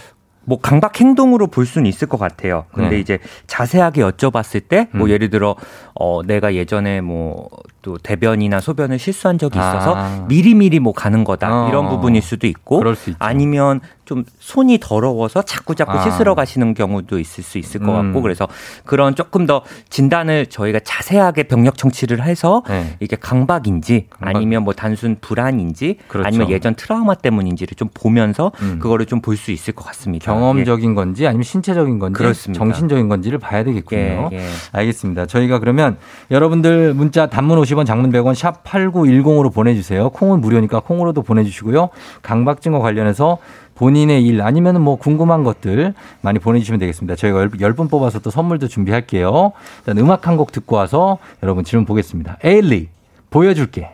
[0.50, 2.64] 뭐 강박 행동으로 볼 수는 있을 것 같아요.
[2.72, 2.98] 근데 네.
[2.98, 5.08] 이제 자세하게 여쭤봤을 때뭐 음.
[5.08, 5.54] 예를 들어
[5.94, 7.48] 어 내가 예전에 뭐
[7.82, 10.26] 또 대변이나 소변을 실수한 적이 있어서 아.
[10.28, 11.68] 미리미리 뭐 가는 거다 어.
[11.68, 13.18] 이런 부분일 수도 있고 그럴 수 있죠.
[13.20, 13.80] 아니면
[14.10, 16.02] 좀 손이 더러워서 자꾸 자꾸 아.
[16.02, 18.06] 씻으러 가시는 경우도 있을 수 있을 것 음.
[18.06, 18.48] 같고 그래서
[18.84, 22.96] 그런 조금 더 진단을 저희가 자세하게 병력 청취를 해서 네.
[22.98, 24.34] 이게 강박인지 강박.
[24.34, 26.26] 아니면 뭐 단순 불안인지 그렇죠.
[26.26, 28.80] 아니면 예전 트라우마 때문인지를 좀 보면서 음.
[28.80, 30.32] 그거를 좀 볼 수 있을 것 같습니다.
[30.32, 30.34] 예.
[30.34, 32.58] 경험적인 건지 아니면 신체적인 건지 그렇습니다.
[32.58, 34.30] 정신적인 건지를 봐야 되겠군요.
[34.32, 34.46] 예, 예.
[34.72, 35.26] 알겠습니다.
[35.26, 35.98] 저희가 그러면
[36.32, 40.10] 여러분들 문자 단문 50원 장문 100원 샵 8910으로 보내주세요.
[40.10, 41.90] 콩은 무료니까 콩으로도 보내주시고요.
[42.22, 43.38] 강박증과 관련해서
[43.84, 47.16] 본인의 일 아니면 뭐 궁금한 것들 많이 보내주시면 되겠습니다.
[47.16, 49.52] 저희가 10분 뽑아서 또 선물도 준비할게요.
[49.78, 52.36] 일단 음악 한 곡 듣고 와서 여러분 질문 보겠습니다.
[52.44, 52.88] 에일리
[53.30, 53.90] 보여줄게.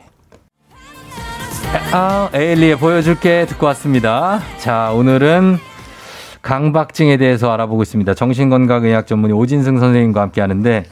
[1.92, 4.40] 아, 에일리의 보여줄게 듣고 왔습니다.
[4.58, 5.58] 자, 오늘은
[6.42, 8.12] 강박증에 대해서 알아보고 있습니다.
[8.14, 10.84] 정신건강의학 전문의 오진승 선생님과 함께 하는데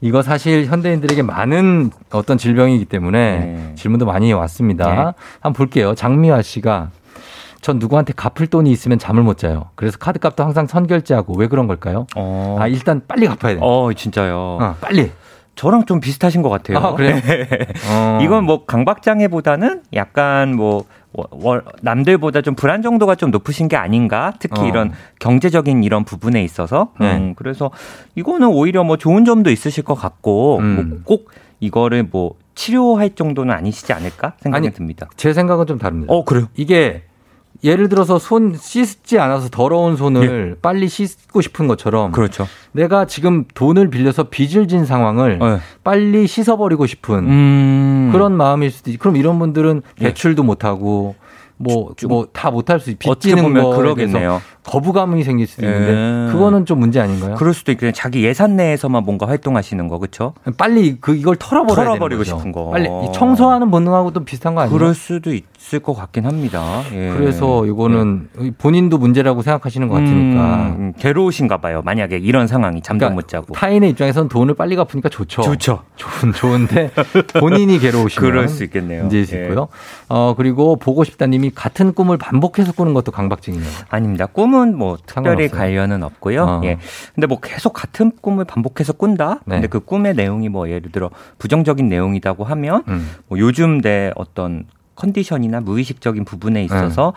[0.00, 3.72] 이거 사실 현대인들에게 많은 어떤 질병이기 때문에 네.
[3.76, 4.88] 질문도 많이 왔습니다.
[4.88, 4.96] 네.
[5.40, 5.94] 한번 볼게요.
[5.94, 6.90] 장미화 씨가
[7.62, 9.70] 전 누구한테 갚을 돈이 있으면 잠을 못 자요.
[9.76, 12.06] 그래서 카드값도 항상 선결제하고 왜 그런 걸까요?
[12.16, 12.56] 어.
[12.60, 13.60] 아, 일단 빨리 갚아야 돼.
[13.62, 14.36] 어, 진짜요.
[14.60, 15.10] 어, 빨리.
[15.54, 16.78] 저랑 좀 비슷하신 것 같아요.
[16.78, 17.16] 아, 그래요?
[17.88, 18.18] 어.
[18.20, 20.84] 이건 뭐 강박장애보다는 약간 뭐
[21.82, 24.32] 남들보다 좀 불안 정도가 좀 높으신 게 아닌가?
[24.40, 24.66] 특히 어.
[24.66, 26.88] 이런 경제적인 이런 부분에 있어서.
[26.98, 27.16] 네.
[27.16, 27.70] 음, 그래서
[28.16, 31.02] 이거는 오히려 뭐 좋은 점도 있으실 것 같고 음.
[31.06, 35.08] 뭐 꼭 이거를 뭐 치료할 정도는 아니시지 않을까 생각이 아니, 듭니다.
[35.16, 36.12] 제 생각은 좀 다릅니다.
[36.12, 36.48] 어, 그래요?
[36.56, 37.04] 이게
[37.64, 42.12] 예를 들어서 손 씻지 않아서 더러운 손을 빨리 씻고 싶은 것처럼 예.
[42.12, 42.46] 그렇죠.
[42.72, 45.58] 내가 지금 돈을 빌려서 빚을 진 상황을 네.
[45.84, 48.06] 빨리 씻어버리고 싶은 음.
[48.08, 48.12] 예.
[48.12, 48.98] 그런 마음일 수도 있.
[48.98, 51.14] 그럼 이런 분들은 대출도 못하고
[51.56, 52.98] 뭐 뭐 다 못할 수 있.
[52.98, 54.42] 빚지는 보면 거에 그러겠네요.
[54.64, 55.90] 거부감이 생길 수도 있는데
[56.28, 56.32] 예.
[56.32, 57.34] 그거는 좀 문제 아닌가요?
[57.34, 57.92] 그럴 수도 있겠네요.
[57.92, 60.34] 자기 예산 내에서만 뭔가 활동하시는 거, 그렇죠?
[60.56, 62.22] 빨리 그 이걸 털어버려야 털어버리고.
[62.22, 62.70] 싶은 거.
[62.70, 64.78] 빨리 이 청소하는 본능하고도 비슷한 거 아니에요?
[64.78, 66.82] 그럴 수도 있을 것 같긴 합니다.
[66.92, 67.10] 예.
[67.16, 68.28] 그래서 이거는
[68.58, 71.82] 본인도 문제라고 생각하시는 것 같으니까 음, 음, 괴로우신가 봐요.
[71.84, 73.52] 만약에 이런 상황이 잠도 그러니까 못 자고.
[73.54, 75.42] 타인의 입장에선 돈을 빨리 갚으니까 좋죠.
[75.42, 75.82] 좋죠.
[75.96, 76.90] 좋은 좋은데
[77.40, 79.02] 본인이 괴로우시면 그럴 수 있겠네요.
[79.02, 79.42] 문제일 수 예.
[79.42, 79.66] 있고요.
[80.08, 83.64] 어 그리고 보고 싶다님이 같은 꿈을 반복해서 꾸는 것도 강박증이에요.
[83.90, 84.26] 아닙니다.
[84.26, 85.58] 꿈은 뭐 특별히 상관없어요.
[85.58, 86.42] 관련은 없고요.
[86.44, 86.60] 어.
[86.64, 86.78] 예.
[87.14, 89.40] 근데 뭐 계속 같은 꿈을 반복해서 꾼다?
[89.46, 89.56] 네.
[89.56, 93.10] 근데 그 꿈의 내용이 뭐 예를 들어 부정적인 내용이라고 하면 음.
[93.28, 94.64] 뭐 요즘 내 어떤
[95.02, 97.12] 컨디션이나 무의식적인 부분에 있어서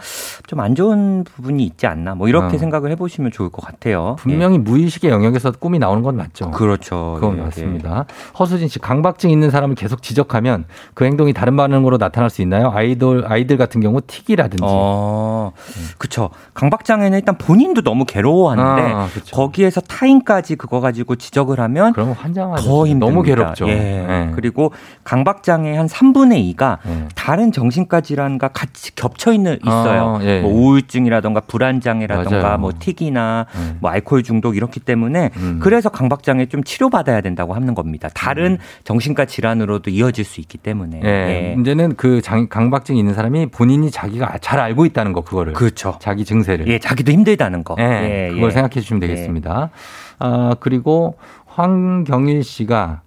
[0.48, 2.60] 좀안 좋은 부분이 있지 않나 뭐 이렇게 어.
[2.60, 4.16] 생각을 해보시면 좋을 것 같아요.
[4.18, 6.48] 분명히 무의식의 영역에서 꿈이 나오는 건 맞죠.
[6.48, 6.58] 예.
[6.58, 7.18] 그렇죠.
[7.20, 8.06] 그건 예, 맞습니다.
[8.40, 12.72] 허수진 씨, 강박증 있는 사람을 계속 지적하면 그 행동이 다른 반응으로 나타날 수 있나요?
[12.74, 14.64] 아이돌 아이들 같은 경우 틱이라든지.
[14.66, 15.52] 어,
[16.00, 16.32] 그쵸.
[16.56, 19.08] 강박장애는 일단 본인도 너무 괴로워하는데 아.
[19.32, 22.64] 거기에서 타인까지 그거 가지고 지적을 하면 그럼 환장하죠.
[22.64, 23.06] 더 힘듭니다.
[23.06, 23.68] 너무 괴롭죠.
[23.68, 23.76] 예.
[23.76, 24.32] 네.
[24.34, 24.72] 그리고
[25.04, 27.08] 강박장애 한 3분의 2가 네.
[27.14, 30.18] 다른 정신 과 질환과 같이 겹쳐 있는 있어요.
[30.20, 30.42] 아, 예.
[30.42, 32.58] 뭐 우울증이라던가 불안 장애라던가 맞아요.
[32.58, 33.76] 뭐 틱이나 네.
[33.80, 35.60] 뭐 알코올 중독 이렇기 때문에 음.
[35.62, 38.10] 그래서 강박 장애 좀 치료받아야 된다고 하는 겁니다.
[38.14, 38.58] 다른 음.
[38.84, 41.02] 정신과 질환으로도 이어질 수 있기 때문에.
[41.04, 41.10] 예.
[41.10, 41.54] 예.
[41.56, 45.54] 문제는 그 장, 강박증이 있는 사람이 본인이 자기가 잘 알고 있다는 거 그거를.
[45.54, 45.98] 그렇죠.
[46.00, 46.68] 자기 증세를.
[46.68, 47.76] 예, 자기도 힘들다는 거.
[47.80, 48.54] 예, 예, 그걸 예.
[48.54, 49.70] 생각해 주시면 되겠습니다.
[50.20, 53.02] 아, 그리고 황경일 씨가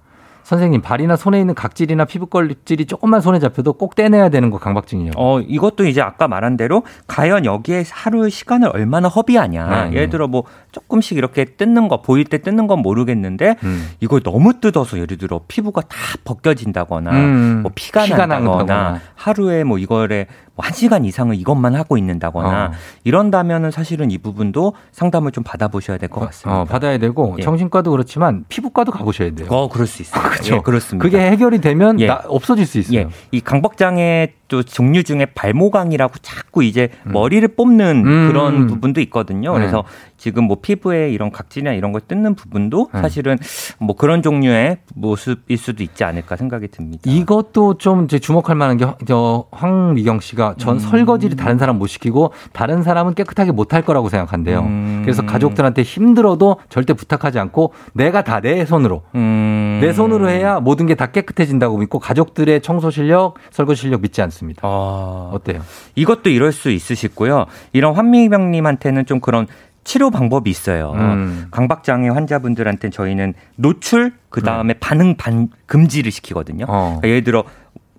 [0.49, 5.11] 선생님 발이나 손에 있는 각질이나 피부 껍질이 조금만 손에 잡혀도 꼭 떼내야 되는 거 강박증이요.
[5.17, 9.89] 어, 이것도 이제 아까 말한 대로 과연 여기에 하루 시간을 얼마나 허비하냐.
[9.91, 13.91] 네, 예를 들어 뭐 조금씩 이렇게 뜯는 거, 보일 때 뜯는 건 모르겠는데 음.
[14.01, 17.61] 이걸 너무 뜯어서 예를 들어 피부가 다 벗겨진다거나 음.
[17.63, 19.01] 뭐 피가, 피가 난다거나 난다거나.
[19.17, 22.73] 하루에 뭐 이거를 뭐한 시간 이상을 이것만 하고 있는다거나 어.
[23.05, 26.63] 이런다면은 사실은 이 부분도 상담을 좀 받아보셔야 될 것 같습니다.
[26.63, 27.43] 어, 받아야 되고 예.
[27.43, 29.47] 정신과도 그렇지만 피부과도 가보셔야 돼요.
[29.51, 30.23] 어, 그럴 수 있어요.
[30.39, 30.57] 그렇죠.
[30.57, 31.03] 예, 그렇습니다.
[31.03, 32.07] 그게 해결이 되면 예.
[32.07, 32.99] 나- 없어질 수 있어요.
[33.01, 38.29] 예, 이 강박장애 또 종류 중에 발모강이라고 자꾸 이제 머리를 뽑는 음.
[38.29, 39.53] 그런 부분도 있거든요.
[39.53, 39.59] 네.
[39.59, 39.85] 그래서
[40.17, 43.03] 지금 뭐 피부에 이런 각질이나 이런 걸 뜯는 부분도 네.
[43.03, 43.39] 사실은
[43.79, 47.03] 뭐 그런 종류의 모습일 수도 있지 않을까 생각이 듭니다.
[47.05, 50.79] 이것도 좀 이제 주목할 만한 게저 황미경 씨가 전 음.
[50.79, 54.61] 설거지를 다른 사람 못 시키고 다른 사람은 깨끗하게 못 할 거라고 생각한대요.
[54.61, 55.01] 음.
[55.05, 59.79] 그래서 가족들한테 힘들어도 절대 부탁하지 않고 내가 다 내 손으로 음.
[59.83, 64.38] 내 손으로 해야 모든 게 다 깨끗해진다고 믿고 가족들의 청소 실력, 설거지 실력 믿지 않습니다.
[64.63, 65.61] 아, 어때요?
[65.95, 67.47] 이것도 이럴 수 있으시고요.
[67.73, 69.47] 이런 환미병님한테는 좀 그런
[69.85, 70.93] 치료 방법이 있어요.
[70.97, 71.47] 음.
[71.51, 76.67] 강박장애 환자분들한테 저희는 노출 그 다음에 반응 반 금지를 시키거든요.
[76.67, 76.71] 네.
[76.71, 76.99] 어.
[77.01, 77.45] 그러니까 예를 들어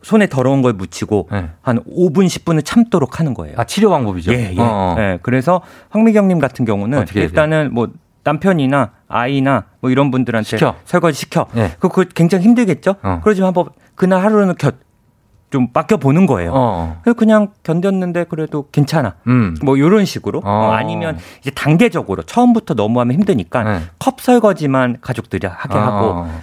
[0.03, 1.49] 손에 더러운 걸 묻히고 네.
[1.61, 3.55] 한 5분 10분을 참도록 하는 거예요.
[3.57, 4.31] 아 치료 방법이죠.
[4.33, 4.55] 예, 예.
[4.59, 4.95] 어.
[4.99, 7.89] 예, 그래서 황미경님 같은 경우는 일단은 뭐
[8.23, 10.75] 남편이나 아이나 뭐 이런 분들한테 시켜.
[10.85, 11.47] 설거지 시켜.
[11.55, 11.71] 예.
[11.79, 12.95] 그, 그 굉장히 힘들겠죠?
[13.01, 13.21] 어.
[13.23, 14.71] 그러지만 한번 그날 하루는 겨,
[15.49, 16.51] 좀 맡겨 보는 거예요.
[16.53, 17.01] 어.
[17.17, 19.15] 그냥 견뎠는데 그래도 괜찮아.
[19.27, 19.55] 음.
[19.63, 20.49] 뭐 이런 식으로 어.
[20.49, 23.79] 어, 아니면 이제 단계적으로 처음부터 너무 하면 힘드니까 네.
[23.97, 26.41] 컵 설거지만 가족들이 하게 하고 어.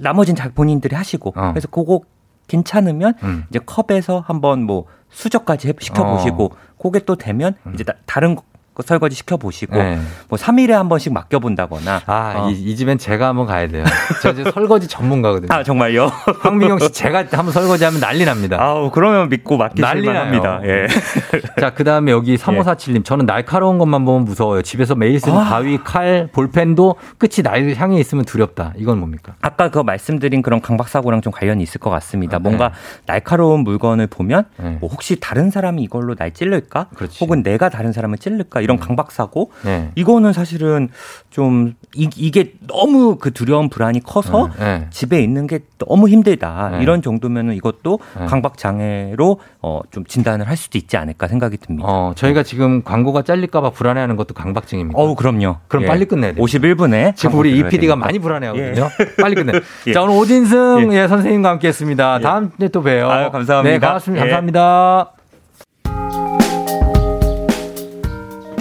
[0.00, 1.50] 나머지는 자 본인들이 하시고 어.
[1.52, 2.00] 그래서 그거
[2.48, 3.44] 괜찮으면 음.
[3.48, 8.42] 이제 컵에서 한번 뭐 수저까지 시켜 보시고 그게 또 되면 이제 다, 다른 거
[8.82, 9.98] 설거지 시켜 보시고 네.
[10.28, 12.50] 뭐 3일에 한 번씩 맡겨 본다거나 아, 어.
[12.50, 13.84] 이, 이 집엔 제가 한번 가야 돼요.
[14.22, 15.48] 저 이제 설거지 전문가거든요.
[15.52, 16.06] 아 정말요?
[16.40, 18.56] 황미경 씨 제가 한번 설거지하면 난리 납니다.
[18.58, 20.14] 아우 그러면 믿고 맡기실 난리 나요.
[20.14, 20.60] 만합니다.
[20.64, 20.86] 예.
[21.60, 23.04] 자, 그 다음에 여기 3547님.
[23.04, 24.62] 저는 날카로운 것만 보면 무서워요.
[24.62, 25.44] 집에서 매일 쓰는 아.
[25.44, 28.72] 가위, 칼, 볼펜도 끝이 날 향해 있으면 두렵다.
[28.76, 29.34] 이건 뭡니까?
[29.42, 32.36] 아까 그 말씀드린 그런 강박 사고랑 좀 관련이 있을 것 같습니다.
[32.36, 32.74] 아, 뭔가 네.
[33.06, 34.78] 날카로운 물건을 보면 네.
[34.80, 36.88] 뭐 혹시 다른 사람이 이걸로 날 찔를까?
[37.20, 38.61] 혹은 내가 다른 사람을 찔를까?
[38.62, 39.90] 이런 강박사고 네.
[39.94, 40.88] 이거는 사실은
[41.30, 44.86] 좀 이, 게 너무 그 두려운 불안이 커서 네.
[44.90, 46.70] 집에 있는 게 너무 힘들다.
[46.72, 46.82] 네.
[46.82, 48.26] 이런 정도면은 이것도 네.
[48.26, 51.88] 강박 장애로 어, 좀 진단을 할 수도 있지 않을까 생각이 듭니다.
[51.88, 54.98] 어, 저희가 지금 광고가 잘릴까봐 불안해하는 것도 강박증입니다.
[54.98, 55.56] 어우, 그럼요.
[55.68, 55.86] 그럼 예.
[55.86, 56.44] 빨리 끝내야 돼요.
[56.44, 58.88] 51분에 지금 우리 이 PD가 많이 불안해하거든요.
[59.20, 59.52] 빨리 끝내.
[59.86, 59.92] 예.
[59.92, 61.08] 자, 오늘 오진승 예.
[61.08, 62.18] 선생님과 함께 했습니다.
[62.20, 63.10] 다음 주에 또 봬요.
[63.10, 63.72] 아유, 감사합니다.
[63.72, 64.26] 네, 고맙습니다.
[64.26, 64.30] 예.
[64.30, 65.21] 감사합니다.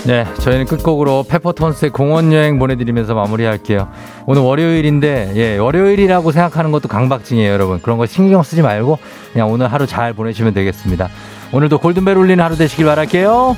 [0.04, 3.88] 네, 저희는 끝곡으로 페퍼톤스의 공원 여행 보내드리면서 마무리할게요.
[4.26, 7.80] 오늘 월요일인데, 예, 월요일이라고 생각하는 것도 강박증이에요, 여러분.
[7.82, 8.98] 그런 거 신경 쓰지 말고
[9.32, 11.08] 그냥 오늘 하루 잘 보내시면 되겠습니다.
[11.54, 13.56] 오늘도 골든벨 울리는 하루 되시길 바랄게요.